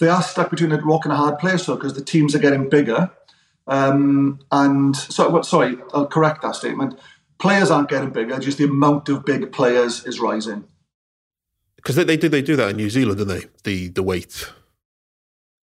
they 0.00 0.08
are 0.08 0.22
stuck 0.22 0.50
between 0.50 0.72
a 0.72 0.78
rock 0.78 1.04
and 1.04 1.12
a 1.12 1.16
hard 1.16 1.38
place, 1.38 1.66
though, 1.66 1.76
because 1.76 1.94
the 1.94 2.02
teams 2.02 2.34
are 2.34 2.40
getting 2.40 2.68
bigger. 2.68 3.12
Um, 3.68 4.40
and 4.50 4.96
so, 4.96 5.40
sorry, 5.42 5.78
I'll 5.94 6.06
correct 6.06 6.42
that 6.42 6.56
statement. 6.56 6.99
Players 7.42 7.72
aren't 7.72 7.88
getting 7.88 8.11
bigger; 8.11 8.38
just 8.38 8.58
the 8.58 8.64
amount 8.64 9.08
of 9.08 9.25
big 9.25 9.50
players 9.50 10.06
is 10.06 10.20
rising. 10.20 10.62
Because 11.75 11.96
they, 11.96 12.04
they 12.04 12.16
do 12.16 12.28
they 12.28 12.40
do 12.40 12.54
that 12.54 12.70
in 12.70 12.76
New 12.76 12.88
Zealand, 12.88 13.18
don't 13.18 13.26
they? 13.26 13.46
The 13.64 13.88
the 13.88 14.02
weight. 14.04 14.49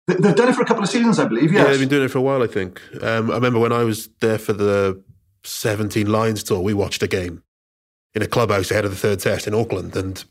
They, 0.05 0.15
have 0.27 0.35
done 0.35 0.49
it 0.49 0.55
for 0.55 0.63
a 0.63 0.65
couple 0.65 0.83
of 0.83 0.89
seasons, 0.89 1.17
I 1.17 1.29
believe. 1.29 1.53
Yes. 1.53 1.63
Yeah, 1.63 1.71
they've 1.71 1.79
been 1.79 1.87
doing 1.87 2.03
it 2.03 2.09
for 2.09 2.17
a 2.17 2.21
while. 2.21 2.43
I 2.43 2.47
think. 2.47 2.81
Um, 3.01 3.31
I 3.31 3.35
remember 3.35 3.57
when 3.57 3.71
I 3.71 3.85
was 3.85 4.09
there 4.19 4.37
for 4.37 4.51
the 4.51 5.01
Seventeen 5.45 6.11
Lions 6.11 6.43
tour, 6.43 6.59
we 6.59 6.73
watched 6.73 7.03
a 7.03 7.07
game 7.07 7.41
in 8.13 8.21
a 8.21 8.27
clubhouse 8.27 8.69
ahead 8.69 8.83
of 8.83 8.91
the 8.91 8.97
third 8.97 9.21
test 9.21 9.47
in 9.47 9.53
Auckland, 9.53 9.95
and 9.95 10.25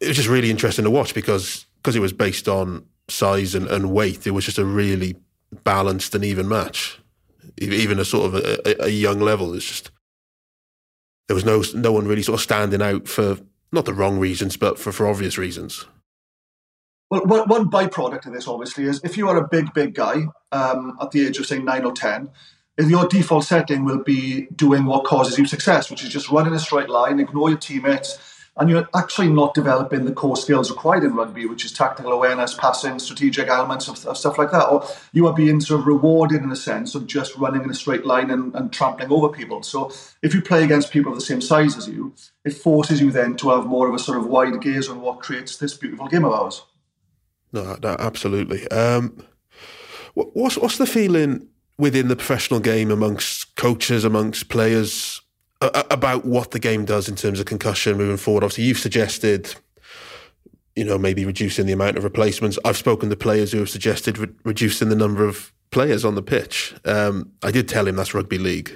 it 0.00 0.08
was 0.08 0.18
just 0.18 0.28
really 0.28 0.50
interesting 0.50 0.84
to 0.84 0.90
watch 0.90 1.14
because 1.14 1.64
because 1.76 1.96
it 1.96 2.00
was 2.00 2.12
based 2.12 2.46
on 2.46 2.84
size 3.08 3.54
and, 3.54 3.68
and 3.68 3.90
weight. 3.90 4.26
It 4.26 4.32
was 4.32 4.44
just 4.44 4.58
a 4.58 4.66
really 4.66 5.16
balanced 5.62 6.14
and 6.14 6.22
even 6.26 6.46
match, 6.46 7.00
even 7.56 7.98
a 7.98 8.04
sort 8.04 8.26
of 8.26 8.44
a, 8.44 8.84
a 8.84 8.90
young 8.90 9.18
level. 9.18 9.54
It's 9.54 9.64
just 9.64 9.90
there 11.28 11.34
was 11.34 11.44
no 11.44 11.62
no 11.74 11.92
one 11.92 12.06
really 12.06 12.22
sort 12.22 12.38
of 12.38 12.42
standing 12.42 12.82
out 12.82 13.08
for 13.08 13.38
not 13.72 13.84
the 13.84 13.92
wrong 13.92 14.18
reasons, 14.18 14.56
but 14.56 14.78
for, 14.78 14.92
for 14.92 15.06
obvious 15.06 15.36
reasons. 15.36 15.86
Well, 17.10 17.46
one, 17.46 17.70
byproduct 17.70 18.26
of 18.26 18.32
this, 18.32 18.48
obviously, 18.48 18.84
is 18.84 19.00
if 19.04 19.16
you 19.16 19.28
are 19.28 19.36
a 19.36 19.46
big, 19.46 19.74
big 19.74 19.94
guy 19.94 20.24
um, 20.52 20.96
at 21.00 21.10
the 21.10 21.26
age 21.26 21.38
of, 21.38 21.46
say, 21.46 21.58
nine 21.58 21.84
or 21.84 21.92
10, 21.92 22.30
your 22.78 23.06
default 23.06 23.44
setting 23.44 23.84
will 23.84 24.02
be 24.02 24.46
doing 24.56 24.84
what 24.84 25.04
causes 25.04 25.38
you 25.38 25.46
success, 25.46 25.90
which 25.90 26.02
is 26.02 26.08
just 26.08 26.30
run 26.30 26.46
in 26.46 26.54
a 26.54 26.58
straight 26.58 26.88
line, 26.88 27.20
ignore 27.20 27.50
your 27.50 27.58
teammates, 27.58 28.18
and 28.56 28.70
you're 28.70 28.88
actually 28.94 29.28
not 29.28 29.52
developing 29.54 30.04
the 30.04 30.12
core 30.12 30.36
skills 30.36 30.70
required 30.70 31.02
in 31.02 31.14
rugby, 31.14 31.44
which 31.46 31.64
is 31.64 31.72
tactical 31.72 32.12
awareness, 32.12 32.54
passing, 32.54 32.98
strategic 32.98 33.48
elements 33.48 33.88
of, 33.88 34.04
of, 34.06 34.16
stuff 34.16 34.38
like 34.38 34.52
that. 34.52 34.68
Or 34.68 34.86
you 35.12 35.26
are 35.26 35.32
being 35.32 35.60
sort 35.60 35.80
of 35.80 35.86
rewarded 35.86 36.42
in 36.42 36.52
a 36.52 36.56
sense 36.56 36.94
of 36.94 37.06
just 37.06 37.36
running 37.36 37.64
in 37.64 37.70
a 37.70 37.74
straight 37.74 38.06
line 38.06 38.30
and, 38.30 38.54
and 38.54 38.72
trampling 38.72 39.10
over 39.10 39.28
people. 39.28 39.64
So 39.64 39.92
if 40.22 40.34
you 40.34 40.40
play 40.40 40.62
against 40.62 40.92
people 40.92 41.12
of 41.12 41.18
the 41.18 41.24
same 41.24 41.40
size 41.40 41.76
as 41.76 41.88
you, 41.88 42.14
it 42.44 42.52
forces 42.52 43.00
you 43.00 43.10
then 43.10 43.36
to 43.38 43.50
have 43.50 43.66
more 43.66 43.88
of 43.88 43.94
a 43.94 43.98
sort 43.98 44.18
of 44.18 44.26
wide 44.26 44.60
gaze 44.60 44.88
on 44.88 45.00
what 45.00 45.20
creates 45.20 45.56
this 45.56 45.74
beautiful 45.76 46.06
game 46.06 46.24
of 46.24 46.32
ours. 46.32 46.62
No, 47.52 47.76
no 47.82 47.96
absolutely. 47.98 48.68
Um, 48.68 49.24
what's 50.14 50.56
what's 50.56 50.78
the 50.78 50.86
feeling? 50.86 51.48
within 51.78 52.08
the 52.08 52.16
professional 52.16 52.60
game 52.60 52.90
amongst 52.90 53.56
coaches, 53.56 54.04
amongst 54.04 54.48
players 54.48 55.20
about 55.72 56.24
what 56.24 56.50
the 56.50 56.58
game 56.58 56.84
does 56.84 57.08
in 57.08 57.16
terms 57.16 57.40
of 57.40 57.46
concussion 57.46 57.96
moving 57.96 58.16
forward. 58.16 58.44
Obviously, 58.44 58.64
you've 58.64 58.78
suggested, 58.78 59.54
you 60.76 60.84
know, 60.84 60.98
maybe 60.98 61.24
reducing 61.24 61.66
the 61.66 61.72
amount 61.72 61.96
of 61.96 62.04
replacements. 62.04 62.58
I've 62.64 62.76
spoken 62.76 63.10
to 63.10 63.16
players 63.16 63.52
who 63.52 63.58
have 63.58 63.70
suggested 63.70 64.18
re- 64.18 64.28
reducing 64.44 64.88
the 64.88 64.96
number 64.96 65.26
of 65.26 65.52
players 65.70 66.04
on 66.04 66.14
the 66.14 66.22
pitch. 66.22 66.74
Um, 66.84 67.32
I 67.42 67.50
did 67.50 67.68
tell 67.68 67.86
him 67.86 67.96
that's 67.96 68.14
rugby 68.14 68.38
league. 68.38 68.72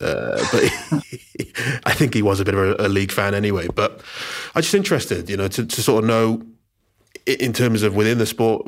Uh, 0.00 0.44
but 0.52 0.64
I 1.84 1.92
think 1.92 2.14
he 2.14 2.22
was 2.22 2.40
a 2.40 2.44
bit 2.44 2.54
of 2.54 2.60
a, 2.60 2.86
a, 2.86 2.88
league 2.88 3.12
fan 3.12 3.34
anyway. 3.34 3.68
But 3.74 4.00
I'm 4.54 4.62
just 4.62 4.74
interested, 4.74 5.28
you 5.28 5.36
know, 5.36 5.48
to, 5.48 5.66
to 5.66 5.82
sort 5.82 6.04
of 6.04 6.08
know 6.08 6.42
in 7.26 7.52
terms 7.52 7.82
of 7.82 7.94
within 7.94 8.18
the 8.18 8.26
sport, 8.26 8.66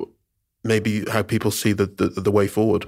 maybe 0.62 1.04
how 1.10 1.22
people 1.22 1.50
see 1.50 1.72
the, 1.72 1.86
the, 1.86 2.08
the 2.08 2.30
way 2.30 2.46
forward. 2.46 2.86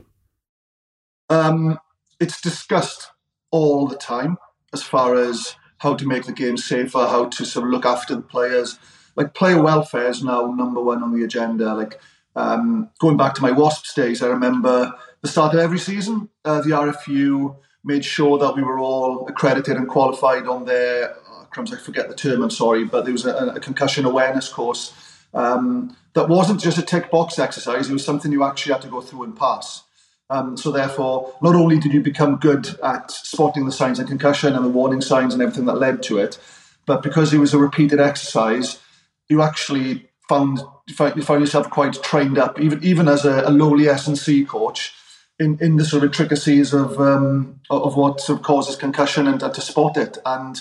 Um, 1.28 1.78
it's 2.20 2.40
discussed 2.40 3.10
all 3.50 3.86
the 3.86 3.96
time 3.96 4.36
as 4.76 4.82
far 4.82 5.14
as 5.14 5.56
how 5.78 5.94
to 5.94 6.06
make 6.06 6.24
the 6.26 6.32
game 6.32 6.58
safer, 6.58 7.06
how 7.06 7.24
to 7.26 7.44
sort 7.44 7.64
of 7.64 7.72
look 7.72 7.86
after 7.86 8.14
the 8.14 8.22
players. 8.22 8.78
Like 9.16 9.32
player 9.32 9.62
welfare 9.62 10.08
is 10.08 10.22
now 10.22 10.42
number 10.46 10.82
one 10.82 11.02
on 11.02 11.12
the 11.16 11.24
agenda. 11.24 11.74
Like 11.74 11.98
um, 12.34 12.90
going 12.98 13.16
back 13.16 13.34
to 13.34 13.42
my 13.42 13.50
Wasps 13.50 13.94
days, 13.94 14.22
I 14.22 14.26
remember 14.26 14.92
the 15.22 15.28
start 15.28 15.54
of 15.54 15.60
every 15.60 15.78
season, 15.78 16.28
uh, 16.44 16.60
the 16.60 16.70
RFU 16.70 17.56
made 17.82 18.04
sure 18.04 18.36
that 18.38 18.54
we 18.54 18.62
were 18.62 18.78
all 18.78 19.26
accredited 19.28 19.76
and 19.76 19.88
qualified 19.88 20.46
on 20.46 20.66
their 20.66 21.16
oh, 21.30 21.46
crumbs. 21.50 21.72
I 21.72 21.78
forget 21.78 22.08
the 22.08 22.14
term. 22.14 22.42
I'm 22.42 22.50
sorry, 22.50 22.84
but 22.84 23.04
there 23.04 23.12
was 23.12 23.24
a, 23.24 23.34
a 23.34 23.60
concussion 23.60 24.04
awareness 24.04 24.48
course 24.48 24.92
um, 25.32 25.96
that 26.14 26.28
wasn't 26.28 26.60
just 26.60 26.78
a 26.78 26.82
tick 26.82 27.10
box 27.10 27.38
exercise. 27.38 27.88
It 27.88 27.92
was 27.92 28.04
something 28.04 28.32
you 28.32 28.44
actually 28.44 28.72
had 28.72 28.82
to 28.82 28.88
go 28.88 29.00
through 29.00 29.24
and 29.24 29.36
pass. 29.36 29.85
Um, 30.28 30.56
so 30.56 30.72
therefore, 30.72 31.34
not 31.40 31.54
only 31.54 31.78
did 31.78 31.92
you 31.92 32.00
become 32.00 32.36
good 32.36 32.78
at 32.82 33.10
spotting 33.10 33.64
the 33.64 33.72
signs 33.72 34.00
of 34.00 34.08
concussion 34.08 34.54
and 34.54 34.64
the 34.64 34.70
warning 34.70 35.00
signs 35.00 35.32
and 35.32 35.42
everything 35.42 35.66
that 35.66 35.78
led 35.78 36.02
to 36.04 36.18
it, 36.18 36.38
but 36.84 37.02
because 37.02 37.32
it 37.32 37.38
was 37.38 37.54
a 37.54 37.58
repeated 37.58 38.00
exercise, 38.00 38.80
you 39.28 39.42
actually 39.42 40.08
found 40.28 40.60
you 40.88 40.94
found, 40.94 41.40
yourself 41.40 41.70
quite 41.70 42.00
trained 42.02 42.38
up, 42.38 42.60
even 42.60 42.82
even 42.82 43.08
as 43.08 43.24
a, 43.24 43.42
a 43.42 43.50
lowly 43.50 43.88
S 43.88 44.06
and 44.06 44.18
C 44.18 44.44
coach, 44.44 44.94
in, 45.38 45.58
in 45.60 45.76
the 45.76 45.84
sort 45.84 46.02
of 46.02 46.10
intricacies 46.10 46.72
of 46.72 47.00
um, 47.00 47.60
of 47.70 47.96
what 47.96 48.20
sort 48.20 48.38
of 48.38 48.44
causes 48.44 48.76
concussion 48.76 49.26
and, 49.26 49.42
and 49.42 49.54
to 49.54 49.60
spot 49.60 49.96
it. 49.96 50.18
And 50.24 50.60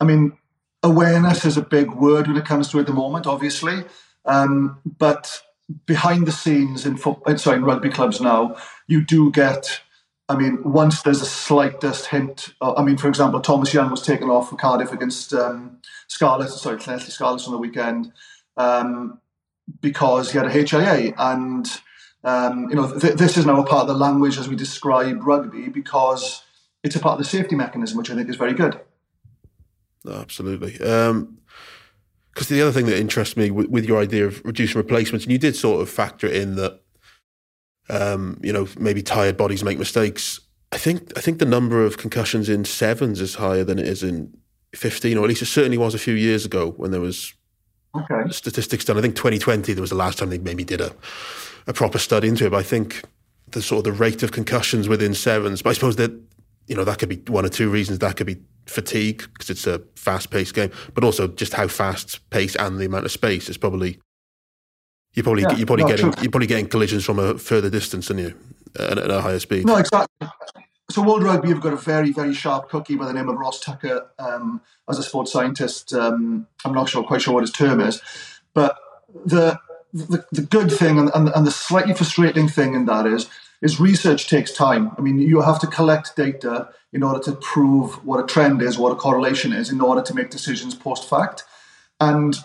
I 0.00 0.04
mean, 0.04 0.36
awareness 0.82 1.44
is 1.44 1.56
a 1.56 1.62
big 1.62 1.90
word 1.90 2.26
when 2.26 2.36
it 2.36 2.44
comes 2.44 2.68
to 2.70 2.78
it 2.78 2.82
at 2.82 2.86
the 2.86 2.92
moment, 2.92 3.26
obviously, 3.26 3.84
um, 4.24 4.80
but 4.84 5.42
behind 5.86 6.26
the 6.26 6.32
scenes 6.32 6.86
in 6.86 6.96
football, 6.96 7.36
sorry, 7.38 7.56
in 7.58 7.64
rugby 7.64 7.90
clubs 7.90 8.20
now, 8.20 8.56
you 8.86 9.04
do 9.04 9.30
get. 9.30 9.80
I 10.28 10.36
mean, 10.36 10.62
once 10.62 11.02
there's 11.02 11.20
a 11.20 11.26
slightest 11.26 12.06
hint. 12.06 12.54
Uh, 12.60 12.74
I 12.74 12.84
mean, 12.84 12.96
for 12.96 13.08
example, 13.08 13.40
Thomas 13.40 13.74
Young 13.74 13.90
was 13.90 14.02
taken 14.02 14.30
off 14.30 14.50
for 14.50 14.56
Cardiff 14.56 14.92
against 14.92 15.34
um, 15.34 15.78
Scarlet, 16.06 16.50
sorry, 16.50 16.76
Llanelli 16.76 17.10
Scarlets 17.10 17.46
on 17.46 17.52
the 17.52 17.58
weekend 17.58 18.12
um, 18.56 19.20
because 19.80 20.30
he 20.30 20.38
had 20.38 20.46
a 20.46 20.50
HIA, 20.50 21.14
and 21.18 21.66
um, 22.22 22.68
you 22.70 22.76
know 22.76 22.96
th- 22.98 23.14
this 23.14 23.36
is 23.36 23.46
now 23.46 23.60
a 23.60 23.66
part 23.66 23.82
of 23.82 23.88
the 23.88 23.94
language 23.94 24.38
as 24.38 24.48
we 24.48 24.54
describe 24.54 25.26
rugby 25.26 25.68
because 25.68 26.42
it's 26.84 26.94
a 26.94 27.00
part 27.00 27.14
of 27.14 27.18
the 27.18 27.24
safety 27.24 27.56
mechanism, 27.56 27.98
which 27.98 28.10
I 28.10 28.14
think 28.14 28.28
is 28.28 28.36
very 28.36 28.54
good. 28.54 28.80
Absolutely. 30.08 30.80
Um, 30.80 31.39
because 32.34 32.48
the 32.48 32.62
other 32.62 32.72
thing 32.72 32.86
that 32.86 32.98
interests 32.98 33.36
me 33.36 33.50
with, 33.50 33.68
with, 33.68 33.84
your 33.84 34.00
idea 34.00 34.26
of 34.26 34.40
reducing 34.44 34.78
replacements, 34.78 35.24
and 35.24 35.32
you 35.32 35.38
did 35.38 35.56
sort 35.56 35.80
of 35.80 35.90
factor 35.90 36.26
it 36.26 36.36
in 36.36 36.56
that 36.56 36.80
Um, 37.90 38.38
you 38.40 38.52
know, 38.52 38.68
maybe 38.78 39.02
tired 39.02 39.36
bodies 39.36 39.64
make 39.64 39.78
mistakes. 39.78 40.40
I 40.70 40.78
think 40.78 41.12
I 41.16 41.20
think 41.20 41.40
the 41.40 41.44
number 41.44 41.84
of 41.84 41.98
concussions 41.98 42.48
in 42.48 42.64
sevens 42.64 43.20
is 43.20 43.34
higher 43.34 43.64
than 43.64 43.78
it 43.80 43.88
is 43.88 44.02
in 44.04 44.32
fifteen, 44.74 45.18
or 45.18 45.24
at 45.24 45.28
least 45.28 45.42
it 45.42 45.46
certainly 45.46 45.78
was 45.78 45.94
a 45.94 45.98
few 45.98 46.14
years 46.14 46.44
ago 46.44 46.70
when 46.76 46.92
there 46.92 47.00
was 47.00 47.34
okay. 47.96 48.30
statistics 48.30 48.84
done. 48.84 48.96
I 48.96 49.00
think 49.00 49.16
2020 49.16 49.72
there 49.72 49.80
was 49.80 49.90
the 49.90 49.96
last 49.96 50.18
time 50.18 50.30
they 50.30 50.38
maybe 50.38 50.62
did 50.62 50.80
a 50.80 50.92
a 51.66 51.72
proper 51.72 51.98
study 51.98 52.28
into 52.28 52.46
it. 52.46 52.50
But 52.50 52.58
I 52.58 52.62
think 52.62 53.02
the 53.48 53.60
sort 53.60 53.84
of 53.84 53.92
the 53.92 54.04
rate 54.04 54.22
of 54.22 54.30
concussions 54.30 54.88
within 54.88 55.12
sevens. 55.14 55.62
But 55.62 55.70
I 55.70 55.72
suppose 55.72 55.96
that 55.96 56.12
you 56.68 56.76
know 56.76 56.84
that 56.84 57.00
could 57.00 57.08
be 57.08 57.22
one 57.26 57.44
or 57.44 57.48
two 57.48 57.70
reasons. 57.70 57.98
That 57.98 58.16
could 58.16 58.28
be 58.28 58.38
fatigue 58.66 59.28
because 59.32 59.50
it's 59.50 59.66
a 59.66 59.82
fast 59.96 60.30
paced 60.30 60.54
game, 60.54 60.70
but 60.94 61.04
also 61.04 61.28
just 61.28 61.54
how 61.54 61.68
fast 61.68 62.28
pace 62.30 62.56
and 62.56 62.78
the 62.78 62.86
amount 62.86 63.04
of 63.04 63.12
space 63.12 63.48
is 63.48 63.56
probably 63.56 63.98
you're 65.14 65.24
probably 65.24 65.42
yeah, 65.42 65.56
you're 65.56 65.66
probably 65.66 65.86
getting 65.86 66.12
true. 66.12 66.22
you're 66.22 66.30
probably 66.30 66.46
getting 66.46 66.68
collisions 66.68 67.04
from 67.04 67.18
a 67.18 67.36
further 67.38 67.70
distance 67.70 68.08
than 68.08 68.18
you 68.18 68.34
at, 68.78 68.98
at 68.98 69.10
a 69.10 69.20
higher 69.20 69.38
speed. 69.38 69.66
No, 69.66 69.76
exactly. 69.76 70.28
So 70.90 71.02
World 71.02 71.22
Rugby 71.22 71.48
have 71.48 71.60
got 71.60 71.72
a 71.72 71.76
very 71.76 72.12
very 72.12 72.34
sharp 72.34 72.68
cookie 72.68 72.96
by 72.96 73.06
the 73.06 73.12
name 73.12 73.28
of 73.28 73.36
Ross 73.36 73.60
Tucker 73.60 74.08
um, 74.18 74.60
as 74.88 74.98
a 74.98 75.02
sports 75.02 75.32
scientist. 75.32 75.92
Um, 75.92 76.46
I'm 76.64 76.72
not 76.72 76.88
sure 76.88 77.02
quite 77.02 77.22
sure 77.22 77.34
what 77.34 77.42
his 77.42 77.52
term 77.52 77.80
is, 77.80 78.00
but 78.54 78.76
the 79.24 79.58
the, 79.92 80.24
the 80.30 80.42
good 80.42 80.70
thing 80.70 80.98
and, 80.98 81.10
and, 81.14 81.28
and 81.30 81.46
the 81.46 81.50
slightly 81.50 81.94
frustrating 81.94 82.48
thing 82.48 82.74
in 82.74 82.84
that 82.86 83.06
is 83.06 83.28
is 83.62 83.80
research 83.80 84.28
takes 84.28 84.52
time. 84.52 84.92
I 84.96 85.00
mean, 85.00 85.18
you 85.18 85.40
have 85.42 85.60
to 85.60 85.66
collect 85.66 86.16
data 86.16 86.70
in 86.92 87.02
order 87.02 87.20
to 87.20 87.32
prove 87.32 88.04
what 88.04 88.22
a 88.22 88.26
trend 88.26 88.62
is, 88.62 88.78
what 88.78 88.92
a 88.92 88.96
correlation 88.96 89.52
is, 89.52 89.70
in 89.70 89.80
order 89.80 90.02
to 90.02 90.14
make 90.14 90.30
decisions 90.30 90.74
post 90.74 91.08
fact. 91.08 91.44
And 92.00 92.36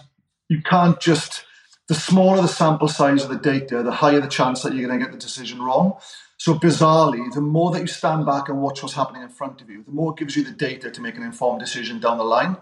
you 0.49 0.61
can't 0.61 0.99
just, 0.99 1.45
the 1.87 1.95
smaller 1.95 2.41
the 2.41 2.47
sample 2.47 2.87
size 2.87 3.23
of 3.23 3.29
the 3.29 3.37
data, 3.37 3.81
the 3.81 3.91
higher 3.91 4.19
the 4.19 4.27
chance 4.27 4.61
that 4.61 4.73
you're 4.73 4.87
going 4.87 4.99
to 4.99 5.05
get 5.05 5.13
the 5.13 5.19
decision 5.19 5.61
wrong. 5.61 5.97
So, 6.37 6.53
bizarrely, 6.53 7.33
the 7.33 7.41
more 7.41 7.71
that 7.71 7.79
you 7.79 7.87
stand 7.87 8.25
back 8.25 8.49
and 8.49 8.61
watch 8.61 8.83
what's 8.83 8.95
happening 8.95 9.21
in 9.21 9.29
front 9.29 9.61
of 9.61 9.69
you, 9.69 9.83
the 9.83 9.91
more 9.91 10.11
it 10.11 10.17
gives 10.17 10.35
you 10.35 10.43
the 10.43 10.51
data 10.51 10.91
to 10.91 11.01
make 11.01 11.15
an 11.15 11.23
informed 11.23 11.61
decision 11.61 11.99
down 11.99 12.17
the 12.17 12.25
line. 12.25 12.57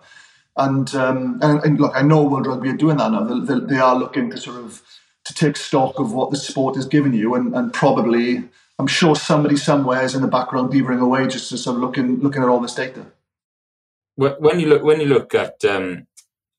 And, 0.56 0.94
um, 0.94 1.40
and, 1.42 1.64
and, 1.64 1.82
look, 1.82 1.94
I 1.96 2.04
know 2.04 2.22
World 2.24 2.46
Rugby 2.46 2.70
are 2.70 2.78
doing 2.78 2.98
that 2.98 3.12
now. 3.12 3.24
They, 3.24 3.60
they, 3.74 3.80
are 3.80 3.96
looking 3.96 4.30
to 4.30 4.38
sort 4.38 4.58
of 4.58 4.83
to 5.26 5.34
take 5.34 5.56
stock 5.56 6.00
of 6.00 6.14
what 6.14 6.32
the 6.32 6.38
sport 6.38 6.76
has 6.76 6.86
given 6.86 7.14
you, 7.14 7.36
and, 7.36 7.56
and 7.56 7.74
probably, 7.74 8.44
I'm 8.80 8.88
sure 8.88 9.16
somebody 9.16 9.56
somewhere 9.56 10.04
is 10.04 10.16
in 10.16 10.22
the 10.22 10.28
background 10.28 10.72
beavering 10.72 11.00
away 11.00 11.28
just 11.28 11.50
to 11.50 11.58
sort 11.58 11.76
of 11.76 11.82
looking 11.82 12.20
looking 12.20 12.44
at 12.44 12.50
all 12.50 12.60
this 12.60 12.76
data. 12.76 13.06
When 14.16 14.60
you 14.60 14.68
look 14.68 14.84
when 14.84 15.00
you 15.00 15.08
look 15.08 15.34
at, 15.34 15.64
um, 15.66 16.08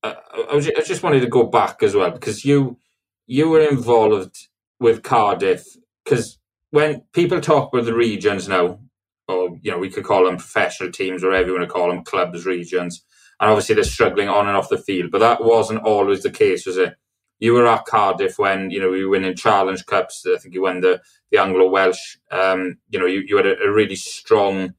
I, 0.02 0.16
was, 0.52 0.68
I 0.68 0.82
just 0.82 1.02
wanted 1.02 1.20
to 1.20 1.28
go 1.28 1.44
back 1.44 1.82
as 1.82 1.94
well 1.94 2.10
because 2.10 2.44
you 2.44 2.78
you 3.26 3.48
were 3.48 3.60
involved 3.60 4.48
with 4.80 5.02
Cardiff 5.02 5.64
because 6.04 6.38
when 6.70 7.02
people 7.12 7.40
talk 7.40 7.72
about 7.72 7.84
the 7.84 7.94
regions 7.94 8.48
now, 8.48 8.80
or 9.28 9.58
you 9.62 9.70
know, 9.70 9.78
we 9.78 9.90
could 9.90 10.04
call 10.04 10.24
them 10.24 10.36
professional 10.36 10.90
teams, 10.90 11.22
or 11.22 11.28
whatever 11.28 11.48
you 11.48 11.54
want 11.54 11.68
to 11.68 11.72
call 11.72 11.88
them, 11.88 12.02
clubs, 12.02 12.44
regions 12.44 13.04
and 13.40 13.50
obviously 13.50 13.74
they're 13.74 13.84
struggling 13.84 14.28
on 14.28 14.46
and 14.46 14.56
off 14.56 14.68
the 14.68 14.78
field. 14.78 15.10
But 15.10 15.18
that 15.18 15.42
wasn't 15.44 15.82
always 15.82 16.22
the 16.22 16.30
case, 16.30 16.66
was 16.66 16.76
it? 16.76 16.94
You 17.40 17.52
were 17.52 17.66
at 17.66 17.84
Cardiff 17.84 18.38
when 18.38 18.70
you 18.70 18.80
know 18.80 18.92
you 18.92 19.04
were 19.04 19.12
winning 19.12 19.34
Challenge 19.34 19.84
Cups. 19.86 20.24
I 20.26 20.38
think 20.38 20.54
you 20.54 20.62
won 20.62 20.80
the 20.80 21.00
the 21.30 21.38
Anglo 21.38 21.68
Welsh. 21.68 22.16
Um, 22.30 22.78
you 22.88 22.98
know, 22.98 23.06
you, 23.06 23.22
you 23.26 23.36
had 23.36 23.46
a, 23.46 23.58
a, 23.60 23.72
really 23.72 23.96
strong 23.96 24.74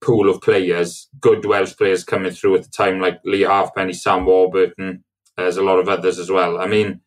pool 0.00 0.30
of 0.30 0.40
players, 0.40 1.08
good 1.20 1.44
Welsh 1.44 1.76
players 1.76 2.04
coming 2.04 2.32
through 2.32 2.56
at 2.56 2.62
the 2.62 2.70
time, 2.70 3.00
like 3.00 3.20
Lee 3.24 3.42
Halfpenny, 3.42 3.92
Sam 3.92 4.24
Warburton. 4.24 5.04
There's 5.36 5.58
a 5.58 5.62
lot 5.62 5.78
of 5.78 5.88
others 5.88 6.18
as 6.18 6.30
well. 6.30 6.58
I 6.58 6.66
mean, 6.66 7.00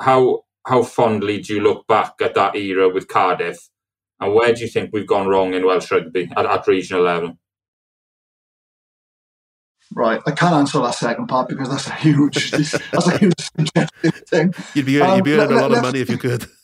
how 0.00 0.44
how 0.66 0.82
fondly 0.82 1.40
do 1.40 1.54
you 1.54 1.60
look 1.60 1.86
back 1.86 2.14
at 2.20 2.34
that 2.34 2.56
era 2.56 2.88
with 2.88 3.08
Cardiff, 3.08 3.68
and 4.20 4.34
where 4.34 4.52
do 4.52 4.62
you 4.62 4.68
think 4.68 4.90
we've 4.92 5.06
gone 5.06 5.28
wrong 5.28 5.54
in 5.54 5.64
Welsh 5.66 5.90
rugby 5.90 6.30
at, 6.36 6.46
at 6.46 6.66
regional 6.66 7.02
level? 7.02 7.38
Right, 9.96 10.20
I 10.26 10.32
can't 10.32 10.54
answer 10.54 10.80
that 10.80 10.94
second 10.96 11.28
part 11.28 11.48
because 11.48 11.70
that's 11.70 11.86
a 11.86 11.94
huge, 11.94 12.50
that's 12.90 13.06
a 13.06 13.16
huge 13.16 13.34
thing. 14.28 14.52
You'd 14.74 14.86
be, 14.86 15.00
um, 15.00 15.16
you'd 15.16 15.24
be 15.24 15.34
earning 15.34 15.50
let, 15.50 15.58
a 15.58 15.60
lot 15.60 15.70
let, 15.70 15.78
of 15.78 15.84
money 15.84 16.00
if 16.00 16.10
you 16.10 16.18
could. 16.18 16.46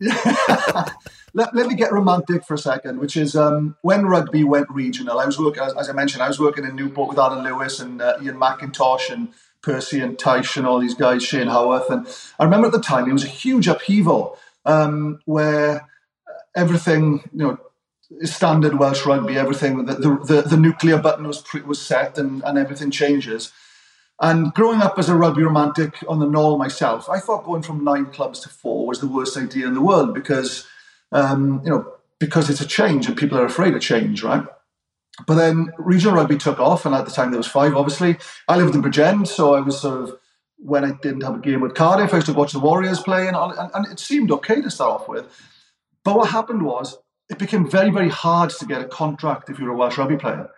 Yeah. 0.00 0.88
let, 1.32 1.54
let 1.54 1.68
me 1.68 1.76
get 1.76 1.92
romantic 1.92 2.44
for 2.44 2.54
a 2.54 2.58
second, 2.58 2.98
which 2.98 3.16
is 3.16 3.36
um, 3.36 3.76
when 3.82 4.06
rugby 4.06 4.42
went 4.42 4.68
regional. 4.68 5.20
I 5.20 5.26
was 5.26 5.38
working, 5.38 5.62
as, 5.62 5.72
as, 5.74 5.88
I 5.88 5.92
mentioned, 5.92 6.24
I 6.24 6.26
was 6.26 6.40
working 6.40 6.64
in 6.64 6.74
Newport 6.74 7.10
with 7.10 7.18
Alan 7.18 7.44
Lewis 7.44 7.78
and 7.78 8.02
uh, 8.02 8.18
Ian 8.20 8.34
McIntosh 8.34 9.12
and 9.12 9.28
Percy 9.62 10.00
and 10.00 10.18
Tyche 10.18 10.56
and 10.56 10.66
all 10.66 10.80
these 10.80 10.94
guys, 10.94 11.22
Shane 11.22 11.46
Howarth. 11.46 11.88
And 11.88 12.08
I 12.40 12.44
remember 12.44 12.66
at 12.66 12.72
the 12.72 12.80
time 12.80 13.08
it 13.08 13.12
was 13.12 13.22
a 13.22 13.28
huge 13.28 13.68
upheaval 13.68 14.36
um, 14.64 15.20
where 15.24 15.88
everything, 16.56 17.30
you 17.32 17.46
know, 17.46 17.58
standard 18.22 18.78
Welsh 18.78 19.04
rugby, 19.06 19.36
everything 19.36 19.86
the 19.86 19.94
the, 19.94 20.42
the 20.42 20.56
nuclear 20.56 20.98
button 20.98 21.26
was 21.26 21.42
pre, 21.42 21.62
was 21.62 21.80
set 21.80 22.18
and, 22.18 22.42
and 22.44 22.58
everything 22.58 22.90
changes. 22.90 23.52
And 24.20 24.54
growing 24.54 24.80
up 24.80 24.98
as 24.98 25.08
a 25.08 25.16
rugby 25.16 25.42
romantic 25.42 25.96
on 26.06 26.20
the 26.20 26.26
Gnoll 26.26 26.58
myself, 26.58 27.08
I 27.10 27.18
thought 27.18 27.44
going 27.44 27.62
from 27.62 27.82
nine 27.82 28.06
clubs 28.06 28.40
to 28.40 28.48
four 28.48 28.86
was 28.86 29.00
the 29.00 29.08
worst 29.08 29.36
idea 29.36 29.66
in 29.66 29.74
the 29.74 29.80
world 29.80 30.14
because 30.14 30.66
um, 31.10 31.60
you 31.64 31.70
know 31.70 31.92
because 32.18 32.48
it's 32.48 32.60
a 32.60 32.66
change 32.66 33.06
and 33.06 33.16
people 33.16 33.38
are 33.38 33.46
afraid 33.46 33.74
of 33.74 33.80
change, 33.80 34.22
right? 34.22 34.44
But 35.26 35.34
then 35.34 35.72
regional 35.76 36.14
rugby 36.14 36.38
took 36.38 36.58
off, 36.58 36.86
and 36.86 36.94
at 36.94 37.04
the 37.04 37.10
time 37.10 37.30
there 37.30 37.38
was 37.38 37.46
five. 37.46 37.74
Obviously, 37.74 38.16
I 38.48 38.56
lived 38.56 38.74
in 38.74 38.82
Bridgend, 38.82 39.26
so 39.26 39.54
I 39.54 39.60
was 39.60 39.80
sort 39.80 40.02
of 40.02 40.18
when 40.62 40.84
I 40.84 40.92
didn't 41.02 41.22
have 41.22 41.34
a 41.34 41.40
game 41.40 41.60
with 41.60 41.74
Cardiff, 41.74 42.12
I 42.12 42.18
used 42.18 42.28
to 42.28 42.32
watch 42.32 42.52
the 42.52 42.60
Warriors 42.60 43.00
play, 43.00 43.26
and, 43.26 43.36
and, 43.36 43.70
and 43.74 43.86
it 43.86 43.98
seemed 43.98 44.30
okay 44.30 44.62
to 44.62 44.70
start 44.70 45.02
off 45.02 45.08
with. 45.08 45.26
But 46.04 46.16
what 46.16 46.30
happened 46.30 46.64
was 46.64 46.96
it 47.32 47.38
became 47.38 47.68
very, 47.68 47.90
very 47.90 48.10
hard 48.10 48.50
to 48.50 48.66
get 48.66 48.82
a 48.82 48.84
contract 48.84 49.48
if 49.48 49.58
you 49.58 49.64
were 49.64 49.72
a 49.72 49.76
Welsh 49.76 49.98
rugby 49.98 50.16
player. 50.16 50.50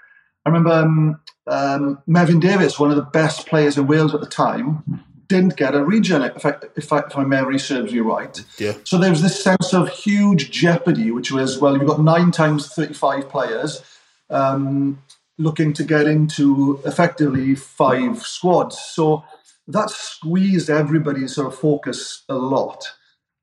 I 0.45 0.51
remember 0.51 0.73
um, 0.73 1.21
um, 1.47 2.03
Davies, 2.41 2.79
one 2.79 2.91
of 2.91 2.97
the 2.97 3.03
best 3.03 3.47
players 3.47 3.79
in 3.79 3.87
Wales 3.87 4.15
at 4.15 4.21
the 4.21 4.27
time, 4.27 5.03
didn't 5.29 5.57
get 5.57 5.75
a 5.75 5.83
region, 5.83 6.21
if, 6.23 6.45
I, 6.45 6.57
if, 6.77 6.93
I, 6.93 6.99
if 6.99 7.17
my 7.17 7.25
memory 7.25 7.59
serves 7.59 7.93
you 7.93 8.03
right. 8.03 8.45
Yeah. 8.59 8.75
So 8.85 8.99
there 8.99 9.11
was 9.11 9.23
this 9.23 9.43
sense 9.43 9.73
of 9.73 9.89
huge 9.89 10.51
jeopardy, 10.51 11.11
which 11.13 11.33
was, 11.33 11.59
well, 11.59 11.77
you've 11.77 11.87
got 11.87 12.01
nine 12.01 12.31
times 12.31 12.69
35 12.69 13.29
players 13.31 13.83
um, 14.29 15.03
looking 15.39 15.73
to 15.75 15.85
get 15.85 16.07
into 16.07 16.81
effectively 16.85 17.55
five 17.55 18.23
squads. 18.23 18.79
So 18.79 19.25
that 19.69 19.91
squeezed 19.91 20.69
everybody's 20.69 21.37
sort 21.37 21.47
of 21.47 21.59
focus 21.59 22.25
a 22.29 22.35
lot. 22.35 22.93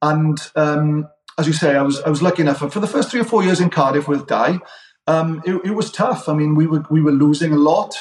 And 0.01 0.37
um, 0.55 1.07
as 1.41 1.47
you 1.47 1.53
say, 1.53 1.75
I 1.75 1.81
was 1.81 1.99
I 2.03 2.09
was 2.09 2.21
lucky 2.21 2.43
enough 2.43 2.59
for 2.59 2.79
the 2.79 2.87
first 2.87 3.09
three 3.09 3.19
or 3.19 3.25
four 3.25 3.43
years 3.43 3.59
in 3.59 3.71
Cardiff 3.71 4.07
with 4.07 4.27
Dai. 4.27 4.59
Um, 5.07 5.41
it, 5.43 5.55
it, 5.65 5.71
was 5.71 5.91
tough. 5.91 6.29
I 6.29 6.35
mean, 6.35 6.53
we 6.53 6.67
were 6.67 6.83
we 6.91 7.01
were 7.01 7.11
losing 7.11 7.51
a 7.51 7.57
lot, 7.57 7.95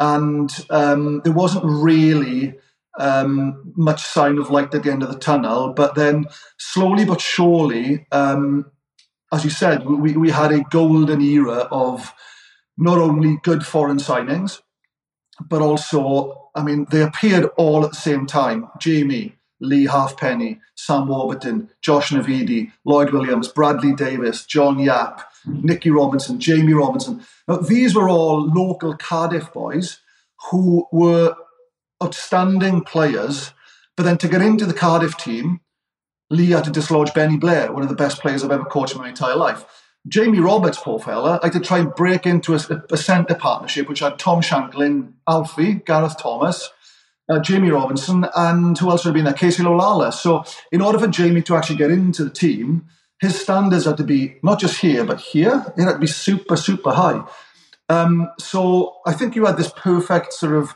and 0.00 0.50
um, 0.70 1.20
there 1.22 1.32
wasn't 1.32 1.64
really 1.64 2.58
um, 2.98 3.72
much 3.76 4.02
sign 4.02 4.38
of 4.38 4.50
light 4.50 4.74
at 4.74 4.82
the 4.82 4.90
end 4.90 5.04
of 5.04 5.12
the 5.12 5.18
tunnel. 5.18 5.72
But 5.72 5.94
then, 5.94 6.26
slowly 6.58 7.04
but 7.04 7.20
surely, 7.20 8.08
um, 8.10 8.66
as 9.32 9.44
you 9.44 9.50
said, 9.50 9.86
we, 9.86 10.16
we 10.16 10.30
had 10.30 10.50
a 10.50 10.64
golden 10.64 11.20
era 11.20 11.68
of 11.70 12.12
not 12.76 12.98
only 12.98 13.38
good 13.44 13.64
foreign 13.64 13.98
signings, 13.98 14.60
but 15.40 15.62
also, 15.62 16.50
I 16.56 16.64
mean, 16.64 16.86
they 16.90 17.02
appeared 17.02 17.44
all 17.56 17.84
at 17.84 17.90
the 17.90 17.96
same 17.96 18.26
time. 18.26 18.68
Jamie, 18.80 19.36
Lee 19.60 19.86
Halfpenny, 19.86 20.60
Sam 20.74 21.08
Warburton, 21.08 21.70
Josh 21.82 22.10
Navidi, 22.10 22.72
Lloyd 22.84 23.12
Williams, 23.12 23.48
Bradley 23.48 23.94
Davies, 23.94 24.44
John 24.44 24.78
Yapp, 24.78 25.30
Nicky 25.46 25.90
Robinson, 25.90 26.40
Jamie 26.40 26.72
Robinson. 26.72 27.24
Now, 27.46 27.56
these 27.56 27.94
were 27.94 28.08
all 28.08 28.46
local 28.46 28.96
Cardiff 28.96 29.52
boys 29.52 30.00
who 30.50 30.86
were 30.90 31.34
outstanding 32.02 32.82
players. 32.82 33.52
But 33.96 34.04
then 34.04 34.18
to 34.18 34.28
get 34.28 34.42
into 34.42 34.66
the 34.66 34.74
Cardiff 34.74 35.16
team, 35.16 35.60
Lee 36.30 36.50
had 36.50 36.64
to 36.64 36.70
dislodge 36.70 37.12
Benny 37.12 37.36
Blair, 37.36 37.72
one 37.72 37.82
of 37.82 37.88
the 37.88 37.94
best 37.94 38.20
players 38.20 38.44
I've 38.44 38.50
ever 38.50 38.64
coached 38.64 38.94
in 38.94 38.98
my 38.98 39.08
entire 39.08 39.36
life. 39.36 39.64
Jamie 40.08 40.40
Roberts, 40.40 40.78
poor 40.78 40.98
fella, 40.98 41.38
I 41.42 41.46
had 41.46 41.52
to 41.54 41.60
try 41.60 41.78
and 41.78 41.94
break 41.94 42.24
into 42.24 42.54
a, 42.54 42.60
a 42.90 42.96
centre 42.96 43.34
partnership 43.34 43.88
which 43.88 43.98
had 43.98 44.18
Tom 44.18 44.40
Shanklin, 44.40 45.14
Alfie, 45.28 45.74
Gareth 45.74 46.16
Thomas, 46.18 46.70
uh, 47.30 47.38
Jamie 47.38 47.70
Robinson, 47.70 48.26
and 48.34 48.76
who 48.76 48.90
else 48.90 49.04
would 49.04 49.10
have 49.10 49.14
been 49.14 49.24
there? 49.24 49.34
Casey 49.34 49.62
Laulala. 49.62 50.12
So, 50.12 50.44
in 50.72 50.80
order 50.80 50.98
for 50.98 51.06
Jamie 51.06 51.42
to 51.42 51.56
actually 51.56 51.76
get 51.76 51.90
into 51.90 52.24
the 52.24 52.30
team, 52.30 52.86
his 53.20 53.40
standards 53.40 53.84
had 53.84 53.96
to 53.98 54.04
be 54.04 54.36
not 54.42 54.58
just 54.58 54.80
here, 54.80 55.04
but 55.04 55.20
here. 55.20 55.64
It 55.76 55.82
had 55.82 55.92
to 55.92 55.98
be 55.98 56.06
super, 56.06 56.56
super 56.56 56.92
high. 56.92 57.22
Um, 57.88 58.30
so, 58.38 58.96
I 59.06 59.12
think 59.12 59.36
you 59.36 59.46
had 59.46 59.56
this 59.56 59.72
perfect 59.76 60.32
sort 60.32 60.54
of 60.54 60.74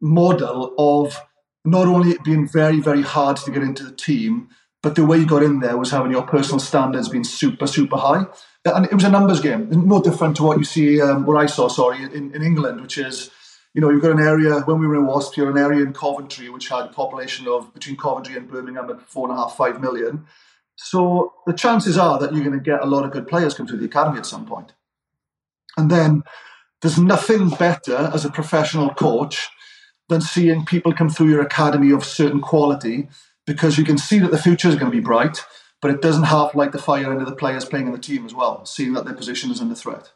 model 0.00 0.74
of 0.78 1.20
not 1.64 1.86
only 1.86 2.10
it 2.10 2.24
being 2.24 2.48
very, 2.48 2.80
very 2.80 3.02
hard 3.02 3.36
to 3.38 3.50
get 3.50 3.62
into 3.62 3.84
the 3.84 3.94
team, 3.94 4.48
but 4.82 4.94
the 4.94 5.04
way 5.04 5.18
you 5.18 5.26
got 5.26 5.42
in 5.42 5.60
there 5.60 5.76
was 5.76 5.90
having 5.90 6.12
your 6.12 6.22
personal 6.22 6.60
standards 6.60 7.08
being 7.08 7.24
super, 7.24 7.66
super 7.66 7.96
high. 7.96 8.26
And 8.64 8.86
it 8.86 8.94
was 8.94 9.04
a 9.04 9.10
numbers 9.10 9.40
game, 9.40 9.68
no 9.70 10.00
different 10.00 10.36
to 10.36 10.44
what 10.44 10.58
you 10.58 10.64
see, 10.64 11.00
um, 11.00 11.26
what 11.26 11.36
I 11.36 11.46
saw, 11.46 11.68
sorry, 11.68 12.02
in, 12.02 12.34
in 12.34 12.42
England, 12.42 12.80
which 12.80 12.98
is 12.98 13.30
you 13.78 13.82
know, 13.82 13.90
you've 13.90 14.02
got 14.02 14.10
an 14.10 14.18
area, 14.18 14.58
when 14.62 14.80
we 14.80 14.88
were 14.88 14.96
in 14.96 15.06
Wasp, 15.06 15.36
you're 15.36 15.52
an 15.52 15.56
area 15.56 15.84
in 15.84 15.92
Coventry 15.92 16.48
which 16.48 16.68
had 16.68 16.86
a 16.86 16.88
population 16.88 17.46
of 17.46 17.72
between 17.72 17.96
Coventry 17.96 18.36
and 18.36 18.50
Birmingham 18.50 18.90
at 18.90 19.00
four 19.02 19.28
and 19.28 19.38
a 19.38 19.40
half, 19.40 19.56
five 19.56 19.80
million. 19.80 20.26
So 20.74 21.32
the 21.46 21.52
chances 21.52 21.96
are 21.96 22.18
that 22.18 22.34
you're 22.34 22.42
going 22.42 22.58
to 22.58 22.64
get 22.64 22.82
a 22.82 22.86
lot 22.86 23.04
of 23.04 23.12
good 23.12 23.28
players 23.28 23.54
come 23.54 23.68
through 23.68 23.78
the 23.78 23.84
academy 23.84 24.18
at 24.18 24.26
some 24.26 24.46
point. 24.46 24.72
And 25.76 25.92
then 25.92 26.24
there's 26.82 26.98
nothing 26.98 27.50
better 27.50 28.10
as 28.12 28.24
a 28.24 28.32
professional 28.32 28.90
coach 28.94 29.48
than 30.08 30.22
seeing 30.22 30.64
people 30.64 30.92
come 30.92 31.08
through 31.08 31.28
your 31.28 31.42
academy 31.42 31.92
of 31.92 32.04
certain 32.04 32.40
quality 32.40 33.06
because 33.46 33.78
you 33.78 33.84
can 33.84 33.96
see 33.96 34.18
that 34.18 34.32
the 34.32 34.42
future 34.42 34.66
is 34.66 34.74
going 34.74 34.90
to 34.90 34.96
be 34.96 35.00
bright, 35.00 35.44
but 35.80 35.92
it 35.92 36.02
doesn't 36.02 36.24
half 36.24 36.56
light 36.56 36.72
the 36.72 36.78
fire 36.78 37.12
into 37.12 37.24
the 37.24 37.30
players 37.30 37.64
playing 37.64 37.86
in 37.86 37.92
the 37.92 37.98
team 38.00 38.26
as 38.26 38.34
well, 38.34 38.66
seeing 38.66 38.94
that 38.94 39.04
their 39.04 39.14
position 39.14 39.52
is 39.52 39.60
under 39.60 39.76
threat. 39.76 40.10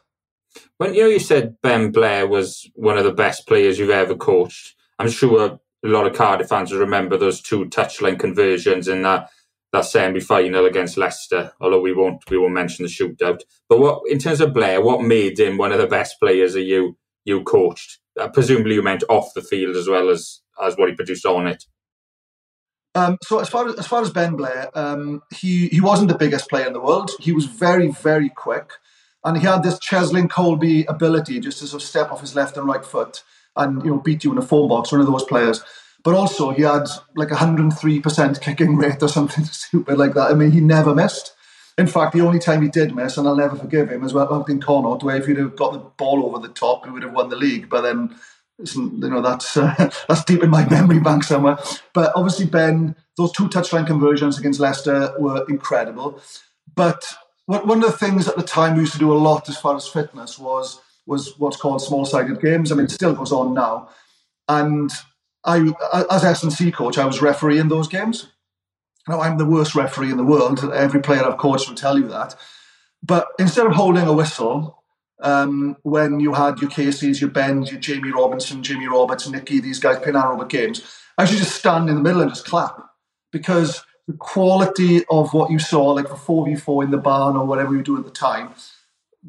When 0.77 0.93
you 0.93 1.03
know 1.03 1.09
you 1.09 1.19
said 1.19 1.57
Ben 1.61 1.91
Blair 1.91 2.27
was 2.27 2.69
one 2.75 2.97
of 2.97 3.03
the 3.03 3.13
best 3.13 3.47
players 3.47 3.79
you've 3.79 3.89
ever 3.89 4.15
coached, 4.15 4.75
I'm 4.99 5.09
sure 5.09 5.59
a 5.83 5.87
lot 5.87 6.07
of 6.07 6.13
Cardiff 6.13 6.49
fans 6.49 6.71
will 6.71 6.79
remember 6.79 7.17
those 7.17 7.41
two 7.41 7.65
touchline 7.65 8.19
conversions 8.19 8.87
in 8.87 9.01
that 9.03 9.29
that 9.71 9.85
semi 9.85 10.19
final 10.19 10.65
against 10.65 10.97
Leicester. 10.97 11.51
Although 11.59 11.81
we 11.81 11.93
won't 11.93 12.29
we 12.29 12.37
won't 12.37 12.53
mention 12.53 12.83
the 12.83 12.89
shootout. 12.89 13.41
But 13.67 13.79
what 13.79 14.03
in 14.07 14.19
terms 14.19 14.39
of 14.39 14.53
Blair, 14.53 14.81
what 14.81 15.01
made 15.01 15.39
him 15.39 15.57
one 15.57 15.71
of 15.71 15.79
the 15.79 15.87
best 15.87 16.19
players 16.19 16.53
that 16.53 16.61
you 16.61 16.97
you 17.25 17.43
coached? 17.43 17.99
Uh, 18.19 18.29
presumably, 18.29 18.75
you 18.75 18.83
meant 18.83 19.03
off 19.09 19.33
the 19.33 19.41
field 19.41 19.75
as 19.75 19.87
well 19.87 20.09
as 20.09 20.41
as 20.61 20.75
what 20.77 20.89
he 20.89 20.95
produced 20.95 21.25
on 21.25 21.47
it. 21.47 21.65
Um, 22.95 23.17
so 23.23 23.39
as 23.39 23.49
far 23.49 23.67
as, 23.67 23.75
as 23.75 23.87
far 23.87 24.03
as 24.03 24.11
Ben 24.11 24.35
Blair, 24.35 24.69
um, 24.75 25.23
he 25.33 25.67
he 25.69 25.81
wasn't 25.81 26.09
the 26.09 26.17
biggest 26.17 26.49
player 26.49 26.67
in 26.67 26.73
the 26.73 26.81
world. 26.81 27.11
He 27.19 27.31
was 27.31 27.45
very 27.45 27.89
very 27.89 28.29
quick, 28.29 28.71
and 29.23 29.37
he 29.37 29.45
had 29.45 29.63
this 29.63 29.79
Cheslin 29.79 30.27
Kolbe 30.27 30.85
ability 30.87 31.39
just 31.39 31.59
to 31.59 31.67
sort 31.67 31.81
of 31.81 31.87
step 31.87 32.11
off 32.11 32.21
his 32.21 32.35
left 32.35 32.57
and 32.57 32.67
right 32.67 32.85
foot 32.85 33.23
and 33.55 33.83
you 33.83 33.91
know 33.91 33.99
beat 33.99 34.23
you 34.23 34.31
in 34.31 34.37
a 34.37 34.41
phone 34.41 34.67
box. 34.67 34.91
One 34.91 35.01
of 35.01 35.07
those 35.07 35.23
players. 35.23 35.63
But 36.03 36.15
also 36.15 36.51
he 36.51 36.63
had 36.63 36.87
like 37.15 37.29
103% 37.29 38.41
kicking 38.41 38.75
rate 38.75 39.01
or 39.01 39.07
something 39.07 39.45
stupid 39.51 39.97
like 39.97 40.13
that. 40.15 40.31
I 40.31 40.33
mean, 40.33 40.51
he 40.51 40.59
never 40.59 40.93
missed. 40.93 41.33
In 41.77 41.87
fact, 41.87 42.13
the 42.13 42.21
only 42.21 42.39
time 42.39 42.61
he 42.61 42.67
did 42.67 42.93
miss, 42.93 43.17
and 43.17 43.27
I'll 43.27 43.35
never 43.35 43.55
forgive 43.55 43.89
him, 43.89 44.03
is 44.03 44.15
out 44.15 44.49
in 44.49 44.61
Connacht, 44.61 45.01
where 45.01 45.15
if 45.15 45.25
he'd 45.25 45.37
have 45.37 45.55
got 45.55 45.73
the 45.73 45.79
ball 45.79 46.23
over 46.25 46.45
the 46.45 46.53
top, 46.53 46.85
he 46.85 46.91
would 46.91 47.01
have 47.01 47.13
won 47.13 47.29
the 47.29 47.35
league. 47.35 47.67
But 47.67 47.81
then, 47.81 48.15
you 48.75 49.09
know, 49.09 49.21
that's 49.21 49.57
uh, 49.57 49.73
that's 50.07 50.23
deep 50.25 50.43
in 50.43 50.51
my 50.51 50.67
memory 50.69 50.99
bank 50.99 51.23
somewhere. 51.23 51.57
But 51.93 52.11
obviously, 52.15 52.45
Ben, 52.45 52.95
those 53.17 53.31
two 53.31 53.47
touchline 53.47 53.87
conversions 53.87 54.37
against 54.37 54.59
Leicester 54.59 55.15
were 55.17 55.45
incredible. 55.49 56.21
But 56.75 57.05
one 57.45 57.83
of 57.83 57.91
the 57.91 57.97
things 57.97 58.27
at 58.27 58.35
the 58.35 58.43
time 58.43 58.75
we 58.75 58.81
used 58.81 58.93
to 58.93 58.99
do 58.99 59.11
a 59.11 59.15
lot 59.15 59.49
as 59.49 59.57
far 59.57 59.75
as 59.75 59.87
fitness 59.87 60.39
was 60.39 60.79
was 61.05 61.37
what's 61.37 61.57
called 61.57 61.81
small-sided 61.81 62.39
games. 62.41 62.71
I 62.71 62.75
mean, 62.75 62.85
it 62.85 62.91
still 62.91 63.13
goes 63.13 63.33
on 63.33 63.53
now. 63.53 63.89
And 64.47 64.89
I, 65.43 65.73
as 66.09 66.23
S&C 66.23 66.71
coach, 66.71 66.97
I 66.97 67.05
was 67.05 67.21
refereeing 67.21 67.67
those 67.67 67.89
games. 67.89 68.29
Now, 69.07 69.19
I'm 69.19 69.37
the 69.37 69.45
worst 69.45 69.75
referee 69.75 70.11
in 70.11 70.17
the 70.17 70.23
world. 70.23 70.63
Every 70.73 71.01
player 71.01 71.25
I've 71.25 71.37
coached 71.37 71.67
will 71.67 71.75
tell 71.75 71.99
you 71.99 72.07
that. 72.07 72.35
But 73.01 73.27
instead 73.37 73.65
of 73.65 73.73
holding 73.73 74.07
a 74.07 74.13
whistle, 74.13 74.81
um, 75.21 75.75
when 75.83 76.21
you 76.21 76.33
had 76.33 76.61
your 76.61 76.69
Caseys, 76.69 77.19
your 77.19 77.29
Bens, 77.29 77.69
your 77.69 77.81
Jamie 77.81 78.11
Robinson, 78.11 78.63
Jamie 78.63 78.87
Roberts, 78.87 79.27
Nicky, 79.27 79.59
these 79.59 79.79
guys 79.79 79.97
playing 79.97 80.15
anaerobic 80.15 80.49
games, 80.49 80.81
I 81.17 81.25
should 81.25 81.37
just 81.37 81.55
stand 81.55 81.89
in 81.89 81.95
the 81.95 82.01
middle 82.01 82.21
and 82.21 82.31
just 82.31 82.45
clap 82.45 82.77
because 83.31 83.83
the 84.07 84.13
quality 84.13 85.03
of 85.09 85.33
what 85.33 85.49
you 85.49 85.59
saw, 85.59 85.91
like 85.91 86.09
the 86.09 86.15
4v4 86.15 86.85
in 86.85 86.91
the 86.91 86.97
barn 86.97 87.37
or 87.37 87.45
whatever 87.45 87.73
you 87.73 87.81
do 87.81 87.97
at 87.97 88.03
the 88.03 88.11
time, 88.11 88.53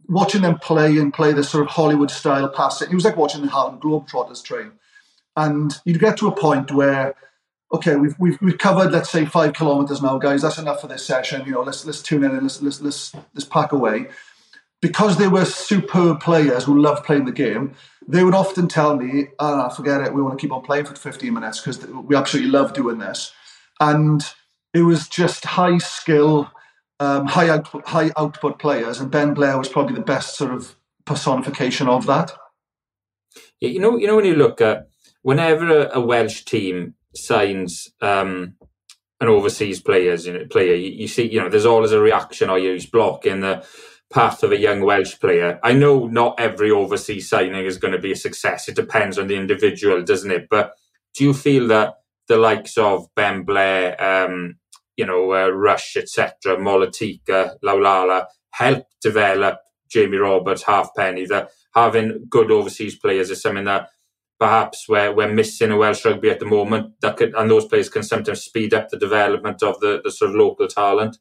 watching 0.09 0.43
them 0.43 0.59
play 0.59 0.99
and 0.99 1.15
play 1.15 1.33
this 1.33 1.49
sort 1.49 1.65
of 1.65 1.71
Hollywood 1.71 2.11
style 2.11 2.49
passing, 2.49 2.91
it 2.91 2.95
was 2.95 3.05
like 3.05 3.17
watching 3.17 3.43
the 3.43 3.49
Harlem 3.49 3.79
Globetrotters 3.79 4.43
train. 4.43 4.73
And 5.37 5.75
you'd 5.85 6.01
get 6.01 6.17
to 6.19 6.29
a 6.29 6.33
point 6.33 6.73
where, 6.73 7.15
okay, 7.73 7.97
we've, 7.97 8.15
we've, 8.19 8.41
we've 8.41 8.59
covered, 8.59 8.93
let's 8.93 9.11
say, 9.11 9.25
five 9.25 9.53
kilometers 9.53 10.03
now, 10.03 10.19
guys. 10.19 10.43
That's 10.43 10.59
enough 10.59 10.81
for 10.81 10.87
this 10.87 11.05
session. 11.05 11.45
You 11.45 11.53
know, 11.53 11.63
let's 11.63 11.85
let's 11.85 12.03
tune 12.03 12.23
in 12.23 12.31
and 12.31 12.43
let's 12.43 12.63
let's 12.63 12.81
let's, 12.81 13.15
let's 13.35 13.45
pack 13.45 13.73
away. 13.73 14.07
Because 14.81 15.17
they 15.17 15.29
were 15.29 15.45
superb 15.45 16.21
players 16.21 16.65
who 16.65 16.81
loved 16.81 17.05
playing 17.05 17.25
the 17.25 17.33
game, 17.33 17.75
they 18.07 18.23
would 18.23 18.35
often 18.35 18.69
tell 18.69 18.97
me, 18.97 19.29
"Ah, 19.41 19.67
oh, 19.67 19.75
forget 19.75 20.03
it. 20.03 20.15
We 20.15 20.23
want 20.23 20.39
to 20.39 20.41
keep 20.41 20.53
on 20.53 20.63
playing 20.63 20.85
for 20.85 20.95
15 20.95 21.35
minutes 21.35 21.61
because 21.61 21.85
we 21.85 22.15
absolutely 22.15 22.53
love 22.53 22.75
doing 22.75 22.99
this." 22.99 23.33
And 23.81 24.25
it 24.75 24.83
was 24.83 25.09
just 25.09 25.45
high 25.45 25.79
skill, 25.79 26.51
um, 27.01 27.27
high 27.27 27.49
output, 27.49 27.87
high 27.87 28.11
output 28.17 28.59
players, 28.59 29.01
and 29.01 29.11
Ben 29.11 29.33
Blair 29.33 29.57
was 29.57 29.69
probably 29.69 29.95
the 29.95 30.03
best 30.03 30.37
sort 30.37 30.53
of 30.53 30.75
personification 31.05 31.89
of 31.89 32.07
that. 32.07 32.33
Yeah, 33.61 33.71
you 33.71 33.81
know, 33.81 33.97
you 33.97 34.07
know 34.07 34.17
when 34.17 34.25
you 34.25 34.35
look 34.35 34.61
at 34.61 34.89
whenever 35.23 35.87
a, 35.87 35.99
a 35.99 36.01
Welsh 36.01 36.45
team 36.45 36.95
signs 37.15 37.89
um, 38.01 38.57
an 39.21 39.29
overseas 39.29 39.81
players 39.81 40.27
you 40.27 40.33
know, 40.33 40.47
player, 40.47 40.75
you, 40.75 40.91
you, 40.91 41.09
see, 41.09 41.31
you 41.31 41.41
know, 41.41 41.49
there's 41.49 41.67
always 41.67 41.93
a 41.93 42.01
reaction 42.01 42.51
or 42.51 42.59
use 42.59 42.87
block 42.87 43.25
in 43.25 43.41
the 43.41 43.65
path 44.13 44.43
of 44.43 44.53
a 44.53 44.59
young 44.59 44.81
Welsh 44.81 45.19
player. 45.21 45.59
I 45.63 45.73
know 45.73 46.07
not 46.07 46.39
every 46.39 46.71
overseas 46.71 47.29
signing 47.29 47.65
is 47.65 47.79
going 47.79 47.93
to 47.93 47.99
be 47.99 48.13
a 48.13 48.17
success. 48.17 48.69
It 48.69 48.77
depends 48.77 49.19
on 49.19 49.29
the 49.29 49.37
individual, 49.37 50.03
doesn't 50.03 50.31
it? 50.31 50.49
But 50.51 50.73
do 51.15 51.25
you 51.25 51.33
feel 51.33 51.69
that 51.69 51.95
the 52.29 52.37
likes 52.37 52.77
of 52.77 53.07
Ben 53.15 53.43
Blair, 53.43 54.01
um, 54.03 54.57
you 54.97 55.07
know, 55.07 55.33
uh, 55.33 55.49
Rush, 55.49 55.97
etc., 55.97 56.57
Molitika, 56.57 57.57
Laulala, 57.65 58.27
help 58.51 58.87
develop 59.03 59.59
Jamie 59.91 60.19
Roberts, 60.19 60.63
Halfpenny, 60.63 61.27
that 61.27 61.51
having 61.75 62.27
good 62.29 62.51
overseas 62.51 62.97
players 62.97 63.31
is 63.31 63.43
something 63.43 63.65
that 63.65 63.89
perhaps 64.39 64.87
we're, 64.89 65.13
we're 65.13 65.33
missing 65.33 65.71
a 65.71 65.77
Welsh 65.77 66.05
rugby 66.05 66.31
at 66.31 66.41
the 66.41 66.47
moment 66.47 66.93
that 67.01 67.17
could, 67.17 67.35
and 67.35 67.51
those 67.51 67.67
players 67.67 67.89
can 67.89 68.03
sometimes 68.03 68.43
speed 68.43 68.75
up 68.75 68.89
the 68.89 68.99
development 68.99 69.63
of 69.63 69.81
the, 69.81 70.01
the 70.05 70.11
sort 70.11 70.31
of 70.31 70.37
local 70.37 70.69
talent? 70.69 71.19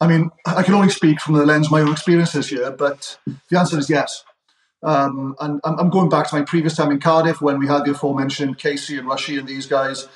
I 0.00 0.06
mean, 0.06 0.30
I 0.46 0.62
can 0.62 0.74
only 0.74 0.90
speak 0.90 1.20
from 1.20 1.34
the 1.34 1.44
lens 1.44 1.66
of 1.66 1.72
my 1.72 1.80
own 1.80 1.92
experiences 1.92 2.48
here, 2.48 2.70
but 2.70 3.18
the 3.50 3.58
answer 3.58 3.78
is 3.78 3.90
yes. 3.90 4.24
Um, 4.82 5.34
and 5.40 5.60
I'm 5.64 5.90
going 5.90 6.08
back 6.08 6.28
to 6.28 6.36
my 6.36 6.44
previous 6.44 6.76
time 6.76 6.92
in 6.92 7.00
Cardiff 7.00 7.40
when 7.40 7.58
we 7.58 7.66
had 7.66 7.84
the 7.84 7.90
aforementioned 7.90 8.58
Casey 8.58 8.96
and 8.96 9.08
Rushy 9.08 9.36
and 9.36 9.48
these 9.48 9.66
guys. 9.66 10.06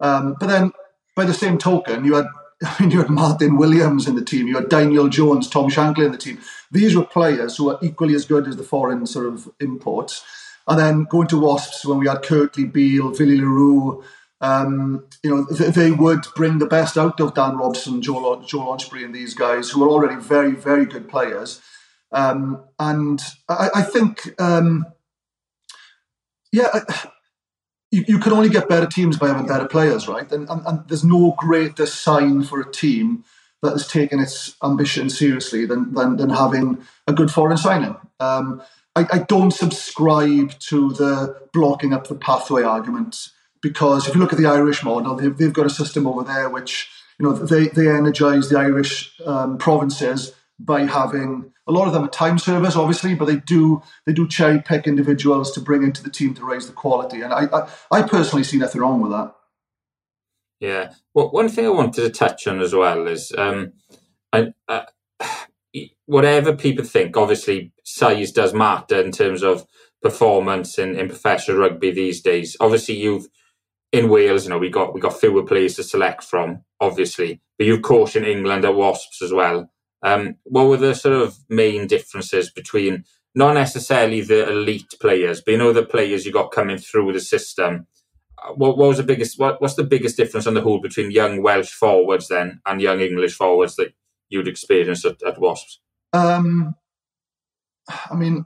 Um, 0.00 0.36
but 0.38 0.46
then, 0.46 0.72
by 1.14 1.24
the 1.24 1.34
same 1.34 1.58
token, 1.58 2.04
you 2.04 2.14
had 2.14 2.26
I 2.64 2.76
mean, 2.80 2.90
you 2.92 2.98
had 2.98 3.10
Martyn 3.10 3.56
Williams 3.56 4.06
in 4.06 4.14
the 4.14 4.24
team, 4.24 4.46
you 4.46 4.54
had 4.54 4.68
Daniel 4.68 5.08
Jones, 5.08 5.48
Tom 5.48 5.68
Shanklin 5.68 6.06
in 6.06 6.12
the 6.12 6.18
team. 6.18 6.38
These 6.70 6.96
were 6.96 7.04
players 7.04 7.56
who 7.56 7.64
were 7.64 7.78
equally 7.82 8.14
as 8.14 8.24
good 8.24 8.46
as 8.46 8.56
the 8.56 8.62
foreign 8.62 9.06
sort 9.06 9.26
of 9.26 9.50
imports. 9.60 10.24
And 10.68 10.78
then 10.78 11.06
going 11.10 11.26
to 11.28 11.40
Wasps 11.40 11.84
when 11.84 11.98
we 11.98 12.06
had 12.06 12.22
Kurtley 12.22 12.72
Beale, 12.72 13.10
Willie 13.10 13.40
le 13.40 13.46
Roux, 13.46 14.04
um, 14.40 15.04
you 15.22 15.30
know, 15.30 15.46
th- 15.46 15.74
they 15.74 15.90
would 15.90 16.24
bring 16.36 16.58
the 16.58 16.66
best 16.66 16.96
out 16.96 17.20
of 17.20 17.34
Dan 17.34 17.56
Robson, 17.56 18.00
Joe, 18.00 18.42
Joe 18.46 18.58
Launchbury, 18.58 19.04
and 19.04 19.14
these 19.14 19.34
guys 19.34 19.70
who 19.70 19.80
were 19.80 19.88
already 19.88 20.20
very, 20.20 20.52
very 20.52 20.84
good 20.84 21.08
players. 21.08 21.60
Um, 22.12 22.62
and 22.78 23.22
I, 23.48 23.70
I 23.76 23.82
think, 23.82 24.40
um, 24.40 24.86
yeah, 26.52 26.80
you, 27.92 28.04
you, 28.08 28.18
can 28.18 28.32
only 28.32 28.48
get 28.48 28.68
better 28.68 28.86
teams 28.86 29.16
by 29.18 29.28
having 29.28 29.46
better 29.46 29.68
players, 29.68 30.08
right? 30.08 30.30
And, 30.32 30.48
and, 30.48 30.66
and 30.66 30.88
there's 30.88 31.04
no 31.04 31.34
greater 31.38 31.86
sign 31.86 32.42
for 32.42 32.60
a 32.60 32.72
team 32.72 33.24
that 33.62 33.72
has 33.72 33.86
taken 33.86 34.18
its 34.18 34.56
ambition 34.64 35.08
seriously 35.08 35.66
than, 35.66 35.94
than, 35.94 36.16
than 36.16 36.30
having 36.30 36.78
a 37.06 37.12
good 37.12 37.30
foreign 37.30 37.56
signing. 37.56 37.94
Um, 38.18 38.62
I, 38.96 39.06
I 39.12 39.18
don't 39.20 39.52
subscribe 39.52 40.58
to 40.60 40.92
the 40.92 41.36
blocking 41.52 41.92
up 41.92 42.08
the 42.08 42.14
pathway 42.14 42.62
argument 42.62 43.28
because 43.60 44.08
if 44.08 44.14
you 44.14 44.20
look 44.20 44.32
at 44.32 44.38
the 44.38 44.46
Irish 44.46 44.82
model, 44.82 45.14
they've, 45.14 45.36
they've 45.36 45.52
got 45.52 45.66
a 45.66 45.70
system 45.70 46.06
over 46.06 46.24
there 46.24 46.50
which 46.50 46.90
you 47.18 47.26
know 47.26 47.34
they 47.34 47.68
they 47.68 47.88
energise 47.88 48.48
the 48.48 48.58
Irish 48.58 49.18
um, 49.24 49.56
provinces 49.58 50.34
by 50.58 50.84
having 50.84 51.51
a 51.66 51.72
lot 51.72 51.86
of 51.86 51.92
them 51.92 52.04
are 52.04 52.08
time 52.08 52.38
service, 52.38 52.76
obviously, 52.76 53.14
but 53.14 53.26
they 53.26 53.36
do 53.36 53.82
they 54.06 54.12
do 54.12 54.28
cherry 54.28 54.60
pick 54.60 54.86
individuals 54.86 55.52
to 55.52 55.60
bring 55.60 55.82
into 55.82 56.02
the 56.02 56.10
team 56.10 56.34
to 56.34 56.44
raise 56.44 56.66
the 56.66 56.72
quality, 56.72 57.20
and 57.20 57.32
I 57.32 57.46
I, 57.52 57.68
I 57.90 58.02
personally 58.02 58.44
see 58.44 58.58
nothing 58.58 58.80
wrong 58.80 59.00
with 59.00 59.12
that. 59.12 59.34
Yeah, 60.60 60.94
well, 61.14 61.30
one 61.30 61.48
thing 61.48 61.66
I 61.66 61.70
wanted 61.70 62.02
to 62.02 62.10
touch 62.10 62.46
on 62.46 62.60
as 62.60 62.72
well 62.72 63.08
is 63.08 63.32
um, 63.36 63.72
I, 64.32 64.52
whatever 66.06 66.54
people 66.54 66.84
think, 66.84 67.16
obviously 67.16 67.72
size 67.84 68.32
does 68.32 68.54
matter 68.54 69.00
in 69.00 69.10
terms 69.10 69.42
of 69.42 69.66
performance 70.02 70.78
in, 70.78 70.96
in 70.96 71.08
professional 71.08 71.58
rugby 71.58 71.90
these 71.90 72.20
days. 72.20 72.56
Obviously, 72.60 72.96
you've 72.96 73.26
in 73.92 74.08
Wales, 74.08 74.44
you 74.44 74.50
know, 74.50 74.58
we 74.58 74.70
got 74.70 74.94
we 74.94 75.00
got 75.00 75.18
fewer 75.18 75.44
players 75.44 75.74
to 75.76 75.82
select 75.82 76.24
from, 76.24 76.64
obviously, 76.80 77.40
but 77.58 77.66
you've 77.66 78.16
in 78.16 78.24
England 78.24 78.64
at 78.64 78.74
Wasps 78.74 79.22
as 79.22 79.32
well. 79.32 79.70
Um, 80.02 80.36
what 80.44 80.64
were 80.64 80.76
the 80.76 80.94
sort 80.94 81.14
of 81.14 81.36
main 81.48 81.86
differences 81.86 82.50
between 82.50 83.04
not 83.34 83.54
necessarily 83.54 84.20
the 84.20 84.50
elite 84.50 84.94
players, 85.00 85.40
but 85.40 85.52
you 85.52 85.58
know 85.58 85.72
the 85.72 85.84
players 85.84 86.26
you 86.26 86.32
got 86.32 86.50
coming 86.50 86.78
through 86.78 87.12
the 87.12 87.20
system? 87.20 87.86
Uh, 88.38 88.52
what, 88.52 88.76
what 88.76 88.88
was 88.88 88.96
the 88.98 89.04
biggest? 89.04 89.38
What, 89.38 89.60
what's 89.60 89.74
the 89.74 89.84
biggest 89.84 90.16
difference 90.16 90.46
on 90.46 90.54
the 90.54 90.60
whole 90.60 90.80
between 90.80 91.10
young 91.10 91.42
Welsh 91.42 91.70
forwards 91.70 92.28
then 92.28 92.60
and 92.66 92.80
young 92.80 93.00
English 93.00 93.34
forwards 93.34 93.76
that 93.76 93.94
you'd 94.28 94.48
experienced 94.48 95.04
at, 95.04 95.22
at 95.22 95.40
Wasps? 95.40 95.80
Um, 96.12 96.74
I 97.88 98.14
mean, 98.14 98.44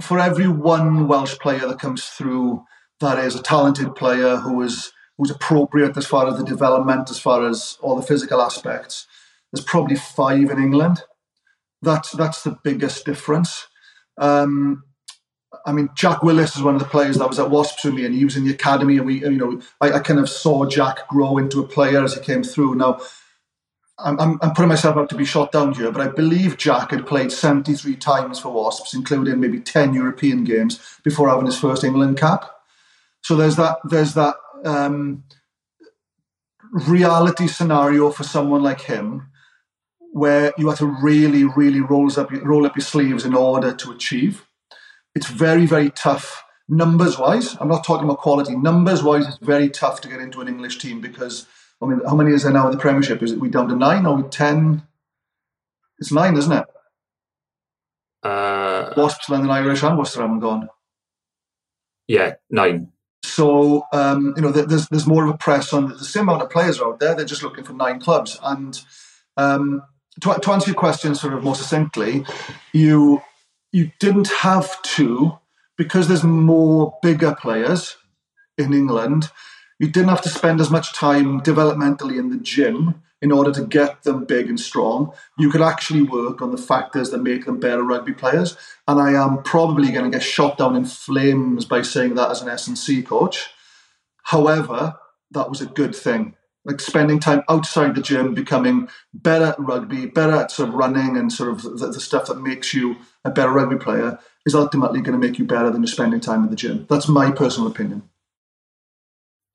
for 0.00 0.18
every 0.18 0.48
one 0.48 1.08
Welsh 1.08 1.38
player 1.38 1.66
that 1.66 1.78
comes 1.78 2.04
through 2.04 2.64
that 3.00 3.18
is 3.18 3.34
a 3.34 3.42
talented 3.42 3.94
player 3.94 4.36
who 4.36 4.60
is 4.62 4.92
who's 5.16 5.30
appropriate 5.30 5.96
as 5.96 6.06
far 6.06 6.28
as 6.28 6.38
the 6.38 6.44
development, 6.44 7.10
as 7.10 7.18
far 7.18 7.46
as 7.46 7.76
all 7.82 7.96
the 7.96 8.02
physical 8.02 8.40
aspects, 8.40 9.06
There's 9.52 9.64
probably 9.64 9.96
five 9.96 10.50
in 10.50 10.58
England. 10.58 11.02
That's 11.82 12.12
that's 12.12 12.42
the 12.42 12.58
biggest 12.62 13.04
difference. 13.04 13.66
Um, 14.18 14.84
I 15.66 15.72
mean, 15.72 15.90
Jack 15.96 16.22
Willis 16.22 16.56
is 16.56 16.62
one 16.62 16.74
of 16.74 16.80
the 16.80 16.88
players 16.88 17.18
that 17.18 17.28
was 17.28 17.38
at 17.38 17.50
Wasps 17.50 17.84
with 17.84 17.94
me, 17.94 18.06
and 18.06 18.14
he 18.14 18.24
was 18.24 18.36
in 18.36 18.44
the 18.44 18.52
academy, 18.52 18.96
and 18.96 19.06
we, 19.06 19.20
you 19.20 19.30
know, 19.30 19.60
I, 19.80 19.92
I 19.92 19.98
kind 20.00 20.20
of 20.20 20.28
saw 20.28 20.66
Jack 20.66 21.08
grow 21.08 21.38
into 21.38 21.60
a 21.60 21.66
player 21.66 22.02
as 22.02 22.14
he 22.14 22.20
came 22.20 22.42
through. 22.42 22.76
Now, 22.76 23.00
I'm, 23.98 24.38
I'm, 24.40 24.52
putting 24.52 24.68
myself 24.68 24.96
up 24.96 25.08
to 25.10 25.16
be 25.16 25.24
shot 25.24 25.52
down 25.52 25.74
here, 25.74 25.90
but 25.90 26.00
I 26.00 26.08
believe 26.08 26.56
Jack 26.56 26.92
had 26.92 27.06
played 27.06 27.32
73 27.32 27.96
times 27.96 28.38
for 28.38 28.52
Wasps, 28.52 28.94
including 28.94 29.40
maybe 29.40 29.60
10 29.60 29.94
European 29.94 30.44
games 30.44 30.80
before 31.04 31.28
having 31.28 31.46
his 31.46 31.58
first 31.58 31.84
England 31.84 32.18
cap. 32.18 32.50
So 33.22 33.36
there's 33.36 33.56
that 33.56 33.78
there's 33.84 34.14
that 34.14 34.36
um, 34.64 35.24
reality 36.72 37.46
scenario 37.46 38.10
for 38.10 38.24
someone 38.24 38.62
like 38.62 38.80
him, 38.80 39.29
where 40.12 40.52
you 40.58 40.68
have 40.68 40.78
to 40.78 40.86
really, 40.86 41.44
really 41.44 41.80
roll 41.80 42.10
up 42.18 42.30
roll 42.30 42.66
up 42.66 42.76
your 42.76 42.84
sleeves 42.84 43.24
in 43.24 43.34
order 43.34 43.72
to 43.72 43.92
achieve. 43.92 44.46
It's 45.14 45.28
very, 45.28 45.66
very 45.66 45.90
tough 45.90 46.44
numbers 46.68 47.18
wise. 47.18 47.56
I'm 47.60 47.68
not 47.68 47.84
talking 47.84 48.04
about 48.04 48.18
quality. 48.18 48.56
Numbers 48.56 49.02
wise, 49.02 49.26
it's 49.26 49.38
very 49.38 49.68
tough 49.68 50.00
to 50.02 50.08
get 50.08 50.20
into 50.20 50.40
an 50.40 50.48
English 50.48 50.78
team 50.78 51.00
because 51.00 51.46
I 51.82 51.86
mean, 51.86 52.00
how 52.06 52.14
many 52.14 52.32
is 52.32 52.42
there 52.42 52.52
now 52.52 52.66
in 52.66 52.72
the 52.72 52.78
Premiership? 52.78 53.22
Is 53.22 53.32
it 53.32 53.40
we 53.40 53.48
down 53.48 53.68
to 53.68 53.76
nine 53.76 54.06
or 54.06 54.22
ten? 54.24 54.86
It's 55.98 56.12
nine, 56.12 56.36
isn't 56.36 56.52
it? 56.52 56.64
Uh, 58.22 58.92
Wasps, 58.96 59.28
London 59.28 59.50
Irish, 59.50 59.82
and 59.82 59.98
Worcester 59.98 60.20
haven't 60.22 60.40
gone. 60.40 60.68
Yeah, 62.06 62.34
nine. 62.50 62.92
So 63.22 63.84
um, 63.92 64.34
you 64.36 64.42
know, 64.42 64.50
there's 64.50 64.88
there's 64.88 65.06
more 65.06 65.24
of 65.24 65.30
a 65.30 65.38
press 65.38 65.72
on 65.72 65.88
the 65.88 66.04
same 66.04 66.24
amount 66.24 66.42
of 66.42 66.50
players 66.50 66.80
out 66.80 67.00
there. 67.00 67.14
They're 67.14 67.24
just 67.24 67.42
looking 67.42 67.64
for 67.64 67.72
nine 67.72 68.00
clubs. 68.00 68.38
And 68.42 68.78
um, 69.36 69.82
to, 70.20 70.38
to 70.40 70.52
answer 70.52 70.70
your 70.70 70.78
question 70.78 71.14
sort 71.14 71.34
of 71.34 71.42
more 71.42 71.54
succinctly, 71.54 72.24
you 72.72 73.22
you 73.72 73.92
didn't 74.00 74.28
have 74.28 74.82
to 74.82 75.38
because 75.76 76.08
there's 76.08 76.24
more 76.24 76.98
bigger 77.02 77.34
players 77.34 77.96
in 78.58 78.74
England 78.74 79.30
you 79.80 79.88
didn't 79.88 80.10
have 80.10 80.20
to 80.22 80.28
spend 80.28 80.60
as 80.60 80.70
much 80.70 80.92
time 80.92 81.40
developmentally 81.40 82.18
in 82.18 82.28
the 82.28 82.36
gym 82.36 83.02
in 83.22 83.32
order 83.32 83.50
to 83.50 83.64
get 83.64 84.02
them 84.02 84.26
big 84.26 84.46
and 84.46 84.60
strong. 84.60 85.12
You 85.38 85.50
could 85.50 85.62
actually 85.62 86.02
work 86.02 86.42
on 86.42 86.50
the 86.50 86.58
factors 86.58 87.10
that 87.10 87.22
make 87.22 87.46
them 87.46 87.58
better 87.58 87.82
rugby 87.82 88.12
players. 88.12 88.58
And 88.86 89.00
I 89.00 89.12
am 89.12 89.42
probably 89.42 89.90
going 89.90 90.04
to 90.04 90.10
get 90.10 90.22
shot 90.22 90.58
down 90.58 90.76
in 90.76 90.84
flames 90.84 91.64
by 91.64 91.80
saying 91.80 92.14
that 92.16 92.30
as 92.30 92.42
an 92.42 92.50
S&C 92.50 93.02
coach. 93.02 93.48
However, 94.24 94.96
that 95.30 95.48
was 95.48 95.62
a 95.62 95.66
good 95.66 95.96
thing. 95.96 96.36
Like 96.64 96.80
spending 96.80 97.18
time 97.18 97.42
outside 97.48 97.94
the 97.94 98.02
gym, 98.02 98.34
becoming 98.34 98.88
better 99.14 99.46
at 99.46 99.58
rugby, 99.58 100.06
better 100.06 100.34
at 100.34 100.50
sort 100.50 100.68
of 100.68 100.74
running 100.74 101.16
and 101.16 101.32
sort 101.32 101.50
of 101.50 101.62
the, 101.62 101.86
the 101.86 102.00
stuff 102.00 102.26
that 102.26 102.40
makes 102.40 102.74
you 102.74 102.96
a 103.24 103.30
better 103.30 103.50
rugby 103.50 103.76
player 103.76 104.18
is 104.44 104.54
ultimately 104.54 105.00
going 105.00 105.18
to 105.18 105.26
make 105.26 105.38
you 105.38 105.46
better 105.46 105.70
than 105.70 105.82
just 105.82 105.94
spending 105.94 106.20
time 106.20 106.44
in 106.44 106.50
the 106.50 106.56
gym. 106.56 106.86
That's 106.88 107.08
my 107.08 107.30
personal 107.30 107.70
opinion. 107.70 108.02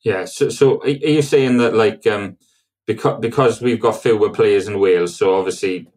Yeah. 0.03 0.25
So, 0.25 0.49
so 0.49 0.81
are 0.81 0.89
you 0.89 1.21
saying 1.21 1.57
that 1.57 1.75
like 1.75 2.05
um, 2.07 2.37
because 2.85 3.19
because 3.19 3.61
we've 3.61 3.81
got 3.81 4.01
fewer 4.01 4.29
players 4.29 4.67
in 4.67 4.79
Wales, 4.79 5.15
so 5.15 5.35
obviously 5.35 5.87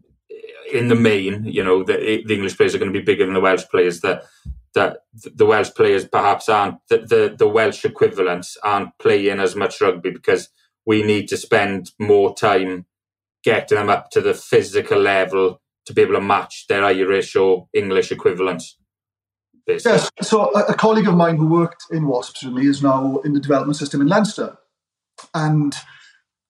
in 0.73 0.89
the 0.89 0.95
main, 0.95 1.45
you 1.45 1.65
know, 1.65 1.83
the, 1.83 2.23
the 2.27 2.35
English 2.35 2.57
players 2.57 2.75
are 2.75 2.79
going 2.79 2.93
to 2.93 2.99
be 2.99 3.05
bigger 3.05 3.25
than 3.25 3.35
the 3.35 3.41
Welsh 3.41 3.65
players. 3.71 4.01
That 4.01 4.25
that 4.75 4.99
the 5.13 5.47
Welsh 5.47 5.71
players 5.75 6.07
perhaps 6.07 6.49
aren't 6.49 6.77
the, 6.89 6.99
the, 6.99 7.35
the 7.37 7.49
Welsh 7.49 7.85
equivalents 7.85 8.57
aren't 8.63 8.97
playing 8.99 9.41
as 9.41 9.57
much 9.57 9.81
rugby 9.81 10.11
because 10.11 10.49
we 10.89 11.03
need 11.03 11.29
to 11.29 11.37
spend 11.37 11.91
more 11.99 12.35
time 12.35 12.87
getting 13.45 13.77
them 13.77 13.91
up 13.91 14.11
to 14.11 14.23
the 14.23 14.33
physical 14.33 14.99
level 14.99 15.61
to 15.85 15.93
be 15.93 16.01
able 16.01 16.15
to 16.15 16.21
match 16.21 16.65
their 16.67 16.83
Irish 16.83 17.37
or 17.37 17.69
English 17.75 18.11
equivalents. 18.11 18.79
Yes. 19.67 20.11
So 20.23 20.51
a, 20.53 20.73
colleague 20.73 21.07
of 21.07 21.15
mine 21.15 21.37
who 21.37 21.47
worked 21.47 21.85
in 21.91 22.07
Wasps 22.07 22.43
with 22.43 22.55
me 22.55 22.67
is 22.67 22.83
now 22.83 23.19
in 23.19 23.35
the 23.35 23.41
development 23.41 23.77
system 23.77 24.01
in 24.01 24.07
Leinster, 24.07 24.57
and 25.35 25.75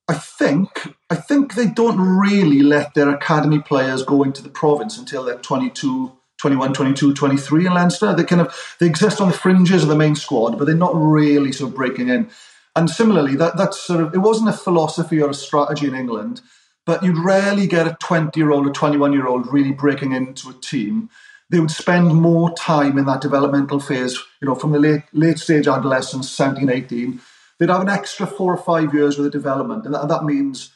I 0.07 0.14
think 0.14 0.94
I 1.11 1.16
think 1.16 1.57
they 1.57 1.66
don't 1.66 1.98
really 1.98 2.62
let 2.62 2.94
their 2.94 3.09
academy 3.09 3.59
players 3.59 4.05
go 4.05 4.22
into 4.22 4.44
the 4.44 4.51
province 4.51 4.96
until 4.96 5.24
they're 5.24 5.35
22, 5.35 6.12
21, 6.37 6.74
22, 6.74 7.12
23 7.12 7.66
in 7.66 7.74
Leinster. 7.74 8.14
They 8.14 8.22
kind 8.22 8.42
of 8.42 8.77
they 8.79 8.87
exist 8.87 9.20
on 9.20 9.31
the 9.31 9.37
fringes 9.37 9.83
of 9.83 9.88
the 9.88 9.96
main 9.96 10.14
squad, 10.14 10.57
but 10.57 10.66
they're 10.66 10.77
not 10.77 10.94
really 10.94 11.51
sort 11.51 11.70
of 11.70 11.77
breaking 11.77 12.09
in. 12.09 12.31
And 12.78 12.88
similarly, 12.88 13.34
that 13.36 13.56
that's 13.56 13.80
sort 13.80 14.00
of 14.00 14.14
it 14.14 14.18
wasn't 14.18 14.50
a 14.50 14.52
philosophy 14.52 15.20
or 15.20 15.30
a 15.30 15.34
strategy 15.34 15.86
in 15.86 15.94
England, 15.94 16.40
but 16.86 17.02
you'd 17.02 17.18
rarely 17.18 17.66
get 17.66 17.86
a 17.86 17.96
20 18.00 18.38
year 18.38 18.50
old 18.50 18.66
or 18.66 18.72
21 18.72 19.12
year 19.12 19.26
old 19.26 19.52
really 19.52 19.72
breaking 19.72 20.12
into 20.12 20.48
a 20.48 20.54
team 20.54 21.10
they 21.50 21.60
would 21.60 21.70
spend 21.70 22.14
more 22.14 22.54
time 22.54 22.98
in 22.98 23.06
that 23.06 23.20
developmental 23.20 23.80
phase, 23.80 24.18
you 24.40 24.48
know, 24.48 24.54
from 24.54 24.72
the 24.72 24.78
late 24.78 25.02
late 25.12 25.38
stage 25.38 25.66
adolescence, 25.66 26.30
17, 26.30 26.68
18. 26.68 27.20
They'd 27.58 27.70
have 27.70 27.80
an 27.80 27.88
extra 27.88 28.26
four 28.26 28.54
or 28.54 28.58
five 28.62 28.94
years 28.94 29.16
with 29.16 29.24
the 29.24 29.30
development. 29.30 29.84
And 29.84 29.94
that, 29.94 30.08
that 30.08 30.24
means, 30.24 30.70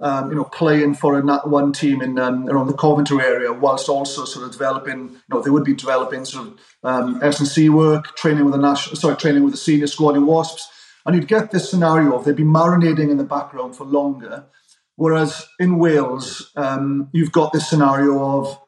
um, 0.00 0.30
you 0.30 0.36
know, 0.36 0.44
playing 0.44 0.94
for 0.94 1.18
a 1.18 1.48
one 1.48 1.72
team 1.72 2.02
in 2.02 2.18
um, 2.18 2.48
around 2.48 2.66
the 2.66 2.74
Coventry 2.74 3.24
area, 3.24 3.52
whilst 3.52 3.88
also 3.88 4.24
sort 4.24 4.44
of 4.44 4.52
developing, 4.52 5.08
you 5.08 5.18
know, 5.30 5.40
they 5.40 5.50
would 5.50 5.64
be 5.64 5.74
developing 5.74 6.24
sort 6.24 6.48
of 6.48 6.60
um, 6.84 7.20
S&C 7.22 7.68
work, 7.70 8.14
training 8.16 8.44
with 8.44 8.52
the 8.52 8.60
national, 8.60 8.96
sorry, 8.96 9.16
training 9.16 9.44
with 9.44 9.54
the 9.54 9.58
senior 9.58 9.86
squad 9.86 10.16
in 10.16 10.26
Wasps. 10.26 10.68
And 11.08 11.16
you'd 11.16 11.26
get 11.26 11.52
this 11.52 11.70
scenario 11.70 12.14
of 12.14 12.26
they'd 12.26 12.36
be 12.36 12.42
marinating 12.42 13.10
in 13.10 13.16
the 13.16 13.24
background 13.24 13.74
for 13.74 13.84
longer. 13.84 14.44
Whereas 14.96 15.48
in 15.58 15.78
Wales, 15.78 16.52
um, 16.54 17.08
you've 17.12 17.32
got 17.32 17.50
this 17.54 17.66
scenario 17.66 18.22
of 18.22 18.60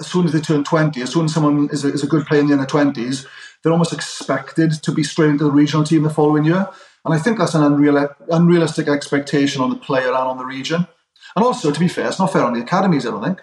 as 0.00 0.08
soon 0.08 0.26
as 0.26 0.32
they 0.32 0.40
turn 0.40 0.64
20, 0.64 1.00
as 1.00 1.10
soon 1.10 1.26
as 1.26 1.34
someone 1.34 1.68
is 1.70 1.84
a, 1.84 1.92
is 1.92 2.02
a 2.02 2.08
good 2.08 2.26
player 2.26 2.40
in 2.40 2.48
the 2.48 2.54
under 2.54 2.66
20s, 2.66 3.26
they're 3.62 3.70
almost 3.70 3.92
expected 3.92 4.72
to 4.72 4.90
be 4.90 5.04
straight 5.04 5.28
into 5.28 5.44
the 5.44 5.52
regional 5.52 5.84
team 5.84 6.02
the 6.02 6.10
following 6.10 6.44
year. 6.44 6.68
And 7.04 7.14
I 7.14 7.18
think 7.18 7.38
that's 7.38 7.54
an 7.54 7.62
unreal, 7.62 8.08
unrealistic 8.28 8.88
expectation 8.88 9.62
on 9.62 9.70
the 9.70 9.76
player 9.76 10.08
and 10.08 10.16
on 10.16 10.38
the 10.38 10.44
region. 10.44 10.88
And 11.36 11.44
also, 11.44 11.70
to 11.70 11.78
be 11.78 11.86
fair, 11.86 12.08
it's 12.08 12.18
not 12.18 12.32
fair 12.32 12.42
on 12.42 12.54
the 12.54 12.62
academies, 12.62 13.06
I 13.06 13.12
don't 13.12 13.22
think. 13.22 13.40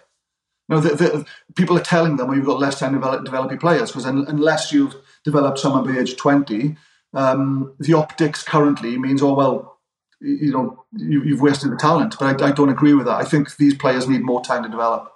You 0.68 0.76
know, 0.76 0.82
the, 0.82 0.96
the, 0.96 1.26
people 1.56 1.78
are 1.78 1.84
telling 1.84 2.18
them, 2.18 2.28
well, 2.28 2.36
you've 2.36 2.46
got 2.46 2.60
less 2.60 2.80
time 2.80 2.92
to 2.92 2.98
develop, 2.98 3.24
develop 3.24 3.50
your 3.50 3.62
players, 3.62 3.92
because 3.92 4.06
unless 4.06 4.74
you've 4.74 4.98
developed 5.24 5.60
someone 5.60 5.86
by 5.86 6.02
age 6.02 6.18
20, 6.18 6.76
um, 7.14 7.76
the 7.80 7.94
optics 7.94 8.44
currently 8.44 8.98
means, 8.98 9.22
oh, 9.22 9.34
well, 9.34 9.80
you 10.20 10.52
know, 10.52 10.84
you, 10.94 11.22
have 11.34 11.42
wasted 11.42 11.72
the 11.72 11.76
talent. 11.76 12.16
But 12.20 12.42
I, 12.42 12.48
I 12.48 12.52
don't 12.52 12.70
agree 12.70 12.94
with 12.94 13.06
that. 13.06 13.18
I 13.18 13.26
think 13.26 13.56
these 13.58 13.76
players 13.76 14.08
need 14.08 14.24
more 14.24 14.44
time 14.44 14.64
to 14.64 14.70
develop. 14.70 15.12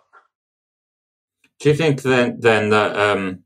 Do 1.59 1.69
you 1.69 1.75
think 1.75 2.03
then 2.03 2.39
then 2.39 2.69
that 2.69 2.95
um, 2.95 3.43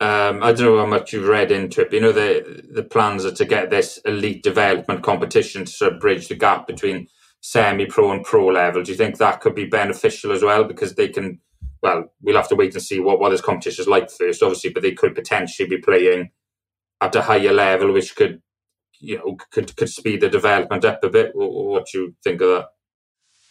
um, 0.00 0.42
I 0.42 0.52
don't 0.52 0.60
know 0.60 0.78
how 0.78 0.86
much 0.86 1.12
you've 1.12 1.28
read 1.28 1.50
into 1.50 1.82
it, 1.82 1.90
but 1.90 1.94
you 1.94 2.00
know 2.00 2.12
the 2.12 2.62
the 2.72 2.82
plans 2.82 3.26
are 3.26 3.34
to 3.34 3.44
get 3.44 3.68
this 3.68 3.98
elite 4.06 4.42
development 4.42 5.02
competition 5.02 5.64
to 5.64 5.70
sort 5.70 5.94
of 5.94 6.00
bridge 6.00 6.28
the 6.28 6.34
gap 6.34 6.66
between 6.66 7.08
semi-pro 7.42 8.12
and 8.12 8.24
pro 8.24 8.46
level. 8.46 8.82
Do 8.82 8.90
you 8.90 8.96
think 8.96 9.18
that 9.18 9.40
could 9.40 9.54
be 9.54 9.66
beneficial 9.66 10.32
as 10.32 10.42
well 10.42 10.64
because 10.64 10.94
they 10.94 11.08
can? 11.08 11.40
Well, 11.82 12.06
we'll 12.22 12.36
have 12.36 12.48
to 12.48 12.56
wait 12.56 12.72
and 12.72 12.82
see 12.82 13.00
what 13.00 13.20
what 13.20 13.30
this 13.30 13.42
competition 13.42 13.82
is 13.82 13.88
like 13.88 14.10
first, 14.10 14.42
obviously, 14.42 14.70
but 14.70 14.82
they 14.82 14.92
could 14.92 15.14
potentially 15.14 15.68
be 15.68 15.78
playing 15.78 16.30
at 17.00 17.16
a 17.16 17.22
higher 17.22 17.52
level, 17.52 17.92
which 17.92 18.16
could 18.16 18.42
you 19.00 19.18
know 19.18 19.36
could 19.52 19.76
could 19.76 19.90
speed 19.90 20.22
the 20.22 20.28
development 20.28 20.84
up 20.84 21.04
a 21.04 21.10
bit. 21.10 21.32
What 21.34 21.86
do 21.92 21.98
you 21.98 22.16
think 22.24 22.40
of 22.42 22.48
that? 22.48 22.66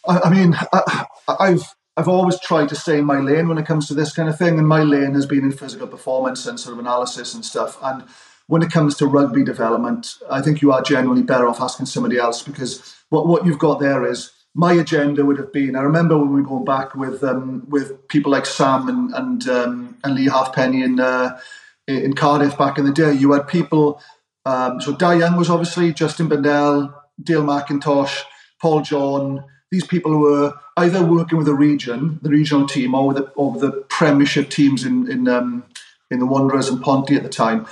I, 0.08 0.30
mean, 0.30 0.56
I, 0.72 1.06
I've 1.40 1.74
I've 1.96 2.08
always 2.08 2.40
tried 2.40 2.68
to 2.70 2.76
stay 2.76 2.98
in 2.98 3.04
my 3.06 3.18
lane 3.20 3.48
when 3.48 3.58
it 3.58 3.66
comes 3.66 3.88
to 3.88 3.94
this 3.94 4.12
kind 4.14 4.28
of 4.28 4.38
thing, 4.38 4.58
and 4.58 4.68
my 4.68 4.82
lane 4.82 5.14
has 5.14 5.26
been 5.26 5.44
in 5.44 5.52
physical 5.52 5.86
performance 5.86 6.46
and 6.46 6.58
sort 6.60 6.74
of 6.74 6.80
analysis 6.80 7.34
and 7.34 7.44
stuff. 7.44 7.78
And 7.82 8.04
when 8.48 8.62
it 8.62 8.70
comes 8.70 8.96
to 8.98 9.06
rugby 9.06 9.44
development, 9.44 10.14
I 10.30 10.42
think 10.42 10.62
you 10.62 10.72
are 10.72 10.82
generally 10.82 11.22
better 11.22 11.48
off 11.48 11.60
asking 11.60 11.86
somebody 11.86 12.18
else 12.18 12.42
because 12.42 12.96
what 13.10 13.26
what 13.26 13.46
you've 13.46 13.58
got 13.58 13.80
there 13.80 14.06
is 14.06 14.32
my 14.54 14.72
agenda 14.74 15.24
would 15.24 15.38
have 15.38 15.52
been. 15.52 15.76
I 15.76 15.82
remember 15.82 16.18
when 16.18 16.32
we 16.32 16.42
were 16.42 16.48
going 16.48 16.64
back 16.64 16.94
with 16.94 17.24
um, 17.24 17.64
with 17.68 18.08
people 18.08 18.32
like 18.32 18.46
Sam 18.46 18.88
and 18.88 19.14
and 19.14 19.48
um, 19.48 19.98
and 20.04 20.14
Leigh 20.14 20.30
Halfpenny 20.30 20.82
and. 20.82 21.00
uh, 21.00 21.38
in 21.86 22.14
Cardiff 22.14 22.58
back 22.58 22.78
in 22.78 22.84
the 22.84 22.92
day. 22.92 23.12
You 23.12 23.32
had 23.32 23.48
people. 23.48 24.00
Um, 24.44 24.80
so 24.80 24.94
Dai 24.94 25.14
Young 25.14 25.36
was 25.36 25.50
obviously 25.50 25.92
Justin 25.92 26.28
Burnell, 26.28 26.94
Dale 27.22 27.42
McIntosh, 27.42 28.22
Paul 28.60 28.82
John 28.82 29.44
these 29.70 29.86
people 29.86 30.16
were 30.18 30.54
either 30.76 31.04
working 31.04 31.38
with 31.38 31.46
the 31.46 31.54
region, 31.54 32.18
the 32.22 32.30
regional 32.30 32.66
team, 32.66 32.94
or 32.94 33.08
with 33.08 33.16
the, 33.16 33.24
or 33.30 33.58
the 33.58 33.72
Premiership 33.88 34.48
teams 34.50 34.84
in 34.84 35.10
in 35.10 35.28
um, 35.28 35.64
in 36.10 36.20
the 36.20 36.26
Wanderers 36.26 36.68
and 36.68 36.80
Ponty 36.82 37.16
at 37.16 37.22
the 37.22 37.28
time. 37.28 37.66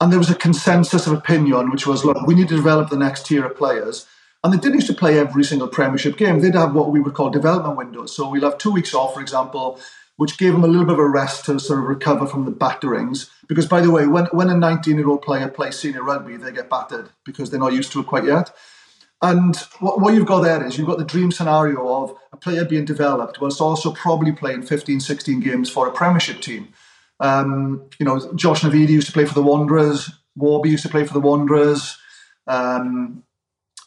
And 0.00 0.12
there 0.12 0.18
was 0.18 0.30
a 0.30 0.34
consensus 0.34 1.06
of 1.06 1.12
opinion, 1.14 1.70
which 1.70 1.86
was, 1.86 2.04
look, 2.04 2.26
we 2.26 2.34
need 2.34 2.48
to 2.48 2.56
develop 2.56 2.90
the 2.90 2.98
next 2.98 3.26
tier 3.26 3.46
of 3.46 3.56
players. 3.56 4.06
And 4.44 4.52
they 4.52 4.58
didn't 4.58 4.74
used 4.74 4.86
to 4.88 4.94
play 4.94 5.18
every 5.18 5.42
single 5.42 5.68
Premiership 5.68 6.18
game. 6.18 6.40
They'd 6.40 6.54
have 6.54 6.74
what 6.74 6.90
we 6.90 7.00
would 7.00 7.14
call 7.14 7.30
development 7.30 7.78
windows. 7.78 8.14
So 8.14 8.28
we'll 8.28 8.42
have 8.42 8.58
two 8.58 8.70
weeks 8.72 8.92
off, 8.92 9.14
for 9.14 9.22
example, 9.22 9.80
which 10.16 10.38
gave 10.38 10.52
them 10.52 10.64
a 10.64 10.66
little 10.66 10.86
bit 10.86 10.94
of 10.94 10.98
a 10.98 11.08
rest 11.08 11.44
to 11.44 11.58
sort 11.60 11.78
of 11.78 11.86
recover 11.86 12.26
from 12.26 12.44
the 12.44 12.50
batterings. 12.50 13.30
Because, 13.48 13.66
by 13.66 13.80
the 13.80 13.90
way, 13.90 14.06
when, 14.06 14.26
when 14.26 14.50
a 14.50 14.56
19 14.56 14.96
year 14.96 15.08
old 15.08 15.22
player 15.22 15.48
plays 15.48 15.78
senior 15.78 16.02
rugby, 16.02 16.36
they 16.36 16.52
get 16.52 16.70
battered 16.70 17.10
because 17.24 17.50
they're 17.50 17.60
not 17.60 17.72
used 17.72 17.92
to 17.92 18.00
it 18.00 18.06
quite 18.06 18.24
yet. 18.24 18.50
And 19.22 19.56
what, 19.80 20.00
what 20.00 20.14
you've 20.14 20.26
got 20.26 20.40
there 20.40 20.64
is 20.64 20.76
you've 20.76 20.86
got 20.86 20.98
the 20.98 21.04
dream 21.04 21.30
scenario 21.30 21.88
of 21.88 22.16
a 22.32 22.36
player 22.36 22.64
being 22.64 22.84
developed 22.84 23.40
whilst 23.40 23.60
also 23.60 23.92
probably 23.92 24.32
playing 24.32 24.62
15, 24.62 25.00
16 25.00 25.40
games 25.40 25.70
for 25.70 25.86
a 25.86 25.92
Premiership 25.92 26.40
team. 26.40 26.68
Um, 27.20 27.88
you 27.98 28.04
know, 28.04 28.32
Josh 28.34 28.60
Navidi 28.60 28.90
used 28.90 29.06
to 29.06 29.12
play 29.12 29.24
for 29.24 29.34
the 29.34 29.42
Wanderers. 29.42 30.10
Warby 30.36 30.70
used 30.70 30.82
to 30.82 30.90
play 30.90 31.06
for 31.06 31.14
the 31.14 31.20
Wanderers. 31.20 31.96
Um, 32.46 33.22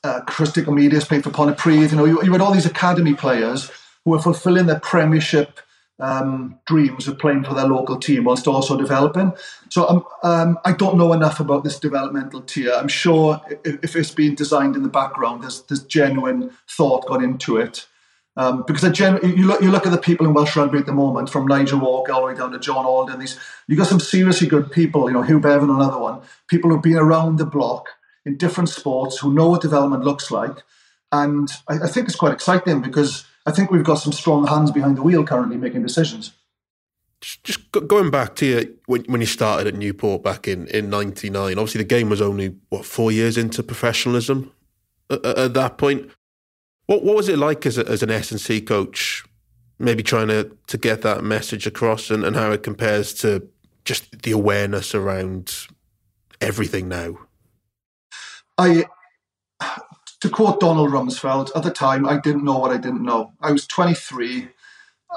uh, 0.04 0.22
Chris 0.22 0.52
Dicomidis 0.52 1.08
played 1.08 1.24
for 1.24 1.30
Pontypridd. 1.30 1.92
You 1.92 1.98
know, 1.98 2.06
you, 2.06 2.24
you, 2.24 2.32
had 2.32 2.42
all 2.42 2.54
these 2.54 2.66
academy 2.66 3.14
players 3.14 3.70
who 4.04 4.12
were 4.12 4.20
fulfilling 4.20 4.66
their 4.66 4.80
Premiership 4.80 5.60
um, 6.00 6.60
dreams 6.66 7.08
of 7.08 7.20
playing 7.20 7.44
for 7.44 7.54
their 7.54 7.68
local 7.68 7.98
team 7.98 8.24
whilst 8.24 8.48
also 8.48 8.78
developing. 8.78 9.34
So 9.70 9.88
um, 9.88 10.06
um, 10.24 10.60
I 10.66 10.72
don't 10.72 10.98
know 10.98 11.14
enough 11.14 11.40
about 11.40 11.64
this 11.64 11.80
developmental 11.80 12.42
tier. 12.42 12.74
I'm 12.74 12.88
sure 12.88 13.42
if, 13.66 13.84
if 13.84 13.96
it's 13.96 14.12
been 14.12 14.36
designed 14.36 14.76
in 14.76 14.84
the 14.84 14.90
background, 14.90 15.44
there's, 15.44 15.62
there's 15.64 15.84
genuine 15.84 16.52
thought 16.68 17.08
gone 17.08 17.24
into 17.24 17.58
it. 17.58 17.86
Um, 18.38 18.64
because 18.66 18.90
gen- 18.94 19.20
you 19.22 19.48
look 19.48 19.62
you 19.62 19.70
look 19.70 19.86
at 19.86 19.92
the 19.92 19.98
people 19.98 20.26
in 20.26 20.34
Welsh 20.34 20.56
rugby 20.56 20.78
at 20.78 20.86
the 20.86 20.94
moment, 20.94 21.30
from 21.30 21.46
Nigel 21.46 21.80
Walker 21.80 22.14
all 22.14 22.22
the 22.22 22.28
way 22.28 22.36
down 22.36 22.52
to 22.52 22.60
John 22.60 22.86
Alden. 22.86 23.20
These 23.20 23.38
you 23.68 23.76
got 23.76 23.88
some 23.88 24.00
seriously 24.00 24.48
good 24.48 24.72
people. 24.72 25.10
You 25.10 25.16
know 25.16 25.24
Huw 25.24 25.42
Bevan, 25.42 25.70
another 25.70 26.00
one. 26.00 26.22
People 26.48 26.70
who've 26.70 26.82
been 26.82 26.96
around 26.96 27.38
the 27.38 27.46
block 27.46 27.90
in 28.26 28.38
different 28.38 28.70
sports, 28.70 29.18
who 29.18 29.34
know 29.34 29.50
what 29.50 29.62
development 29.62 30.06
looks 30.06 30.32
like, 30.32 30.64
and 31.12 31.50
I, 31.68 31.80
I 31.84 31.88
think 31.88 32.08
it's 32.08 32.16
quite 32.16 32.32
exciting 32.32 32.82
because 32.82 33.26
I 33.50 33.52
think 33.52 33.72
we've 33.72 33.84
got 33.84 33.96
some 33.96 34.14
strong 34.14 34.46
hands 34.46 34.70
behind 34.70 34.96
the 34.96 35.02
wheel 35.02 35.26
currently 35.26 35.58
making 35.58 35.82
decisions. 35.82 36.34
Just 37.20 37.72
going 37.72 38.12
back 38.12 38.36
to 38.36 38.46
you, 38.46 38.78
when, 38.86 39.04
when 39.06 39.22
you 39.22 39.28
started 39.28 39.66
at 39.66 39.74
Newport 39.74 40.24
back 40.24 40.48
in, 40.48 40.68
in 40.68 40.92
99, 40.92 41.58
obviously 41.58 41.80
the 41.80 41.88
game 41.88 42.10
was 42.10 42.22
only, 42.22 42.56
what, 42.70 42.86
four 42.86 43.12
years 43.12 43.40
into 43.40 43.64
professionalism 43.64 44.52
at, 45.10 45.26
at 45.26 45.54
that 45.56 45.80
point. 45.80 46.12
What, 46.86 47.04
what 47.04 47.16
was 47.16 47.28
it 47.28 47.40
like 47.40 47.66
as, 47.66 47.80
a, 47.80 47.88
as 47.88 48.04
an 48.04 48.12
S&C 48.12 48.62
coach, 48.62 49.26
maybe 49.80 50.04
trying 50.04 50.28
to, 50.28 50.56
to 50.68 50.78
get 50.78 51.02
that 51.02 51.24
message 51.24 51.66
across 51.66 52.12
and, 52.12 52.24
and 52.24 52.36
how 52.36 52.52
it 52.52 52.62
compares 52.62 53.16
to 53.16 53.50
just 53.84 54.22
the 54.22 54.32
awareness 54.32 54.94
around 54.94 55.66
everything 56.40 56.88
now? 56.88 57.18
I 58.60 58.86
to 60.22 60.30
quote 60.30 60.60
Donald 60.60 60.90
Rumsfeld, 60.90 61.52
at 61.56 61.64
the 61.64 61.72
time, 61.72 62.06
I 62.06 62.18
didn't 62.18 62.44
know 62.44 62.58
what 62.58 62.72
I 62.72 62.78
didn't 62.78 63.04
know. 63.04 63.34
I 63.42 63.52
was 63.52 63.66
23. 63.68 64.50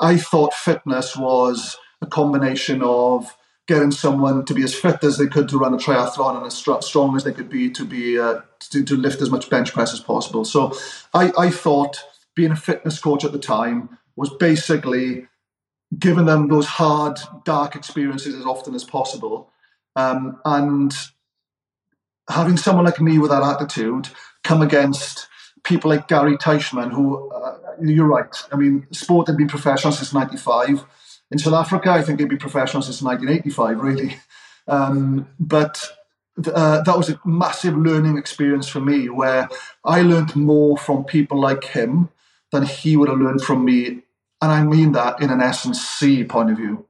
I 0.01 0.17
thought 0.17 0.55
fitness 0.55 1.17
was 1.17 1.77
a 2.01 2.07
combination 2.07 2.83
of 2.83 3.37
getting 3.67 3.91
someone 3.91 4.45
to 4.45 4.55
be 4.55 4.63
as 4.63 4.75
fit 4.75 5.03
as 5.05 5.19
they 5.19 5.27
could 5.27 5.49
to 5.49 5.59
run 5.59 5.75
a 5.75 5.77
triathlon 5.77 6.37
and 6.37 6.47
as 6.47 6.87
strong 6.87 7.17
as 7.17 7.25
they 7.25 7.33
could 7.33 7.49
be 7.49 7.71
to 7.71 7.85
be 7.85 8.19
uh, 8.19 8.41
to, 8.59 8.85
to, 8.85 8.97
lift 8.97 9.21
as 9.23 9.31
much 9.31 9.49
bench 9.49 9.73
press 9.73 9.93
as 9.93 10.01
possible. 10.01 10.45
So 10.45 10.77
I, 11.15 11.33
I 11.39 11.51
thought 11.51 12.03
being 12.35 12.51
a 12.51 12.57
fitness 12.57 12.99
coach 12.99 13.25
at 13.25 13.33
the 13.33 13.39
time 13.39 13.99
was 14.17 14.31
basically 14.31 15.29
giving 15.99 16.27
them 16.27 16.49
those 16.49 16.67
hard, 16.67 17.19
dark 17.45 17.77
experiences 17.77 18.35
as 18.35 18.47
often 18.47 18.75
as 18.75 18.85
possible. 18.85 19.51
Um, 19.95 20.41
and 20.45 20.95
having 22.29 22.57
someone 22.57 22.85
like 22.85 23.01
me 23.01 23.19
with 23.19 23.31
that 23.31 23.43
attitude 23.43 24.09
come 24.45 24.63
against 24.63 25.29
people 25.65 25.91
like 25.91 26.09
Gary 26.09 26.37
Teichmann, 26.37 26.93
who, 26.93 27.31
uh, 27.31 27.59
you're 27.81 28.07
right, 28.07 28.35
I 28.51 28.57
mean, 28.57 28.87
sport 28.91 29.29
had 29.29 29.37
been 29.37 29.49
professional 29.49 29.93
since 29.93 30.13
95. 30.13 30.85
In 31.31 31.39
South 31.39 31.55
Africa, 31.55 31.91
I 31.91 32.03
think 32.03 32.21
it'd 32.21 32.29
been 32.29 32.39
professional 32.39 32.83
since 32.83 33.01
1985, 33.01 33.81
really. 33.81 34.17
Um, 34.69 35.29
but 35.39 35.85
uh, 36.53 36.83
that 36.83 36.97
was 36.97 37.11
a 37.11 37.21
massive 37.25 37.77
learning 37.77 38.19
experience 38.19 38.69
for 38.69 38.81
me 38.81 39.09
where 39.09 39.49
I 39.85 40.03
learned 40.03 40.35
more 40.35 40.77
from 40.77 41.05
people 41.05 41.41
like 41.41 41.65
him 41.65 42.11
than 42.51 42.65
he 42.65 42.97
would 42.97 43.09
have 43.09 43.19
learned 43.19 43.43
from 43.43 43.65
me. 43.65 44.03
And 44.41 44.51
I 44.51 44.63
mean 44.65 44.93
that 44.93 45.21
in 45.23 45.31
an 45.31 45.41
S&C 45.41 46.25
point 46.25 46.51
of 46.51 46.57
view. 46.57 46.87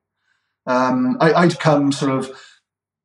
Um, 0.66 1.16
I, 1.20 1.32
I'd 1.34 1.58
come 1.58 1.92
sort 1.92 2.12
of 2.12 2.30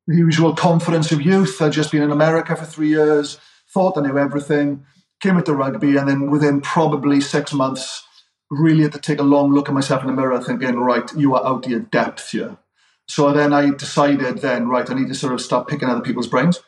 the 0.06 0.16
usual 0.16 0.54
confidence 0.54 1.12
of 1.12 1.20
youth. 1.20 1.60
I'd 1.60 1.72
just 1.72 1.92
been 1.92 2.02
in 2.02 2.10
America 2.10 2.56
for 2.56 2.64
three 2.64 2.88
years 2.88 3.38
thought 3.72 3.98
I 3.98 4.02
knew 4.02 4.18
everything, 4.18 4.84
came 5.20 5.36
into 5.36 5.54
rugby, 5.54 5.96
and 5.96 6.08
then 6.08 6.30
within 6.30 6.60
probably 6.60 7.20
six 7.20 7.52
months, 7.52 8.04
really 8.50 8.82
had 8.82 8.92
to 8.92 9.00
take 9.00 9.18
a 9.18 9.24
long 9.24 9.52
look 9.52 9.68
at 9.68 9.74
myself 9.74 10.02
in 10.02 10.06
the 10.08 10.12
mirror, 10.12 10.40
thinking, 10.40 10.76
right, 10.76 11.10
you 11.16 11.34
are 11.34 11.46
out 11.46 11.64
of 11.64 11.70
your 11.70 11.80
depth 11.80 12.30
here. 12.30 12.56
So 13.06 13.32
then 13.32 13.52
I 13.52 13.70
decided, 13.70 14.38
then, 14.38 14.68
right, 14.68 14.88
I 14.88 14.94
need 14.94 15.08
to 15.08 15.14
sort 15.14 15.32
of 15.32 15.40
start 15.40 15.68
picking 15.68 15.88
other 15.88 16.00
people's 16.00 16.28
brains. 16.28 16.60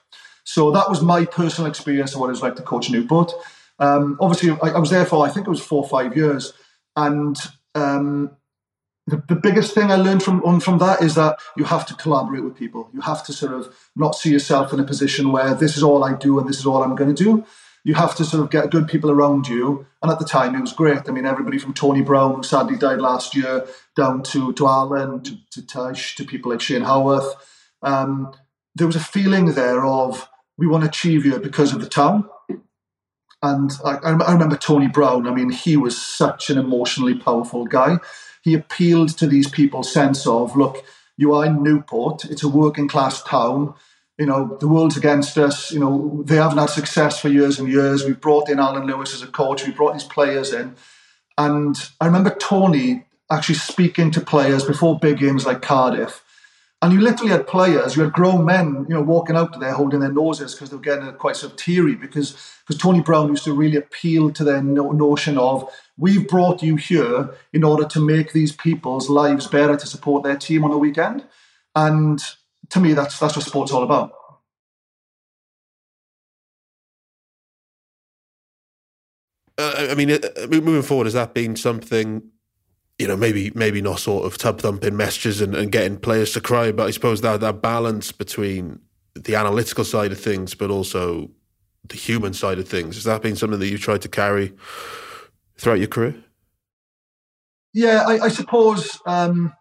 So 0.44 0.70
that 0.72 0.88
was 0.88 1.03
my 1.03 1.24
personal 1.24 1.70
experience 1.70 2.14
of 2.14 2.20
what 2.20 2.26
it 2.26 2.30
was 2.30 2.42
like 2.42 2.57
to 2.57 2.62
coach 2.62 2.90
Newport. 2.90 3.32
Um, 3.78 4.18
obviously, 4.20 4.51
I, 4.62 4.70
I, 4.70 4.78
was 4.78 4.90
there 4.90 5.07
for 5.07 5.24
I 5.24 5.30
think 5.30 5.46
it 5.46 5.51
was 5.51 5.64
four 5.64 5.82
or 5.82 5.88
five 5.88 6.16
years, 6.16 6.53
and 6.96 7.36
um, 7.74 8.36
the, 9.07 9.22
the 9.28 9.34
biggest 9.34 9.74
thing 9.74 9.90
I 9.90 9.96
learned 9.96 10.22
from 10.22 10.42
on 10.44 10.61
from 10.61 10.78
that 10.78 11.03
is 11.03 11.14
that 11.16 11.38
you 11.57 11.64
have 11.64 11.86
to 11.86 11.94
collaborate 11.94 12.44
with 12.44 12.57
people. 12.57 12.88
You 12.92 13.01
have 13.01 13.24
to 13.26 13.32
sort 13.32 13.53
of 13.53 13.74
not 13.96 14.14
see 14.14 14.30
yourself 14.30 14.72
in 14.72 14.80
a 14.80 14.84
position 14.84 15.32
where 15.32 15.55
this 15.55 15.76
is 15.76 15.82
all 15.82 16.05
I 16.05 16.14
do 16.14 16.38
and 16.38 16.48
this 16.48 16.59
is 16.59 16.66
all 16.66 16.82
I'm 16.82 16.94
going 16.94 17.14
to 17.14 17.24
do. 17.24 17.44
You 17.82 17.94
have 17.94 18.14
to 18.16 18.24
sort 18.24 18.42
of 18.42 18.51
get 18.51 18.70
good 18.70 18.88
people 18.88 19.11
around 19.11 19.48
you. 19.48 19.86
And 20.03 20.12
at 20.12 20.18
the 20.18 20.26
time, 20.26 20.55
it 20.55 20.61
was 20.61 20.74
great. 20.74 21.09
I 21.09 21.12
mean, 21.12 21.24
everybody 21.24 21.59
from 21.59 21.72
Tony 21.72 22.03
Brown, 22.03 22.34
who 22.34 22.42
sadly 22.42 22.76
died 22.76 23.01
last 23.01 23.34
year, 23.34 23.66
down 23.96 24.22
to 24.24 24.53
to 24.53 24.68
Alan, 24.68 25.22
to, 25.22 25.36
to 25.53 25.66
Tash, 25.66 26.14
to 26.16 26.24
people 26.24 26.53
like 26.53 26.61
Shane 26.61 26.82
Howarth. 26.82 27.34
Um, 27.82 28.32
there 28.74 28.86
was 28.86 28.96
a 28.96 29.01
feeling 29.01 29.55
there 29.55 29.84
of 29.84 30.28
we 30.59 30.66
want 30.66 30.84
to 30.84 30.90
achieve 30.90 31.24
you 31.24 31.38
because 31.38 31.72
of 31.72 31.80
the 31.80 31.88
town. 31.88 32.28
And 33.42 33.72
I, 33.82 33.96
I 33.96 34.32
remember 34.32 34.57
Tony 34.57 34.86
Brown. 34.86 35.26
I 35.26 35.34
mean, 35.34 35.48
he 35.48 35.78
was 35.78 36.01
such 36.01 36.51
an 36.51 36.59
emotionally 36.59 37.14
powerful 37.14 37.64
guy 37.64 37.98
he 38.43 38.55
appealed 38.55 39.16
to 39.18 39.26
these 39.26 39.49
people's 39.49 39.93
sense 39.93 40.26
of, 40.26 40.57
look, 40.57 40.84
you 41.16 41.34
are 41.34 41.45
in 41.45 41.62
Newport, 41.62 42.24
it's 42.24 42.43
a 42.43 42.49
working 42.49 42.88
class 42.88 43.22
town. 43.22 43.74
You 44.18 44.26
know, 44.26 44.59
the 44.61 44.68
world's 44.68 44.99
against 44.99 45.38
us. 45.38 45.72
You 45.72 45.80
know, 45.80 46.22
they 46.26 46.36
haven't 46.36 46.59
had 46.59 46.68
success 46.68 47.18
for 47.18 47.28
years 47.28 47.59
and 47.59 47.68
years. 47.68 48.05
We've 48.05 48.20
brought 48.20 48.51
in 48.51 48.59
Alan 48.59 48.86
Lewis 48.86 49.14
as 49.14 49.22
a 49.22 49.26
coach, 49.26 49.66
we 49.66 49.72
brought 49.72 49.95
these 49.95 50.05
players 50.05 50.53
in. 50.53 50.74
And 51.38 51.76
I 52.01 52.07
remember 52.07 52.34
Tony 52.34 53.07
actually 53.30 53.55
speaking 53.55 54.11
to 54.11 54.20
players 54.20 54.64
before 54.64 54.99
big 54.99 55.18
games 55.18 55.47
like 55.47 55.62
Cardiff 55.62 56.22
and 56.82 56.95
you 56.95 57.01
literally 57.01 57.30
had 57.30 57.47
players, 57.47 57.95
you 57.95 58.03
had 58.03 58.12
grown 58.12 58.45
men, 58.47 58.86
you 58.88 58.95
know, 58.95 59.03
walking 59.03 59.36
out 59.36 59.59
there 59.61 59.74
holding 59.74 60.01
their 60.01 60.12
noses 60.12 60.55
because 60.55 60.70
they 60.70 60.76
were 60.76 60.82
getting 60.82 61.12
quite 61.14 61.36
sort 61.36 61.53
of 61.53 61.59
teary 61.59 61.95
because 61.95 62.32
because 62.66 62.80
Tony 62.80 63.03
Brown 63.03 63.28
used 63.28 63.45
to 63.45 63.53
really 63.53 63.76
appeal 63.76 64.30
to 64.30 64.45
their 64.45 64.62
no- 64.62 64.93
notion 64.93 65.36
of 65.36 65.70
we've 66.01 66.26
brought 66.26 66.62
you 66.62 66.76
here 66.76 67.30
in 67.53 67.62
order 67.62 67.84
to 67.84 68.01
make 68.01 68.32
these 68.32 68.53
people's 68.53 69.09
lives 69.11 69.46
better 69.46 69.76
to 69.76 69.86
support 69.86 70.24
their 70.24 70.36
team 70.36 70.64
on 70.64 70.70
the 70.70 70.78
weekend. 70.78 71.24
And 71.76 72.20
to 72.70 72.80
me, 72.80 72.94
that's 72.94 73.18
that's 73.18 73.36
what 73.36 73.44
sport's 73.44 73.70
all 73.70 73.84
about. 73.84 74.12
Uh, 79.59 79.88
I 79.90 79.94
mean, 79.94 80.11
uh, 80.11 80.18
moving 80.48 80.82
forward, 80.82 81.05
has 81.05 81.14
that 81.14 81.34
been 81.34 81.55
something 81.55 82.22
you 82.98 83.09
know, 83.09 83.16
maybe 83.16 83.51
maybe 83.55 83.80
not 83.80 83.98
sort 83.98 84.26
of 84.26 84.36
tub 84.36 84.61
thumping 84.61 84.94
messages 84.94 85.40
and, 85.40 85.55
and 85.55 85.72
getting 85.72 85.96
players 85.96 86.32
to 86.32 86.40
cry, 86.40 86.70
but 86.70 86.86
I 86.86 86.90
suppose 86.90 87.22
that 87.22 87.40
that 87.40 87.62
balance 87.62 88.12
between 88.12 88.80
the 89.14 89.34
analytical 89.34 89.84
side 89.84 90.12
of 90.12 90.20
things, 90.20 90.55
but 90.55 90.70
also 90.70 91.30
the 91.84 91.96
human 91.96 92.34
side 92.34 92.59
of 92.59 92.68
things, 92.68 92.96
has 92.96 93.05
that 93.05 93.22
been 93.22 93.36
something 93.36 93.59
that 93.59 93.68
you've 93.68 93.80
tried 93.80 94.03
to 94.03 94.09
carry 94.09 94.53
throughout 95.61 95.78
your 95.78 95.88
career? 95.88 96.14
Yeah, 97.72 98.04
I, 98.06 98.18
I 98.20 98.28
suppose 98.28 99.00
um, 99.06 99.52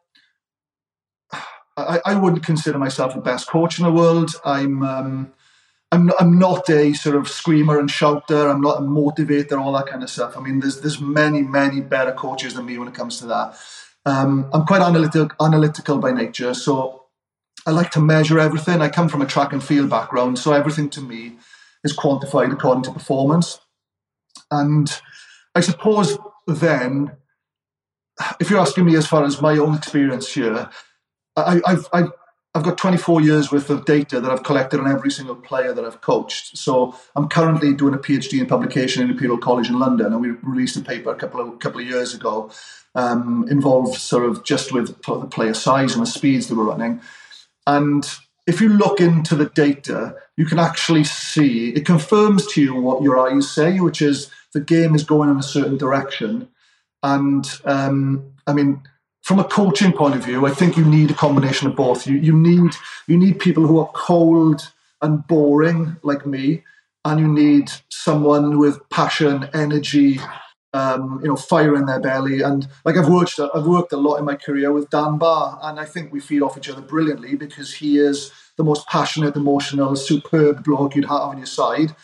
I, 1.78 2.00
I, 2.06 2.16
wouldn't 2.16 2.43
consider 2.43 2.80
myself 2.80 3.14
the 3.14 3.22
best 3.22 3.47
coach 3.47 3.78
in 3.78 3.86
the 3.86 3.91
world. 3.91 4.32
I'm 4.43 4.82
um, 4.82 5.34
I'm, 5.91 6.12
I'm 6.20 6.39
not 6.39 6.70
a 6.70 6.93
sort 6.93 7.16
of 7.16 7.28
screamer 7.28 7.80
and 7.80 7.89
shouter. 7.89 8.50
I'm 8.50 8.62
not 8.62 8.80
a 8.80 8.82
motivator, 8.82 9.60
all 9.60 9.74
that 9.74 9.88
kind 9.88 10.02
of 10.02 10.10
stuff. 10.10 10.38
I 10.38 10.41
mean, 10.41 10.60
there's 10.60 10.82
there's 10.82 11.02
many 11.02 11.41
many 11.41 11.82
better 11.82 12.14
coaches 12.14 12.56
than 12.56 12.66
me 12.66 12.78
when 12.78 12.88
it 12.88 12.95
comes 12.95 13.20
to 13.20 13.28
that. 13.28 13.58
Um, 14.06 14.50
I'm 14.54 14.66
quite 14.66 14.82
analytical 14.82 15.30
analytical 15.39 16.00
by 16.00 16.12
nature, 16.12 16.56
so 16.56 17.04
I 17.68 17.72
like 17.72 17.91
to 17.91 18.00
measure 18.00 18.39
everything. 18.39 18.82
I 18.82 18.89
come 18.89 19.10
from 19.10 19.22
a 19.22 19.28
track 19.28 19.54
and 19.54 19.64
field 19.64 19.89
background, 19.89 20.39
so 20.39 20.54
everything 20.54 20.89
to 20.91 21.02
me 21.02 21.34
is 21.84 21.95
quantified 21.95 22.52
according 22.52 22.84
to 22.84 22.91
performance. 22.91 23.60
And 24.50 24.89
I 25.56 25.62
suppose 25.62 26.18
then, 26.47 27.16
if 28.39 28.50
you're 28.50 28.60
asking 28.60 28.86
me 28.86 28.95
as 28.95 29.08
far 29.08 29.24
as 29.24 29.41
my 29.41 29.58
own 29.58 29.76
experience 29.76 30.34
here, 30.34 30.70
I, 31.36 31.62
I've, 31.66 31.88
I've 31.93 32.12
I've 32.56 32.64
got 32.64 32.80
24 32.80 33.22
years 33.22 33.52
worth 33.52 33.70
of 33.70 33.86
data 33.86 34.20
that 34.20 34.32
I've 34.32 34.43
collected 34.43 34.80
on 34.80 34.91
every 34.91 35.12
single 35.12 35.36
player 35.36 35.72
that 35.72 35.86
I've 35.86 36.02
coached. 36.02 36.58
So 36.58 36.95
I'm 37.16 37.30
currently 37.30 37.76
doing 37.76 37.93
a 37.93 38.00
PhD 38.00 38.39
in 38.39 38.47
publication 38.47 39.04
in 39.04 39.12
Imperial 39.12 39.38
College 39.38 39.70
in 39.70 39.78
London, 39.78 40.08
and 40.08 40.22
we 40.22 40.32
released 40.41 40.76
a 40.76 40.82
paper 40.82 41.12
a 41.12 41.16
couple 41.16 41.39
of 41.41 41.60
couple 41.60 41.80
of 41.80 41.88
years 41.88 42.16
ago, 42.16 42.50
um, 42.95 43.45
involved 43.50 44.00
sort 44.00 44.26
of 44.26 44.43
just 44.43 44.74
with 44.74 45.00
the 45.04 45.28
player 45.28 45.54
size 45.54 45.93
and 45.93 46.02
the 46.02 46.10
speeds 46.10 46.47
they 46.47 46.56
were 46.56 46.64
running. 46.64 47.02
And 47.68 48.10
if 48.47 48.60
you 48.62 48.70
look 48.70 49.00
into 49.00 49.36
the 49.36 49.45
data, 49.45 50.16
you 50.36 50.45
can 50.45 50.58
actually 50.58 51.04
see 51.04 51.70
it 51.70 51.86
confirms 51.86 52.47
to 52.54 52.62
you 52.64 52.74
what 52.74 53.04
your 53.04 53.20
eyes 53.20 53.52
say, 53.52 53.80
which 53.80 54.02
is 54.02 54.32
the 54.54 54.60
game 54.60 54.95
is 54.95 55.04
going 55.04 55.30
in 55.30 55.38
a 55.38 55.43
certain 55.43 55.78
direction. 55.78 56.50
And 57.04 57.50
um, 57.66 58.32
I 58.47 58.54
mean, 58.54 58.82
from 59.22 59.39
a 59.39 59.43
coaching 59.43 59.93
point 59.93 60.16
of 60.16 60.24
view, 60.24 60.45
I 60.45 60.52
think 60.52 60.78
you 60.78 60.86
need 60.86 61.12
a 61.12 61.16
combination 61.16 61.68
of 61.68 61.76
both. 61.76 62.08
You 62.08 62.18
you 62.18 62.34
need 62.34 62.72
you 63.08 63.18
need 63.18 63.39
people 63.39 63.68
who 63.68 63.80
are 63.80 63.91
cold 63.93 64.72
and 65.02 65.26
boring 65.28 65.97
like 66.04 66.26
me, 66.26 66.64
and 67.06 67.20
you 67.20 67.28
need 67.28 67.72
someone 67.89 68.58
with 68.58 68.80
passion, 68.89 69.50
energy, 69.54 70.20
um, 70.74 71.20
you 71.22 71.30
know, 71.30 71.36
fire 71.36 71.76
in 71.76 71.86
their 71.86 72.00
belly. 72.00 72.41
And 72.41 72.68
like 72.86 72.97
I've 72.97 73.10
worked, 73.10 73.39
I've 73.39 73.66
worked 73.66 73.93
a 73.93 73.97
lot 73.97 74.18
in 74.18 74.26
my 74.26 74.36
career 74.36 74.72
with 74.72 74.89
Dan 74.89 75.18
Barr, 75.18 75.60
and 75.64 75.80
I 75.80 75.86
think 75.86 76.12
we 76.12 76.20
feed 76.20 76.41
off 76.41 76.58
each 76.58 76.70
other 76.70 76.82
brilliantly 76.82 77.36
because 77.36 77.74
he 77.74 77.97
is 77.97 78.32
the 78.58 78.64
most 78.64 78.88
passionate, 78.88 79.36
emotional, 79.36 79.95
superb 79.95 80.64
bloke 80.64 80.95
you'd 80.95 81.06
have 81.06 81.22
on 81.22 81.38
your 81.38 81.45
side. 81.45 81.95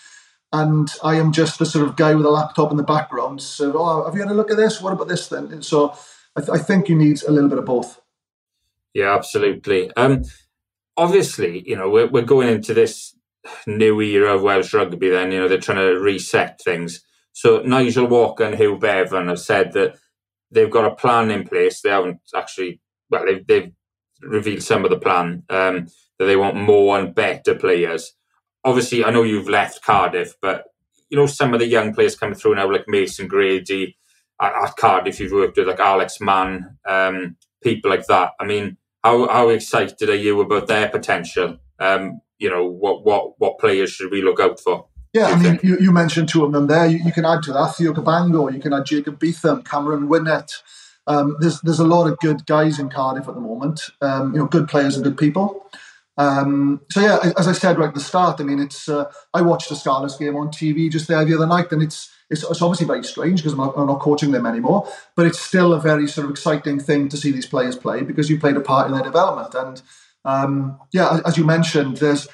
And 0.63 0.91
I 1.03 1.15
am 1.15 1.31
just 1.31 1.59
the 1.59 1.65
sort 1.65 1.87
of 1.87 1.95
guy 1.95 2.13
with 2.13 2.25
a 2.25 2.29
laptop 2.29 2.71
in 2.71 2.77
the 2.77 2.83
background. 2.83 3.41
So, 3.41 3.73
oh, 3.75 4.05
have 4.05 4.13
you 4.13 4.21
had 4.21 4.31
a 4.31 4.35
look 4.35 4.51
at 4.51 4.57
this? 4.57 4.81
What 4.81 4.93
about 4.93 5.07
this 5.07 5.27
then? 5.27 5.51
And 5.51 5.65
so, 5.65 5.95
I, 6.35 6.41
th- 6.41 6.49
I 6.49 6.57
think 6.57 6.87
you 6.87 6.95
need 6.95 7.23
a 7.23 7.31
little 7.31 7.49
bit 7.49 7.59
of 7.59 7.65
both. 7.65 8.01
Yeah, 8.93 9.13
absolutely. 9.15 9.91
Um, 9.95 10.23
obviously, 10.95 11.67
you 11.67 11.75
know, 11.75 11.89
we're, 11.89 12.07
we're 12.07 12.21
going 12.21 12.47
into 12.47 12.73
this 12.73 13.17
new 13.67 13.99
era 14.01 14.35
of 14.35 14.43
Welsh 14.43 14.73
rugby. 14.73 15.09
Then, 15.09 15.31
you 15.31 15.39
know, 15.39 15.47
they're 15.47 15.57
trying 15.57 15.77
to 15.79 15.99
reset 15.99 16.61
things 16.61 17.01
so 17.35 17.61
Nigel 17.63 18.07
Walker 18.07 18.45
and 18.45 18.55
Huw 18.55 18.79
Bevan 18.79 19.27
have 19.27 19.41
said 19.41 19.73
that 19.73 19.97
they've 20.51 20.71
got 20.71 20.89
a 20.89 20.95
plan 20.95 21.29
in 21.31 21.45
place. 21.45 21.81
They 21.81 21.89
haven't 21.89 22.21
actually, 22.33 22.79
well, 23.09 23.25
they've, 23.25 23.45
they've 23.45 23.73
revealed 24.21 24.63
some 24.63 24.85
of 24.85 24.89
the 24.89 24.97
plan 24.97 25.43
um, 25.49 25.87
that 26.17 26.25
they 26.27 26.37
want 26.37 26.55
more 26.55 26.97
and 26.97 27.13
better 27.13 27.53
players. 27.53 28.13
Obviously, 28.65 29.05
I 29.05 29.11
know 29.11 29.23
you've 29.23 29.47
left 29.47 29.83
Cardiff, 29.83 30.33
but 30.41 30.65
you 31.09 31.17
know 31.17 31.27
some 31.27 31.53
of 31.53 31.59
the 31.59 31.67
young 31.67 31.93
players 31.93 32.15
coming 32.15 32.35
through 32.35 32.55
now, 32.55 32.69
like 32.71 32.85
Mason 32.87 33.27
Grady 33.27 33.95
at, 34.41 34.53
at 34.53 34.75
Cardiff. 34.75 35.19
You've 35.19 35.31
worked 35.31 35.57
with 35.57 35.67
like 35.67 35.79
Alex 35.79 36.19
Mann, 36.19 36.77
um, 36.87 37.37
people 37.63 37.91
like 37.91 38.05
that. 38.07 38.31
I 38.39 38.45
mean, 38.45 38.77
how 39.03 39.27
how 39.27 39.49
excited 39.49 40.09
are 40.09 40.15
you 40.15 40.41
about 40.41 40.67
their 40.67 40.89
potential? 40.89 41.57
Um, 41.79 42.21
you 42.39 42.49
know, 42.49 42.65
what 42.65 43.05
what 43.05 43.39
what 43.39 43.59
players 43.59 43.91
should 43.91 44.11
we 44.11 44.21
look 44.21 44.39
out 44.39 44.59
for? 44.59 44.87
Yeah, 45.13 45.27
I 45.27 45.35
mean, 45.37 45.59
you, 45.63 45.77
you, 45.79 45.93
mentioned 45.93 46.27
two 46.27 46.43
of 46.43 46.51
them 46.51 46.67
there. 46.67 46.87
You, 46.87 46.99
you, 47.05 47.13
can 47.13 47.23
add 47.23 47.41
to 47.43 47.53
that 47.53 47.75
Theo 47.77 47.93
Cabango, 47.93 48.53
you 48.53 48.59
can 48.59 48.73
add 48.73 48.85
Jacob 48.85 49.17
Beetham, 49.17 49.63
Cameron 49.63 50.09
Winnett. 50.09 50.51
Um, 51.07 51.37
there's 51.39 51.61
there's 51.61 51.79
a 51.79 51.87
lot 51.87 52.07
of 52.07 52.19
good 52.19 52.45
guys 52.45 52.79
in 52.79 52.89
Cardiff 52.89 53.27
at 53.29 53.33
the 53.33 53.39
moment. 53.39 53.79
Um, 54.01 54.33
you 54.33 54.39
know, 54.39 54.47
good 54.47 54.67
players 54.67 54.95
and 54.95 55.05
good 55.05 55.17
people. 55.17 55.71
Um, 56.17 56.81
so 56.91 57.01
yeah, 57.01 57.33
as 57.37 57.47
I 57.47 57.51
said 57.51 57.77
right 57.77 57.89
at 57.89 57.93
the 57.93 57.99
start, 57.99 58.39
I 58.39 58.43
mean, 58.43 58.59
it's 58.59 58.87
uh, 58.87 59.11
I 59.33 59.41
watched 59.41 59.69
the 59.69 59.75
Scarlets 59.75 60.17
game 60.17 60.35
on 60.35 60.47
TV 60.47 60.89
just 60.89 61.07
there 61.07 61.23
the 61.25 61.35
other 61.35 61.47
night, 61.47 61.71
and 61.71 61.83
it's 61.83 62.11
it's, 62.29 62.43
it's 62.43 62.61
obviously 62.61 62.87
very 62.87 63.03
strange 63.03 63.41
because 63.41 63.53
I'm, 63.53 63.59
I'm 63.59 63.87
not, 63.87 63.99
coaching 63.99 64.31
them 64.31 64.45
anymore, 64.45 64.87
but 65.15 65.27
it's 65.27 65.39
still 65.39 65.73
a 65.73 65.79
very 65.79 66.07
sort 66.07 66.25
of 66.25 66.31
exciting 66.31 66.79
thing 66.79 67.09
to 67.09 67.17
see 67.17 67.31
these 67.31 67.45
players 67.45 67.75
play 67.75 68.01
because 68.01 68.29
you 68.29 68.39
played 68.39 68.57
a 68.57 68.61
part 68.61 68.87
in 68.87 68.93
their 68.93 69.03
development. 69.03 69.53
And 69.53 69.81
um, 70.23 70.79
yeah, 70.91 71.19
as 71.25 71.37
you 71.37 71.43
mentioned, 71.43 71.97
there's 71.97 72.27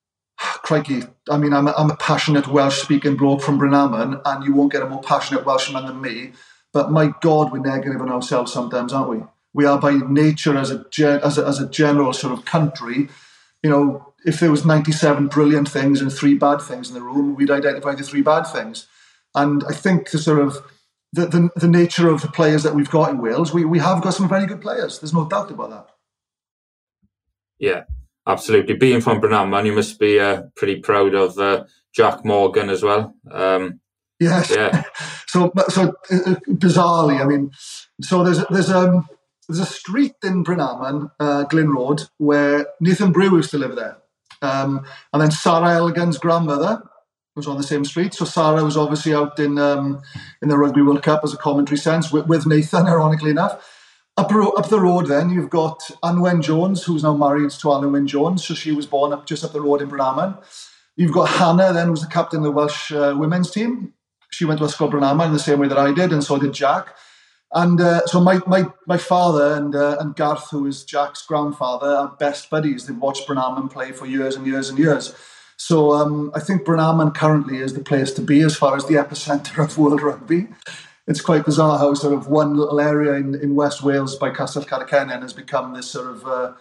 crikey, 0.38 1.04
I 1.30 1.38
mean, 1.38 1.52
I'm 1.54 1.68
a, 1.68 1.72
I'm 1.72 1.90
a 1.90 1.96
passionate 1.96 2.48
Welsh 2.48 2.82
speaking 2.82 3.16
bloke 3.16 3.40
from 3.40 3.58
Brynaman, 3.58 4.20
and 4.24 4.44
you 4.44 4.54
won't 4.54 4.72
get 4.72 4.82
a 4.82 4.88
more 4.88 5.02
passionate 5.02 5.46
Welshman 5.46 5.86
than 5.86 6.00
me. 6.00 6.32
But 6.72 6.92
my 6.92 7.14
God, 7.22 7.50
we're 7.50 7.60
negative 7.60 8.00
on 8.00 8.10
ourselves 8.10 8.52
sometimes, 8.52 8.92
aren't 8.92 9.10
we? 9.10 9.22
We 9.54 9.64
are 9.64 9.78
by 9.78 9.92
nature 9.92 10.56
as 10.58 10.70
a, 10.70 10.84
as 11.24 11.38
a, 11.38 11.46
as 11.46 11.58
a 11.58 11.68
general 11.68 12.12
sort 12.12 12.38
of 12.38 12.44
country. 12.44 13.08
You 13.62 13.70
know, 13.70 14.14
if 14.24 14.40
there 14.40 14.50
was 14.50 14.64
97 14.64 15.28
brilliant 15.28 15.68
things 15.68 16.00
and 16.00 16.12
three 16.12 16.34
bad 16.34 16.60
things 16.60 16.88
in 16.88 16.94
the 16.94 17.02
room, 17.02 17.34
we'd 17.34 17.50
identify 17.50 17.94
the 17.94 18.02
three 18.02 18.22
bad 18.22 18.44
things. 18.44 18.86
And 19.34 19.64
I 19.68 19.72
think 19.72 20.10
the 20.10 20.18
sort 20.18 20.40
of 20.40 20.58
the, 21.12 21.26
the, 21.26 21.50
the 21.56 21.68
nature 21.68 22.08
of 22.08 22.22
the 22.22 22.28
players 22.28 22.62
that 22.62 22.74
we've 22.74 22.90
got 22.90 23.10
in 23.10 23.18
Wales, 23.18 23.52
we, 23.52 23.64
we 23.64 23.78
have 23.78 24.02
got 24.02 24.14
some 24.14 24.28
very 24.28 24.46
good 24.46 24.60
players. 24.60 24.98
There's 24.98 25.14
no 25.14 25.28
doubt 25.28 25.50
about 25.50 25.70
that. 25.70 25.88
Yeah, 27.58 27.84
Absolutely. 28.28 28.74
Being 28.74 29.00
from 29.00 29.22
Brynaman, 29.22 29.64
you 29.64 29.72
must 29.72 29.98
be 29.98 30.20
uh, 30.20 30.42
pretty 30.54 30.76
proud 30.76 31.14
of 31.14 31.38
uh, 31.38 31.64
Jac 31.94 32.26
Morgan 32.26 32.68
as 32.68 32.82
well. 32.82 33.14
Um, 33.30 33.80
yes. 34.20 34.54
Yeah. 34.54 34.82
so, 35.26 35.50
so 35.70 35.94
uh, 36.10 36.34
bizarrely, 36.46 37.22
I 37.22 37.24
mean, 37.24 37.50
so 38.02 38.22
there's 38.22 38.44
there's 38.48 38.70
um 38.70 39.08
there's 39.48 39.60
a 39.60 39.66
street 39.66 40.14
in 40.22 40.44
Brynaman, 40.44 41.10
uh, 41.18 41.44
Glyn 41.44 41.70
Road, 41.70 42.02
where 42.18 42.66
Nathan 42.80 43.12
Brew 43.12 43.36
used 43.36 43.50
to 43.52 43.58
live 43.58 43.76
there, 43.76 43.98
um, 44.42 44.84
and 45.12 45.22
then 45.22 45.30
Sarah 45.30 45.78
Elgan's 45.78 46.18
grandmother 46.18 46.82
was 47.34 47.46
on 47.46 47.56
the 47.56 47.62
same 47.62 47.84
street. 47.84 48.12
So 48.12 48.24
Sarah 48.24 48.64
was 48.64 48.76
obviously 48.76 49.14
out 49.14 49.38
in 49.38 49.58
um, 49.58 50.02
in 50.42 50.48
the 50.48 50.58
Rugby 50.58 50.82
World 50.82 51.02
Cup 51.02 51.22
as 51.24 51.32
a 51.32 51.38
commentary 51.38 51.78
sense 51.78 52.12
with, 52.12 52.26
with 52.26 52.46
Nathan, 52.46 52.86
ironically 52.94 53.30
enough. 53.30 53.74
Up, 54.18 54.32
up 54.32 54.68
the 54.68 54.80
road, 54.80 55.06
then 55.06 55.30
you've 55.30 55.48
got 55.48 55.78
Anwen 56.02 56.42
Jones, 56.42 56.82
who's 56.82 57.04
now 57.04 57.16
married 57.16 57.52
to 57.52 57.70
Alan 57.70 58.06
Jones. 58.06 58.44
So 58.44 58.52
she 58.52 58.72
was 58.72 58.84
born 58.84 59.12
up 59.12 59.26
just 59.26 59.44
up 59.44 59.52
the 59.52 59.60
road 59.60 59.80
in 59.80 59.88
Brynaman. 59.88 60.36
You've 60.96 61.12
got 61.12 61.28
Hannah, 61.28 61.72
then 61.72 61.86
who's 61.86 62.00
the 62.00 62.08
captain 62.08 62.40
of 62.40 62.44
the 62.44 62.50
Welsh 62.50 62.90
uh, 62.90 63.14
women's 63.16 63.52
team. 63.52 63.94
She 64.30 64.44
went 64.44 64.58
to 64.58 64.66
Ysgol 64.66 64.90
Brynaman 64.90 65.26
in 65.26 65.32
the 65.32 65.38
same 65.38 65.60
way 65.60 65.68
that 65.68 65.78
I 65.78 65.92
did, 65.92 66.12
and 66.12 66.24
so 66.24 66.36
did 66.36 66.52
Jac. 66.52 66.96
And 67.52 67.80
uh, 67.80 68.04
so 68.06 68.20
my, 68.20 68.40
my 68.46 68.66
my 68.86 68.98
father 68.98 69.54
and 69.54 69.74
uh, 69.74 69.96
and 70.00 70.14
Garth, 70.14 70.50
who 70.50 70.66
is 70.66 70.84
Jac's 70.84 71.24
grandfather, 71.26 71.86
are 71.86 72.08
best 72.08 72.50
buddies. 72.50 72.86
They've 72.86 72.96
watched 72.96 73.26
Brynaman 73.26 73.70
play 73.70 73.92
for 73.92 74.06
years 74.06 74.36
and 74.36 74.46
years 74.46 74.68
and 74.68 74.78
years. 74.78 75.14
So 75.56 75.92
um, 75.92 76.30
I 76.34 76.40
think 76.40 76.62
Brynaman 76.62 77.14
currently 77.14 77.58
is 77.58 77.74
the 77.74 77.80
place 77.80 78.12
to 78.12 78.22
be 78.22 78.42
as 78.42 78.56
far 78.56 78.76
as 78.76 78.86
the 78.86 78.94
epicenter 78.94 79.64
of 79.64 79.76
world 79.78 80.02
rugby 80.02 80.48
it's 81.08 81.22
quite 81.22 81.46
bizarre 81.46 81.78
how 81.78 81.94
sort 81.94 82.12
of 82.12 82.28
one 82.28 82.54
little 82.54 82.78
area 82.78 83.14
in, 83.14 83.34
in 83.34 83.54
West 83.54 83.82
Wales 83.82 84.14
by 84.14 84.28
Castell 84.28 84.64
Carreg 84.64 84.90
Cennen 84.90 85.22
has 85.22 85.32
become 85.32 85.72
this 85.72 85.90
sort 85.90 86.06
of 86.06 86.26
uh, 86.26 86.52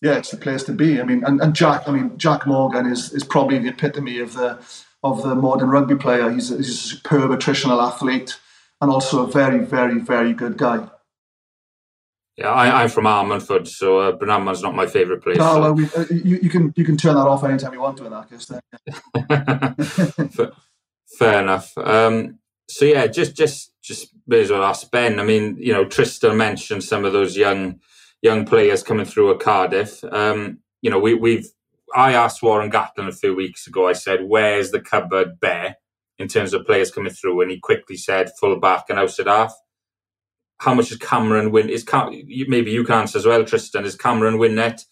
yeah, 0.00 0.16
it's 0.16 0.30
the 0.30 0.38
place 0.38 0.62
to 0.64 0.72
be. 0.72 0.98
I 0.98 1.04
mean, 1.04 1.22
and, 1.24 1.40
and 1.42 1.54
Jac, 1.54 1.86
I 1.86 1.92
mean, 1.92 2.16
Jac 2.16 2.46
Morgan 2.46 2.86
is 2.86 3.12
is 3.12 3.22
probably 3.22 3.58
the 3.58 3.68
epitome 3.68 4.18
of 4.18 4.32
the 4.32 4.58
of 5.04 5.22
the 5.22 5.34
modern 5.34 5.68
rugby 5.68 5.96
player. 5.96 6.30
He's 6.30 6.50
a, 6.50 6.56
he's 6.56 6.70
a 6.70 6.74
superb 6.74 7.30
attritional 7.30 7.86
athlete 7.86 8.38
and 8.80 8.90
also 8.90 9.26
a 9.26 9.30
very, 9.30 9.58
very, 9.58 9.98
very 9.98 10.32
good 10.32 10.56
guy. 10.56 10.88
Yeah, 12.36 12.48
I, 12.48 12.84
am 12.84 12.88
from 12.88 13.04
Ammanford, 13.04 13.68
so 13.68 13.98
uh, 13.98 14.16
not 14.22 14.74
my 14.74 14.86
favourite 14.86 15.22
place. 15.22 15.36
Oh, 15.40 15.54
so. 15.54 15.60
well, 15.60 15.74
we, 15.74 15.84
uh, 15.84 16.06
you, 16.10 16.38
you 16.42 16.48
can 16.48 16.72
you 16.74 16.84
can 16.86 16.96
turn 16.96 17.14
that 17.16 17.26
off 17.26 17.44
anytime 17.44 17.74
you 17.74 17.80
want 17.80 17.98
to 17.98 18.06
in 18.06 18.12
that 18.12 18.30
case. 18.30 18.46
Then. 18.46 20.28
fair, 20.30 20.52
fair 21.18 21.42
enough. 21.42 21.76
Um, 21.76 22.38
so 22.66 22.86
yeah, 22.86 23.08
just 23.08 23.36
just 23.36 23.72
just 23.82 24.14
may 24.26 24.40
as 24.40 24.50
well 24.50 24.64
ask 24.64 24.90
Ben. 24.90 25.20
I 25.20 25.24
mean, 25.24 25.56
you 25.58 25.74
know, 25.74 25.84
Trystan 25.84 26.36
mentioned 26.36 26.82
some 26.82 27.04
of 27.04 27.12
those 27.12 27.36
young 27.36 27.80
young 28.22 28.46
players 28.46 28.82
coming 28.82 29.04
through 29.04 29.32
at 29.32 29.40
Cardiff. 29.40 30.02
Um, 30.04 30.60
you 30.80 30.90
know, 30.90 30.98
we, 30.98 31.12
we've 31.12 31.46
I 31.94 32.14
asked 32.14 32.42
Warren 32.42 32.70
Gatland 32.70 33.08
a 33.08 33.12
few 33.12 33.34
weeks 33.34 33.66
ago. 33.66 33.86
I 33.86 33.92
said, 33.92 34.20
"Where's 34.24 34.70
the 34.70 34.80
cupboard 34.80 35.40
bare 35.40 35.76
in 36.20 36.28
terms 36.28 36.54
of 36.54 36.66
players 36.66 36.90
coming 36.90 37.12
through?" 37.12 37.40
And 37.40 37.50
he 37.50 37.58
quickly 37.58 37.96
said, 37.96 38.30
"Full 38.38 38.60
back 38.60 38.84
and 38.88 38.98
outside 38.98 39.26
half." 39.26 39.54
How 40.58 40.74
much 40.74 40.92
is 40.92 40.98
Cameron 40.98 41.50
Win? 41.50 41.70
Is 41.70 41.82
Cam- 41.82 42.10
maybe 42.48 42.70
you 42.70 42.84
can 42.84 43.00
answer 43.00 43.18
as 43.18 43.26
well, 43.26 43.42
Trystan? 43.42 43.84
Is 43.84 43.96
Cameron 43.96 44.36
Winnett 44.36 44.84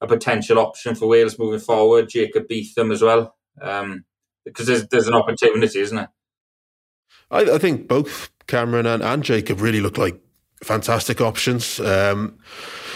a 0.00 0.06
potential 0.06 0.58
option 0.58 0.94
for 0.94 1.08
Wales 1.08 1.38
moving 1.38 1.60
forward? 1.60 2.08
Jacob 2.08 2.46
Beetham 2.48 2.92
as 2.92 3.02
well, 3.02 3.34
um, 3.60 4.04
because 4.44 4.66
there's 4.66 4.86
there's 4.88 5.08
an 5.08 5.14
opportunity, 5.14 5.80
isn't 5.80 5.98
it? 5.98 6.08
I, 7.30 7.40
I 7.40 7.58
think 7.58 7.88
both 7.88 8.30
Cameron 8.46 8.86
and, 8.86 9.02
and 9.02 9.22
Jacob 9.22 9.60
really 9.60 9.80
look 9.80 9.98
like 9.98 10.20
fantastic 10.62 11.20
options. 11.20 11.80
Um, 11.80 12.38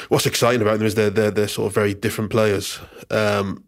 what's 0.08 0.26
exciting 0.26 0.62
about 0.62 0.78
them 0.78 0.86
is 0.86 0.94
they're, 0.94 1.10
they're, 1.10 1.30
they're 1.30 1.48
sort 1.48 1.66
of 1.66 1.74
very 1.74 1.94
different 1.94 2.30
players. 2.30 2.78
Um, 3.10 3.64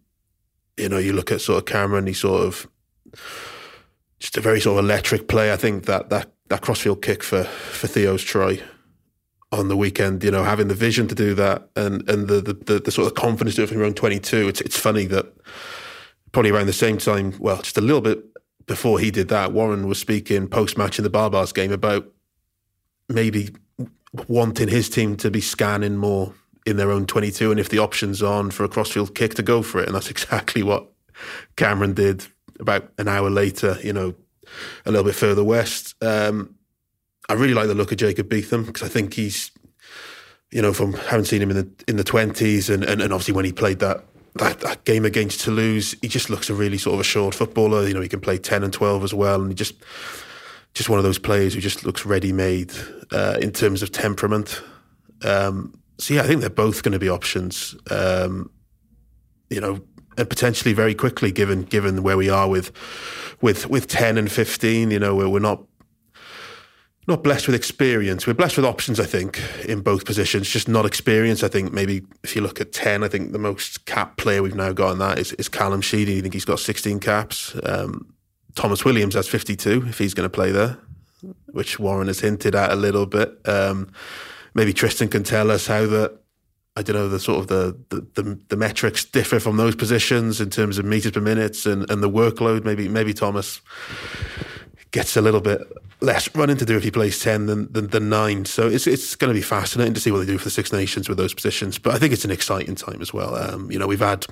you 0.76 0.88
know, 0.88 0.98
you 0.98 1.12
look 1.12 1.32
at 1.32 1.40
sort 1.40 1.58
of 1.58 1.64
Cameron, 1.66 2.06
he's 2.06 2.20
sort 2.20 2.42
of 2.42 2.68
just 4.22 4.36
a 4.36 4.40
very 4.40 4.60
sort 4.60 4.78
of 4.78 4.84
electric 4.84 5.26
play. 5.26 5.52
I 5.52 5.56
think 5.56 5.86
that 5.86 6.08
that, 6.10 6.30
that 6.46 6.60
crossfield 6.60 7.02
kick 7.02 7.24
for, 7.24 7.42
for 7.42 7.88
Theo's 7.88 8.22
try 8.22 8.60
on 9.50 9.66
the 9.66 9.76
weekend, 9.76 10.22
you 10.22 10.30
know, 10.30 10.44
having 10.44 10.68
the 10.68 10.76
vision 10.76 11.08
to 11.08 11.14
do 11.14 11.34
that 11.34 11.68
and, 11.74 12.08
and 12.08 12.28
the, 12.28 12.40
the, 12.40 12.52
the, 12.52 12.78
the 12.78 12.90
sort 12.92 13.08
of 13.08 13.14
confidence 13.14 13.56
to 13.56 13.62
do 13.62 13.64
it 13.64 13.68
from 13.68 13.82
around 13.82 13.96
22, 13.96 14.48
it's, 14.48 14.60
it's 14.60 14.78
funny 14.78 15.06
that 15.06 15.26
probably 16.30 16.52
around 16.52 16.66
the 16.66 16.72
same 16.72 16.98
time, 16.98 17.34
well, 17.40 17.60
just 17.60 17.76
a 17.76 17.80
little 17.80 18.00
bit 18.00 18.24
before 18.66 19.00
he 19.00 19.10
did 19.10 19.26
that, 19.28 19.52
Warren 19.52 19.88
was 19.88 19.98
speaking 19.98 20.46
post 20.46 20.78
match 20.78 21.00
in 21.00 21.02
the 21.02 21.10
Barbars 21.10 21.52
game 21.52 21.72
about 21.72 22.06
maybe 23.08 23.50
wanting 24.28 24.68
his 24.68 24.88
team 24.88 25.16
to 25.16 25.32
be 25.32 25.40
scanning 25.40 25.96
more 25.96 26.32
in 26.64 26.76
their 26.76 26.92
own 26.92 27.06
22 27.06 27.50
and 27.50 27.58
if 27.58 27.70
the 27.70 27.78
option's 27.78 28.22
on 28.22 28.52
for 28.52 28.62
a 28.62 28.68
crossfield 28.68 29.16
kick 29.16 29.34
to 29.34 29.42
go 29.42 29.62
for 29.62 29.82
it. 29.82 29.86
And 29.86 29.96
that's 29.96 30.10
exactly 30.12 30.62
what 30.62 30.86
Cameron 31.56 31.94
did 31.94 32.24
about 32.62 32.90
an 32.96 33.08
hour 33.08 33.28
later, 33.28 33.76
you 33.82 33.92
know, 33.92 34.14
a 34.86 34.90
little 34.90 35.04
bit 35.04 35.14
further 35.14 35.44
west. 35.44 35.94
Um, 36.02 36.54
I 37.28 37.34
really 37.34 37.54
like 37.54 37.68
the 37.68 37.74
look 37.74 37.92
of 37.92 37.98
Jacob 37.98 38.28
Beetham 38.28 38.64
because 38.64 38.82
I 38.82 38.88
think 38.88 39.14
he's, 39.14 39.50
you 40.50 40.62
know, 40.62 40.72
from 40.72 40.94
having 40.94 41.24
seen 41.24 41.42
him 41.42 41.50
in 41.50 41.56
the 41.56 41.84
in 41.86 41.96
the 41.96 42.04
twenties 42.04 42.70
and, 42.70 42.84
and, 42.84 43.02
and 43.02 43.12
obviously 43.12 43.34
when 43.34 43.44
he 43.44 43.52
played 43.52 43.80
that 43.80 44.04
that, 44.36 44.60
that 44.60 44.84
game 44.84 45.04
against 45.04 45.42
Toulouse, 45.42 45.94
he 46.00 46.08
just 46.08 46.30
looks 46.30 46.48
a 46.48 46.54
really 46.54 46.78
sort 46.78 46.94
of 46.94 47.00
assured 47.00 47.34
footballer. 47.34 47.86
You 47.86 47.94
know, 47.94 48.00
he 48.00 48.08
can 48.08 48.20
play 48.20 48.38
ten 48.38 48.62
and 48.62 48.72
twelve 48.72 49.04
as 49.04 49.12
well, 49.12 49.40
and 49.40 49.50
he 49.50 49.54
just 49.54 49.74
just 50.74 50.88
one 50.88 50.98
of 50.98 51.04
those 51.04 51.18
players 51.18 51.54
who 51.54 51.60
just 51.60 51.84
looks 51.84 52.06
ready 52.06 52.32
made 52.32 52.72
uh, 53.10 53.36
in 53.40 53.52
terms 53.52 53.82
of 53.82 53.92
temperament. 53.92 54.62
Um, 55.22 55.74
so 55.98 56.14
yeah, 56.14 56.22
I 56.22 56.26
think 56.26 56.40
they're 56.40 56.50
both 56.50 56.82
going 56.82 56.92
to 56.92 56.98
be 56.98 57.08
options. 57.08 57.76
Um, 57.90 58.50
you 59.50 59.60
know, 59.60 59.80
and 60.16 60.28
potentially 60.28 60.72
very 60.74 60.94
quickly, 60.94 61.32
given 61.32 61.62
given 61.62 62.02
where 62.02 62.16
we 62.16 62.28
are 62.28 62.48
with 62.48 62.72
with 63.40 63.68
with 63.68 63.88
ten 63.88 64.18
and 64.18 64.30
fifteen. 64.30 64.90
You 64.90 64.98
know, 64.98 65.14
we're, 65.14 65.38
not 65.38 65.64
not 67.08 67.24
blessed 67.24 67.46
with 67.46 67.56
experience. 67.56 68.26
We're 68.26 68.34
blessed 68.34 68.56
with 68.56 68.66
options, 68.66 69.00
I 69.00 69.06
think, 69.06 69.42
in 69.64 69.80
both 69.80 70.04
positions, 70.04 70.48
just 70.48 70.68
not 70.68 70.86
experience. 70.86 71.42
I 71.42 71.48
think 71.48 71.72
maybe 71.72 72.02
if 72.22 72.36
you 72.36 72.42
look 72.42 72.60
at 72.60 72.72
10, 72.72 73.02
I 73.02 73.08
think 73.08 73.32
the 73.32 73.38
most 73.38 73.86
cap 73.86 74.16
player 74.16 74.42
we've 74.42 74.54
now 74.54 74.72
got 74.72 74.92
in 74.92 74.98
that 74.98 75.18
is, 75.18 75.32
is 75.32 75.48
Callum 75.48 75.80
Sheedy. 75.80 76.18
I 76.18 76.20
think 76.20 76.34
he's 76.34 76.44
got 76.44 76.60
16 76.60 77.00
caps. 77.00 77.56
Um, 77.64 78.14
Tomos 78.54 78.84
Williams 78.84 79.14
has 79.14 79.26
52 79.26 79.86
if 79.88 79.98
he's 79.98 80.14
going 80.14 80.26
to 80.26 80.30
play 80.30 80.52
there, 80.52 80.78
which 81.46 81.80
Warren 81.80 82.06
has 82.06 82.20
hinted 82.20 82.54
at 82.54 82.70
a 82.70 82.76
little 82.76 83.06
bit. 83.06 83.36
Um, 83.46 83.90
maybe 84.54 84.72
Trystan 84.72 85.10
can 85.10 85.24
tell 85.24 85.50
us 85.50 85.66
how 85.66 85.86
the 85.86 86.16
I 86.74 86.82
don't 86.82 86.96
know 86.96 87.08
the 87.08 87.20
sort 87.20 87.40
of 87.40 87.46
the, 87.48 87.78
the, 87.90 88.22
the 88.22 88.38
the 88.48 88.56
metrics 88.56 89.04
differ 89.04 89.38
from 89.38 89.58
those 89.58 89.76
positions 89.76 90.40
in 90.40 90.48
terms 90.48 90.78
of 90.78 90.86
meters 90.86 91.12
per 91.12 91.20
minute 91.20 91.66
and, 91.66 91.88
and 91.90 92.02
the 92.02 92.08
workload. 92.08 92.64
Maybe 92.64 92.88
maybe 92.88 93.12
Tomos 93.12 93.60
gets 94.90 95.16
a 95.16 95.20
little 95.20 95.40
bit 95.40 95.60
less 96.00 96.34
running 96.34 96.56
to 96.56 96.64
do 96.64 96.76
if 96.76 96.82
he 96.82 96.90
plays 96.90 97.20
ten 97.20 97.46
than, 97.46 97.70
than, 97.72 97.88
than 97.88 98.08
nine. 98.08 98.46
So 98.46 98.68
it's 98.68 98.86
it's 98.86 99.14
going 99.16 99.28
to 99.28 99.38
be 99.38 99.42
fascinating 99.42 99.92
to 99.94 100.00
see 100.00 100.10
what 100.10 100.20
they 100.20 100.26
do 100.26 100.38
for 100.38 100.44
the 100.44 100.50
Six 100.50 100.72
Nations 100.72 101.10
with 101.10 101.18
those 101.18 101.34
positions. 101.34 101.78
But 101.78 101.94
I 101.94 101.98
think 101.98 102.14
it's 102.14 102.24
an 102.24 102.30
exciting 102.30 102.74
time 102.74 103.02
as 103.02 103.12
well. 103.12 103.34
Um, 103.34 103.70
you 103.70 103.78
know, 103.78 103.86
we've 103.86 104.00
had 104.00 104.24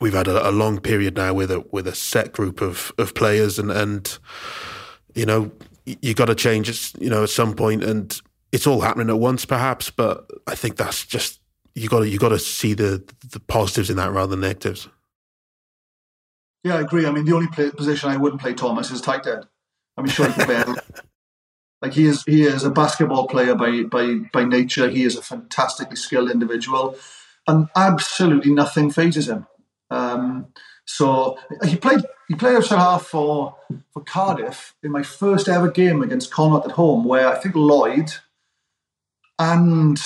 we've 0.00 0.12
had 0.12 0.28
a, 0.28 0.48
a, 0.48 0.52
long 0.52 0.80
period 0.80 1.16
now 1.16 1.32
with 1.32 1.50
a 1.50 1.60
with 1.72 1.86
a 1.86 1.94
set 1.94 2.32
group 2.32 2.60
of 2.60 2.92
of 2.98 3.14
players, 3.14 3.58
and 3.58 3.70
and 3.70 4.18
you 5.14 5.24
know 5.24 5.50
you 5.86 6.12
got 6.12 6.26
to 6.26 6.34
change. 6.34 6.92
You 6.98 7.08
know, 7.08 7.22
at 7.22 7.30
some 7.30 7.54
point 7.54 7.82
and 7.82 8.20
it's 8.54 8.68
all 8.68 8.80
happening 8.80 9.10
at 9.10 9.18
once, 9.18 9.44
perhaps. 9.44 9.90
But 9.90 10.30
I 10.46 10.54
think 10.54 10.76
that's 10.76 11.04
just 11.04 11.40
you 11.74 11.88
got 11.88 12.00
to 12.00 12.08
you 12.08 12.18
got 12.18 12.28
to 12.28 12.38
see 12.38 12.72
the 12.72 13.02
the 13.28 13.40
positives 13.40 13.90
in 13.90 13.96
that 13.96 14.12
rather 14.12 14.30
than 14.30 14.40
negatives. 14.40 14.88
Yeah, 16.62 16.76
I 16.76 16.80
agree. 16.80 17.04
I 17.04 17.10
mean, 17.10 17.26
the 17.26 17.34
only 17.34 17.48
play, 17.48 17.70
position 17.70 18.08
I 18.08 18.16
wouldn't 18.16 18.40
play 18.40 18.54
Tomos 18.54 18.90
is 18.90 19.00
tight 19.02 19.26
end. 19.26 19.46
I 19.98 20.02
mean, 20.02 20.08
sure, 20.08 20.28
like 21.82 21.92
he 21.92 22.06
is 22.06 22.22
he 22.24 22.44
is 22.44 22.62
a 22.62 22.70
basketball 22.70 23.26
player 23.26 23.56
by 23.56 23.82
by 23.82 24.18
by 24.32 24.44
nature. 24.44 24.88
He 24.88 25.02
is 25.02 25.16
a 25.16 25.22
fantastically 25.22 25.96
skilled 25.96 26.30
individual, 26.30 26.96
and 27.48 27.68
absolutely 27.74 28.52
nothing 28.52 28.92
phases 28.92 29.28
him. 29.28 29.46
Um, 29.90 30.46
so 30.86 31.38
he 31.64 31.76
played 31.76 32.02
he 32.28 32.36
played 32.36 32.56
outside 32.56 32.78
half 32.78 33.06
for 33.06 33.56
for 33.92 34.00
Cardiff 34.04 34.76
in 34.84 34.92
my 34.92 35.02
first 35.02 35.48
ever 35.48 35.70
game 35.70 36.02
against 36.02 36.30
Connacht 36.30 36.66
at 36.66 36.72
home, 36.72 37.04
where 37.04 37.26
I 37.26 37.34
think 37.34 37.56
Lloyd 37.56 38.12
and 39.38 39.98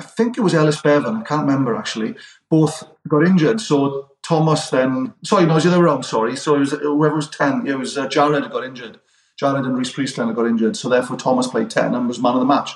I 0.00 0.04
think 0.04 0.38
it 0.38 0.40
was 0.40 0.54
Ellis 0.54 0.80
Bevan, 0.80 1.16
I 1.16 1.22
can't 1.22 1.46
remember 1.46 1.76
actually, 1.76 2.14
both 2.48 2.84
got 3.06 3.26
injured. 3.26 3.60
So 3.60 4.10
Tomos 4.22 4.70
then, 4.70 5.12
sorry, 5.22 5.44
no, 5.44 5.52
it 5.52 5.54
was 5.56 5.64
the 5.64 5.72
other 5.72 5.82
round, 5.82 6.06
sorry. 6.06 6.36
So 6.36 6.56
it 6.56 6.60
was 6.60 6.72
whoever 6.72 7.16
was 7.16 7.28
10, 7.28 7.66
it 7.66 7.78
was 7.78 7.98
uh, 7.98 8.08
Jarrod 8.08 8.50
got 8.50 8.64
injured. 8.64 8.98
Jarrod 9.40 9.66
and 9.66 9.76
Rhys 9.76 9.92
Priestland 9.92 10.34
got 10.34 10.46
injured. 10.46 10.76
So 10.76 10.88
therefore 10.88 11.16
Tomos 11.16 11.48
played 11.48 11.68
10 11.68 11.94
and 11.94 12.08
was 12.08 12.18
man 12.18 12.34
of 12.34 12.40
the 12.40 12.46
match. 12.46 12.72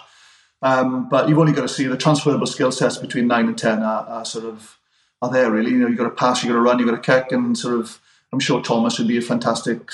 Um, 0.60 1.08
but 1.08 1.28
you've 1.28 1.38
only 1.38 1.52
got 1.52 1.62
to 1.62 1.68
see 1.68 1.86
the 1.86 1.96
transferable 1.96 2.46
skill 2.46 2.72
sets 2.72 2.98
between 2.98 3.26
9 3.26 3.48
and 3.48 3.58
10 3.58 3.82
are, 3.82 4.06
are 4.06 4.24
sort 4.24 4.44
of 4.44 4.78
are 5.22 5.30
there 5.30 5.50
really. 5.50 5.70
You 5.70 5.78
know, 5.78 5.88
you've 5.88 5.98
got 5.98 6.04
to 6.04 6.10
pass, 6.10 6.42
you've 6.42 6.50
got 6.50 6.56
to 6.56 6.62
run, 6.62 6.78
you've 6.78 6.88
got 6.88 7.02
to 7.02 7.20
kick, 7.22 7.32
and 7.32 7.56
sort 7.56 7.80
of, 7.80 8.00
I'm 8.32 8.40
sure 8.40 8.62
Tomos 8.62 8.98
would 8.98 9.08
be 9.08 9.16
a 9.16 9.22
fantastic 9.22 9.90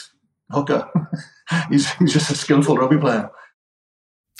hooker. 0.50 0.88
he's, 1.70 1.90
he's 1.94 2.12
just 2.12 2.30
a 2.30 2.34
skillful 2.34 2.76
rugby 2.76 2.98
player 2.98 3.30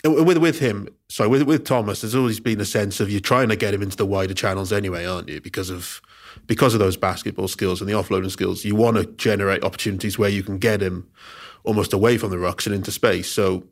with 0.05 0.38
with 0.38 0.59
him, 0.59 0.88
sorry, 1.09 1.28
with 1.28 1.42
with 1.42 1.64
Tomos, 1.64 2.01
there's 2.01 2.14
always 2.14 2.40
been 2.40 2.61
a 2.61 2.64
sense 2.64 3.01
of 3.01 3.11
you're 3.11 3.20
trying 3.20 3.48
to 3.48 3.57
get 3.57 3.74
him 3.74 3.82
into 3.82 3.96
the 3.96 4.07
wider 4.07 4.34
channels 4.34 4.72
anyway, 4.72 5.05
aren't 5.05 5.28
you? 5.28 5.40
Because 5.40 5.70
of 5.70 6.01
because 6.46 6.74
of 6.74 6.80
those 6.80 6.96
basketball 6.96 7.48
skills 7.48 7.80
and 7.80 7.88
the 7.88 7.94
offloading 7.94 8.30
skills, 8.30 8.64
you 8.64 8.74
want 8.74 8.96
to 8.96 9.07
generate 9.16 9.64
opportunities 9.64 10.18
where 10.18 10.30
you 10.30 10.42
can 10.42 10.59
get 10.59 10.80
him 10.80 11.09
almost 11.64 11.92
away 11.92 12.16
from 12.16 12.30
the 12.30 12.38
rocks 12.38 12.66
and 12.66 12.74
into 12.74 12.90
space. 12.90 13.30
So 13.30 13.64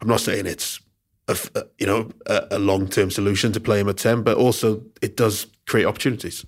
I'm 0.00 0.08
not 0.08 0.20
saying 0.20 0.46
it's 0.46 0.80
a, 1.28 1.36
you 1.78 1.86
know 1.86 2.10
a, 2.26 2.46
a 2.52 2.58
long 2.58 2.88
term 2.88 3.10
solution 3.10 3.52
to 3.52 3.60
play 3.60 3.80
him 3.80 3.88
at 3.88 3.96
ten, 3.96 4.22
but 4.22 4.36
also 4.36 4.82
it 5.00 5.16
does 5.16 5.46
create 5.66 5.86
opportunities. 5.86 6.44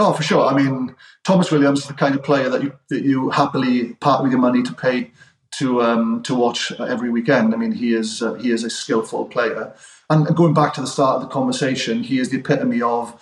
Oh, 0.00 0.12
for 0.12 0.22
sure. 0.22 0.46
I 0.46 0.54
mean, 0.54 0.94
Tomos 1.24 1.50
Williams 1.50 1.80
is 1.80 1.86
the 1.88 1.94
kind 1.94 2.14
of 2.14 2.22
player 2.22 2.48
that 2.48 2.62
you 2.62 2.72
that 2.88 3.02
you 3.02 3.30
happily 3.30 3.94
part 3.94 4.22
with 4.22 4.30
your 4.30 4.40
money 4.40 4.62
to 4.62 4.72
pay 4.72 5.10
to 5.58 5.82
um, 5.82 6.22
to 6.22 6.34
watch 6.34 6.72
every 6.80 7.10
weekend. 7.10 7.54
I 7.54 7.56
mean, 7.56 7.72
he 7.72 7.94
is 7.94 8.22
uh, 8.22 8.34
he 8.34 8.50
is 8.50 8.64
a 8.64 8.70
skillful 8.70 9.26
player. 9.26 9.74
And 10.10 10.26
going 10.34 10.54
back 10.54 10.74
to 10.74 10.80
the 10.80 10.86
start 10.86 11.16
of 11.16 11.22
the 11.22 11.28
conversation, 11.28 12.02
he 12.02 12.18
is 12.18 12.30
the 12.30 12.38
epitome 12.38 12.80
of 12.80 13.20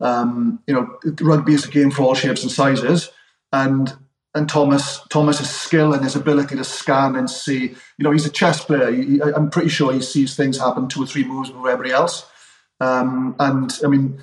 um, 0.00 0.60
you 0.66 0.74
know 0.74 0.98
rugby 1.20 1.54
is 1.54 1.66
a 1.66 1.70
game 1.70 1.90
for 1.90 2.02
all 2.02 2.14
shapes 2.14 2.42
and 2.42 2.52
sizes, 2.52 3.10
and 3.52 3.96
and 4.34 4.48
Tomos 4.48 5.00
Tomos's 5.08 5.50
skill 5.50 5.94
and 5.94 6.04
his 6.04 6.16
ability 6.16 6.56
to 6.56 6.64
scan 6.64 7.16
and 7.16 7.30
see. 7.30 7.74
You 7.98 8.04
know, 8.04 8.10
he's 8.10 8.26
a 8.26 8.30
chess 8.30 8.64
player. 8.64 8.90
He, 8.92 9.22
I'm 9.22 9.50
pretty 9.50 9.70
sure 9.70 9.92
he 9.92 10.02
sees 10.02 10.36
things 10.36 10.58
happen 10.58 10.88
two 10.88 11.02
or 11.02 11.06
three 11.06 11.24
moves 11.24 11.50
before 11.50 11.70
everybody 11.70 11.94
else. 11.94 12.26
Um, 12.80 13.34
and 13.38 13.72
I 13.82 13.88
mean, 13.88 14.20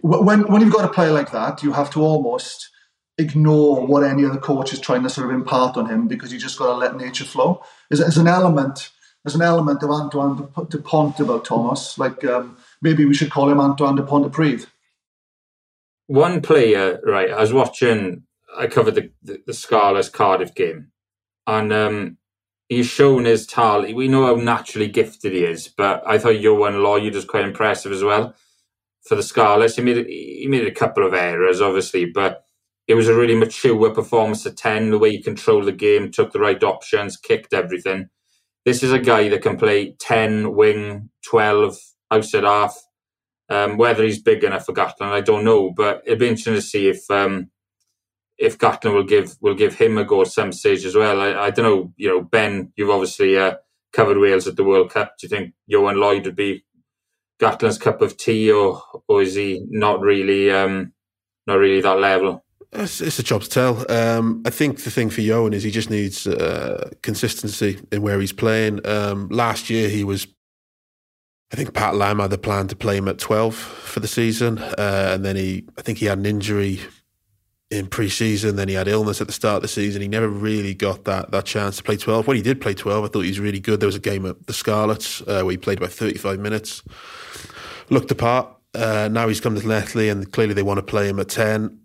when 0.00 0.50
when 0.50 0.62
you've 0.62 0.72
got 0.72 0.84
a 0.84 0.92
player 0.92 1.12
like 1.12 1.32
that, 1.32 1.62
you 1.62 1.72
have 1.72 1.90
to 1.90 2.00
almost 2.00 2.70
ignore 3.18 3.86
what 3.86 4.04
any 4.04 4.24
other 4.24 4.38
coach 4.38 4.72
is 4.72 4.80
trying 4.80 5.02
to 5.02 5.10
sort 5.10 5.28
of 5.28 5.34
impart 5.34 5.76
on 5.76 5.88
him 5.88 6.08
because 6.08 6.32
you 6.32 6.38
just 6.38 6.58
got 6.58 6.66
to 6.66 6.74
let 6.74 6.96
nature 6.96 7.24
flow. 7.24 7.62
There's, 7.88 8.00
there's 8.00 8.18
an 8.18 8.26
element, 8.26 8.90
there's 9.22 9.34
an 9.34 9.42
element 9.42 9.82
of 9.82 9.90
Antoine 9.90 10.48
Dupont 10.68 11.20
about 11.20 11.44
Tomos. 11.44 11.98
Like 11.98 12.24
um, 12.24 12.56
maybe 12.82 13.04
we 13.04 13.14
should 13.14 13.30
call 13.30 13.50
him 13.50 13.60
Antoine 13.60 13.96
de 13.96 14.02
Pontypridd. 14.02 14.66
One 16.06 16.42
player, 16.42 17.00
right? 17.04 17.30
I 17.30 17.40
was 17.40 17.52
watching. 17.52 18.24
I 18.56 18.66
covered 18.66 18.94
the 18.94 19.10
the, 19.22 19.42
the 19.46 19.54
Scarlets 19.54 20.10
Cardiff 20.10 20.54
game, 20.54 20.88
and 21.46 21.72
um, 21.72 22.18
he's 22.68 22.86
shown 22.86 23.24
his 23.24 23.46
talent. 23.46 23.96
We 23.96 24.08
know 24.08 24.26
how 24.26 24.34
naturally 24.34 24.88
gifted 24.88 25.32
he 25.32 25.44
is, 25.44 25.68
but 25.68 26.02
I 26.06 26.18
thought 26.18 26.34
Ioan 26.34 26.82
Lloyd 26.82 27.14
was 27.14 27.24
quite 27.24 27.44
impressive 27.44 27.90
as 27.90 28.04
well 28.04 28.34
for 29.08 29.14
the 29.14 29.22
Scarlets. 29.22 29.76
He 29.76 29.82
made 29.82 30.06
he 30.06 30.46
made 30.48 30.66
a 30.66 30.74
couple 30.74 31.06
of 31.06 31.14
errors, 31.14 31.62
obviously, 31.62 32.04
but 32.04 32.43
it 32.86 32.94
was 32.94 33.08
a 33.08 33.14
really 33.14 33.34
mature 33.34 33.92
performance 33.94 34.44
at 34.46 34.56
10, 34.56 34.90
the 34.90 34.98
way 34.98 35.10
he 35.10 35.22
controlled 35.22 35.66
the 35.66 35.72
game, 35.72 36.10
took 36.10 36.32
the 36.32 36.40
right 36.40 36.62
options, 36.62 37.16
kicked 37.16 37.54
everything. 37.54 38.08
This 38.64 38.82
is 38.82 38.92
a 38.92 38.98
guy 38.98 39.28
that 39.28 39.42
can 39.42 39.56
play 39.56 39.96
10, 40.00 40.54
wing, 40.54 41.10
12, 41.28 41.78
outside 42.10 42.44
half. 42.44 42.76
Um, 43.50 43.76
whether 43.76 44.02
he's 44.02 44.22
big 44.22 44.42
enough 44.42 44.64
for 44.64 44.72
Gatland, 44.72 45.12
I 45.12 45.20
don't 45.20 45.44
know, 45.44 45.70
but 45.70 46.02
it'd 46.06 46.18
be 46.18 46.28
interesting 46.28 46.54
to 46.54 46.62
see 46.62 46.88
if 46.88 47.10
um, 47.10 47.50
if 48.38 48.56
Gatland 48.56 48.94
will 48.94 49.04
give 49.04 49.36
will 49.42 49.54
give 49.54 49.74
him 49.74 49.98
a 49.98 50.04
go 50.04 50.22
at 50.22 50.28
some 50.28 50.50
stage 50.50 50.86
as 50.86 50.94
well. 50.94 51.20
I, 51.20 51.46
I 51.46 51.50
don't 51.50 51.64
know, 51.64 51.92
you 51.96 52.08
know, 52.08 52.22
Ben, 52.22 52.72
you've 52.74 52.88
obviously 52.88 53.36
uh, 53.36 53.56
covered 53.92 54.16
Wales 54.16 54.46
at 54.46 54.56
the 54.56 54.64
World 54.64 54.90
Cup. 54.90 55.12
Do 55.18 55.26
you 55.26 55.28
think 55.28 55.52
Ioan 55.70 55.98
Lloyd 55.98 56.24
would 56.24 56.36
be 56.36 56.64
Gatland's 57.40 57.76
cup 57.78 58.00
of 58.00 58.16
tea, 58.16 58.50
or 58.50 58.80
or 59.08 59.20
is 59.20 59.34
he 59.34 59.64
not 59.68 60.00
really 60.00 60.50
um, 60.50 60.94
not 61.46 61.56
really 61.58 61.82
that 61.82 61.98
level? 61.98 62.43
It's, 62.74 63.00
it's, 63.00 63.18
a 63.20 63.22
job 63.22 63.42
to 63.42 63.48
tell. 63.48 63.90
Um, 63.90 64.42
I 64.44 64.50
think 64.50 64.82
the 64.82 64.90
thing 64.90 65.08
for 65.08 65.20
Ioan 65.20 65.54
is 65.54 65.62
he 65.62 65.70
just 65.70 65.90
needs 65.90 66.26
uh, 66.26 66.90
consistency 67.02 67.78
in 67.92 68.02
where 68.02 68.20
he's 68.20 68.32
playing. 68.32 68.84
Um, 68.86 69.28
last 69.28 69.70
year 69.70 69.88
he 69.88 70.02
was, 70.02 70.26
I 71.52 71.56
think 71.56 71.72
Pat 71.72 71.94
Lam 71.94 72.18
had 72.18 72.30
the 72.30 72.38
plan 72.38 72.66
to 72.68 72.76
play 72.76 72.96
him 72.96 73.06
at 73.06 73.18
twelve 73.18 73.54
for 73.54 74.00
the 74.00 74.08
season, 74.08 74.58
uh, 74.58 75.12
and 75.14 75.24
then 75.24 75.36
he, 75.36 75.64
I 75.78 75.82
think 75.82 75.98
he 75.98 76.06
had 76.06 76.18
an 76.18 76.26
injury 76.26 76.80
in 77.70 77.86
pre-season. 77.86 78.56
Then 78.56 78.68
he 78.68 78.74
had 78.74 78.88
illness 78.88 79.20
at 79.20 79.28
the 79.28 79.32
start 79.32 79.56
of 79.56 79.62
the 79.62 79.68
season. 79.68 80.02
He 80.02 80.08
never 80.08 80.28
really 80.28 80.74
got 80.74 81.04
that 81.04 81.30
that 81.30 81.44
chance 81.44 81.76
to 81.76 81.84
play 81.84 81.96
twelve. 81.96 82.26
When 82.26 82.36
he 82.36 82.42
did 82.42 82.60
play 82.60 82.74
twelve, 82.74 83.04
I 83.04 83.08
thought 83.08 83.22
he 83.22 83.30
was 83.30 83.40
really 83.40 83.60
good. 83.60 83.78
There 83.78 83.86
was 83.86 83.96
a 83.96 84.00
game 84.00 84.26
at 84.26 84.48
the 84.48 84.52
Scarlets 84.52 85.20
uh, 85.22 85.42
where 85.42 85.52
he 85.52 85.58
played 85.58 85.78
about 85.78 85.92
thirty-five 85.92 86.40
minutes, 86.40 86.82
looked 87.88 88.10
apart. 88.10 88.48
Uh, 88.74 89.08
now 89.12 89.28
he's 89.28 89.40
come 89.40 89.54
to 89.54 89.60
Llanelli, 89.60 90.10
and 90.10 90.32
clearly 90.32 90.54
they 90.54 90.64
want 90.64 90.78
to 90.78 90.82
play 90.82 91.08
him 91.08 91.20
at 91.20 91.28
ten 91.28 91.78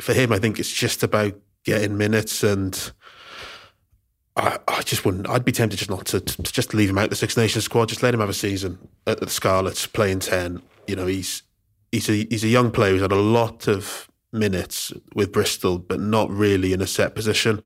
for 0.00 0.12
him, 0.12 0.32
I 0.32 0.38
think 0.38 0.58
it's 0.58 0.72
just 0.72 1.02
about 1.02 1.34
getting 1.64 1.96
minutes 1.96 2.42
and. 2.42 2.92
I, 4.34 4.58
I 4.66 4.80
just 4.80 5.04
wouldn't. 5.04 5.28
I'd 5.28 5.44
be 5.44 5.52
tempted 5.52 5.76
just 5.76 5.90
not 5.90 6.06
to, 6.06 6.20
to, 6.20 6.42
just 6.42 6.72
leave 6.72 6.88
him 6.88 6.96
out 6.96 7.10
the 7.10 7.16
Six 7.16 7.36
Nations 7.36 7.66
squad. 7.66 7.90
Just 7.90 8.02
let 8.02 8.14
him 8.14 8.20
have 8.20 8.30
a 8.30 8.32
season 8.34 8.78
at 9.06 9.20
the 9.20 9.28
Scarlets, 9.28 9.86
playing 9.86 10.20
ten. 10.20 10.62
You 10.86 10.96
know, 10.96 11.06
he's 11.06 11.42
he's 11.90 12.08
a 12.08 12.14
he's 12.30 12.42
a 12.42 12.48
young 12.48 12.70
player 12.70 12.92
who's 12.92 13.02
had 13.02 13.12
a 13.12 13.16
lot 13.16 13.68
of 13.68 14.08
minutes 14.32 14.90
with 15.14 15.32
Bristol, 15.32 15.78
but 15.78 16.00
not 16.00 16.30
really 16.30 16.72
in 16.72 16.80
a 16.80 16.86
set 16.86 17.14
position. 17.14 17.62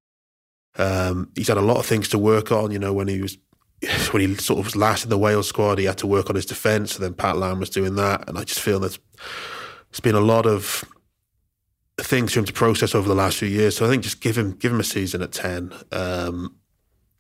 Um, 0.77 1.31
he's 1.35 1.49
had 1.49 1.57
a 1.57 1.63
lot 1.63 1.79
of 1.79 1.87
things 1.87 2.09
to 2.09 2.19
work 2.19 2.51
on. 2.51 2.71
You 2.71 2.79
know, 2.81 2.93
when 2.93 3.09
he 3.09 3.23
was 3.23 3.39
when 4.11 4.23
he 4.23 4.35
sort 4.37 4.59
of 4.59 4.67
was 4.67 4.77
last 4.77 5.05
in 5.05 5.11
the 5.11 5.19
Wales 5.19 5.49
squad, 5.49 5.79
he 5.79 5.85
had 5.85 5.99
to 5.99 6.07
work 6.07 6.29
on 6.29 6.37
his 6.37 6.47
defence, 6.47 6.97
and 6.97 7.05
then 7.05 7.15
Pat 7.15 7.37
Lam 7.37 7.61
was 7.61 7.71
doing 7.71 7.95
that. 7.97 8.29
And 8.29 8.37
I 8.37 8.45
just 8.45 8.61
feel 8.61 8.81
that 8.81 8.99
there's 9.91 10.01
been 10.01 10.15
a 10.15 10.21
lot 10.21 10.47
of 10.47 10.85
things 11.99 12.33
for 12.33 12.41
him 12.41 12.45
to 12.45 12.53
process 12.53 12.95
over 12.95 13.09
the 13.09 13.15
last 13.15 13.39
few 13.39 13.49
years. 13.49 13.77
So 13.77 13.87
I 13.87 13.89
think 13.89 14.03
just 14.03 14.21
give 14.21 14.37
him 14.37 14.53
give 14.53 14.73
him 14.73 14.81
a 14.81 14.85
season 14.85 15.23
at 15.23 15.33
ten. 15.33 15.73
Um, 15.93 16.57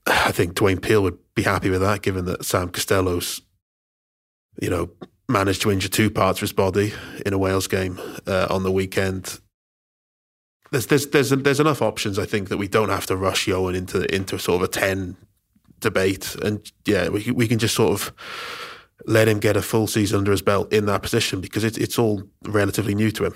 I 0.06 0.32
think 0.32 0.54
Dwayne 0.54 0.80
Peel 0.80 1.02
would 1.02 1.18
be 1.34 1.42
happy 1.42 1.70
with 1.70 1.80
that, 1.80 2.02
given 2.02 2.26
that 2.26 2.44
Sam 2.44 2.68
Costello's, 2.68 3.42
you 4.60 4.70
know, 4.70 4.90
managed 5.28 5.62
to 5.62 5.70
injure 5.70 5.88
two 5.88 6.10
parts 6.10 6.38
of 6.38 6.42
his 6.42 6.52
body 6.52 6.92
in 7.24 7.32
a 7.32 7.38
Wales 7.38 7.66
game 7.66 8.00
uh, 8.26 8.46
on 8.50 8.62
the 8.62 8.70
weekend. 8.70 9.40
There's 10.70 10.86
there's 10.86 11.06
there's 11.08 11.30
there's 11.30 11.60
enough 11.60 11.82
options. 11.82 12.18
I 12.18 12.26
think 12.26 12.48
that 12.48 12.58
we 12.58 12.68
don't 12.68 12.88
have 12.88 13.06
to 13.06 13.16
rush 13.16 13.46
Ioan 13.46 13.74
into 13.74 14.12
into 14.14 14.38
sort 14.38 14.62
of 14.62 14.68
a 14.68 14.72
ten 14.72 15.16
debate, 15.80 16.36
and 16.42 16.70
yeah, 16.84 17.08
we 17.08 17.30
we 17.30 17.48
can 17.48 17.58
just 17.58 17.74
sort 17.74 17.92
of 17.92 18.12
let 19.06 19.28
him 19.28 19.38
get 19.38 19.56
a 19.56 19.62
full 19.62 19.86
season 19.86 20.18
under 20.18 20.30
his 20.30 20.42
belt 20.42 20.72
in 20.72 20.86
that 20.86 21.02
position 21.02 21.40
because 21.40 21.64
it's 21.64 21.78
it's 21.78 21.98
all 21.98 22.22
relatively 22.44 22.94
new 22.94 23.10
to 23.12 23.26
him. 23.26 23.34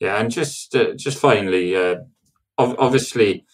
Yeah, 0.00 0.16
and 0.18 0.30
just 0.30 0.74
uh, 0.74 0.94
just 0.94 1.18
finally, 1.18 1.76
uh, 1.76 1.96
obviously, 2.56 3.44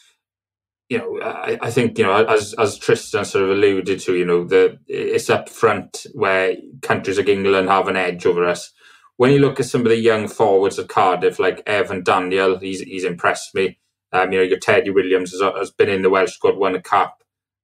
you 0.88 0.98
know, 0.98 1.20
I, 1.20 1.58
I, 1.60 1.70
think 1.72 1.98
you 1.98 2.04
know, 2.04 2.24
as 2.24 2.54
as 2.54 2.78
Trystan 2.78 3.26
sort 3.26 3.44
of 3.44 3.50
alluded 3.50 3.98
to, 4.00 4.14
you 4.14 4.24
know, 4.24 4.44
the 4.44 4.78
it's 4.86 5.28
up 5.28 5.48
front 5.48 6.06
where 6.12 6.54
countries 6.82 7.18
like 7.18 7.28
England 7.28 7.68
have 7.68 7.88
an 7.88 7.96
edge 7.96 8.24
over 8.26 8.44
us. 8.44 8.72
When 9.16 9.32
you 9.32 9.40
look 9.40 9.58
at 9.58 9.66
some 9.66 9.80
of 9.80 9.88
the 9.88 9.96
young 9.96 10.28
forwards 10.28 10.78
at 10.78 10.88
Cardiff, 10.88 11.40
like 11.40 11.62
Evan 11.66 12.04
Daniel, 12.04 12.58
he's 12.58 12.80
he's 12.80 13.04
impressed 13.04 13.52
me. 13.54 13.78
Um, 14.12 14.30
you 14.30 14.38
know, 14.38 14.44
your 14.44 14.60
Teddy 14.60 14.90
Williams 14.90 15.32
has, 15.32 15.40
has 15.40 15.72
been 15.72 15.88
in 15.88 16.02
the 16.02 16.10
Welsh 16.10 16.34
squad, 16.34 16.56
won 16.56 16.76
a 16.76 16.80
cap. 16.80 17.14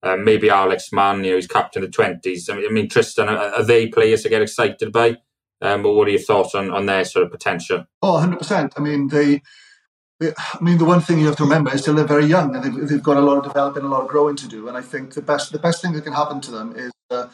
Um, 0.02 0.24
maybe 0.24 0.50
Alex 0.50 0.92
Mann, 0.92 1.22
you 1.22 1.30
know, 1.30 1.36
he's 1.36 1.46
captain 1.46 1.84
of 1.84 1.88
the 1.88 1.94
twenties. 1.94 2.48
I 2.48 2.56
mean, 2.56 2.66
I 2.68 2.72
mean, 2.72 2.88
Trystan, 2.88 3.28
are, 3.28 3.54
are 3.54 3.62
they 3.62 3.86
players 3.86 4.24
to 4.24 4.28
get 4.28 4.42
excited 4.42 4.90
by? 4.90 5.18
Um, 5.62 5.82
but 5.82 5.92
what 5.92 6.08
are 6.08 6.10
your 6.10 6.20
thoughts 6.20 6.54
on, 6.54 6.70
on 6.70 6.86
their 6.86 7.04
sort 7.04 7.24
of 7.24 7.30
potential? 7.30 7.86
Oh, 8.02 8.14
100%. 8.14 8.72
I 8.76 8.80
mean, 8.80 9.08
they, 9.08 9.42
they, 10.18 10.32
I 10.36 10.58
mean, 10.60 10.78
the 10.78 10.84
one 10.84 11.00
thing 11.00 11.20
you 11.20 11.26
have 11.26 11.36
to 11.36 11.44
remember 11.44 11.72
is 11.72 11.82
still 11.82 11.94
they're 11.94 12.04
very 12.04 12.26
young 12.26 12.56
and 12.56 12.64
they've, 12.64 12.88
they've 12.88 13.02
got 13.02 13.16
a 13.16 13.20
lot 13.20 13.38
of 13.38 13.44
developing, 13.44 13.84
a 13.84 13.88
lot 13.88 14.02
of 14.02 14.08
growing 14.08 14.34
to 14.36 14.48
do. 14.48 14.66
And 14.66 14.76
I 14.76 14.82
think 14.82 15.14
the 15.14 15.22
best, 15.22 15.52
the 15.52 15.60
best 15.60 15.80
thing 15.80 15.92
that 15.92 16.02
can 16.02 16.12
happen 16.12 16.40
to 16.40 16.50
them 16.50 16.74
is, 16.76 16.92
uh, 17.10 17.28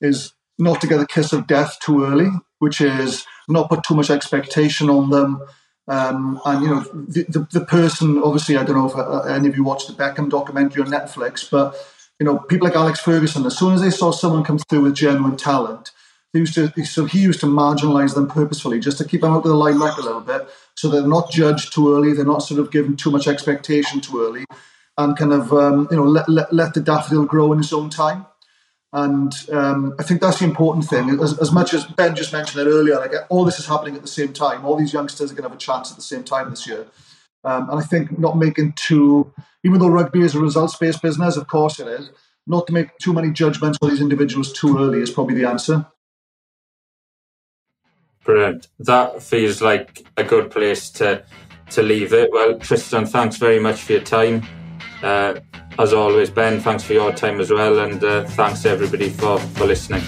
is 0.00 0.32
not 0.58 0.80
to 0.80 0.86
get 0.86 0.98
the 0.98 1.06
kiss 1.06 1.32
of 1.32 1.48
death 1.48 1.78
too 1.80 2.04
early, 2.04 2.28
which 2.60 2.80
is 2.80 3.26
not 3.48 3.68
put 3.68 3.82
too 3.82 3.94
much 3.94 4.10
expectation 4.10 4.88
on 4.88 5.10
them. 5.10 5.42
Um, 5.88 6.40
and 6.44 6.62
you 6.62 6.68
know 6.68 6.80
the, 6.92 7.24
the, 7.28 7.58
the 7.58 7.64
person 7.64 8.22
obviously 8.22 8.56
I 8.56 8.62
don't 8.62 8.76
know 8.76 8.88
if 8.88 8.94
uh, 8.94 9.22
any 9.22 9.48
of 9.48 9.56
you 9.56 9.64
watched 9.64 9.88
the 9.88 9.94
Beckham 9.94 10.30
documentary 10.30 10.80
on 10.80 10.88
Netflix, 10.88 11.50
but 11.50 11.74
you 12.20 12.26
know 12.26 12.38
people 12.38 12.68
like 12.68 12.76
Alex 12.76 13.00
Ferguson, 13.00 13.44
as 13.46 13.58
soon 13.58 13.74
as 13.74 13.80
they 13.80 13.90
saw 13.90 14.12
someone 14.12 14.44
come 14.44 14.58
through 14.58 14.82
with 14.82 14.94
genuine 14.94 15.36
talent, 15.36 15.90
he 16.32 16.38
used 16.38 16.54
to, 16.54 16.72
so 16.84 17.04
he 17.04 17.20
used 17.20 17.40
to 17.40 17.46
marginalize 17.46 18.14
them 18.14 18.26
purposefully 18.26 18.80
just 18.80 18.98
to 18.98 19.04
keep 19.04 19.20
them 19.20 19.32
out 19.32 19.38
of 19.38 19.44
the 19.44 19.54
limelight 19.54 19.98
a 19.98 20.02
little 20.02 20.20
bit, 20.20 20.48
so 20.74 20.88
they're 20.88 21.06
not 21.06 21.30
judged 21.30 21.72
too 21.72 21.94
early, 21.94 22.14
they're 22.14 22.24
not 22.24 22.42
sort 22.42 22.60
of 22.60 22.70
given 22.70 22.96
too 22.96 23.10
much 23.10 23.28
expectation 23.28 24.00
too 24.00 24.22
early, 24.22 24.44
and 24.96 25.16
kind 25.16 25.32
of 25.32 25.52
um, 25.52 25.88
you 25.90 25.96
know 25.96 26.04
let, 26.04 26.28
let, 26.28 26.52
let 26.52 26.74
the 26.74 26.80
daffodil 26.80 27.24
grow 27.24 27.52
in 27.52 27.60
its 27.60 27.72
own 27.72 27.90
time. 27.90 28.26
And 28.94 29.32
um, 29.50 29.94
I 29.98 30.02
think 30.02 30.20
that's 30.20 30.40
the 30.40 30.44
important 30.44 30.84
thing. 30.84 31.08
As, 31.20 31.38
as, 31.38 31.50
much 31.50 31.72
as 31.72 31.86
Ben 31.86 32.14
just 32.14 32.30
mentioned 32.30 32.66
it 32.66 32.70
earlier, 32.70 32.96
like 32.96 33.12
all 33.30 33.42
this 33.42 33.58
is 33.58 33.66
happening 33.66 33.96
at 33.96 34.02
the 34.02 34.08
same 34.08 34.34
time. 34.34 34.66
All 34.66 34.76
these 34.76 34.92
youngsters 34.92 35.32
are 35.32 35.34
going 35.34 35.44
to 35.44 35.48
have 35.48 35.56
a 35.56 35.60
chance 35.60 35.90
at 35.90 35.96
the 35.96 36.02
same 36.02 36.24
time 36.24 36.50
this 36.50 36.66
year. 36.66 36.86
Um, 37.42 37.70
and 37.70 37.80
I 37.80 37.82
think 37.82 38.18
not 38.18 38.36
making 38.36 38.74
too, 38.76 39.32
even 39.64 39.80
though 39.80 39.88
rugby 39.88 40.20
is 40.20 40.34
a 40.34 40.40
results-based 40.40 41.00
business, 41.00 41.38
of 41.38 41.48
course 41.48 41.80
it 41.80 41.88
is, 41.88 42.10
not 42.46 42.66
to 42.66 42.74
make 42.74 42.96
too 42.98 43.14
many 43.14 43.30
judgments 43.30 43.78
on 43.80 43.88
these 43.88 44.02
individuals 44.02 44.52
too 44.52 44.78
early 44.78 45.00
is 45.00 45.10
probably 45.10 45.36
the 45.36 45.48
answer. 45.48 45.86
Brilliant. 48.24 48.68
That 48.78 49.22
feels 49.22 49.60
like 49.60 50.06
a 50.16 50.24
good 50.24 50.50
place 50.50 50.90
to 50.90 51.24
to 51.70 51.82
leave 51.82 52.12
it. 52.12 52.30
Well, 52.30 52.54
Trystan, 52.54 53.08
thanks 53.08 53.36
very 53.36 53.58
much 53.58 53.80
for 53.80 53.92
your 53.92 54.02
time. 54.02 54.46
Uh, 55.02 55.40
as 55.78 55.92
always, 55.94 56.28
Ben, 56.28 56.60
thanks 56.60 56.84
for 56.84 56.92
your 56.92 57.12
time 57.12 57.40
as 57.40 57.50
well, 57.50 57.78
and 57.78 58.04
uh, 58.04 58.24
thanks 58.24 58.66
everybody 58.66 59.08
for, 59.08 59.38
for 59.38 59.64
listening. 59.64 60.02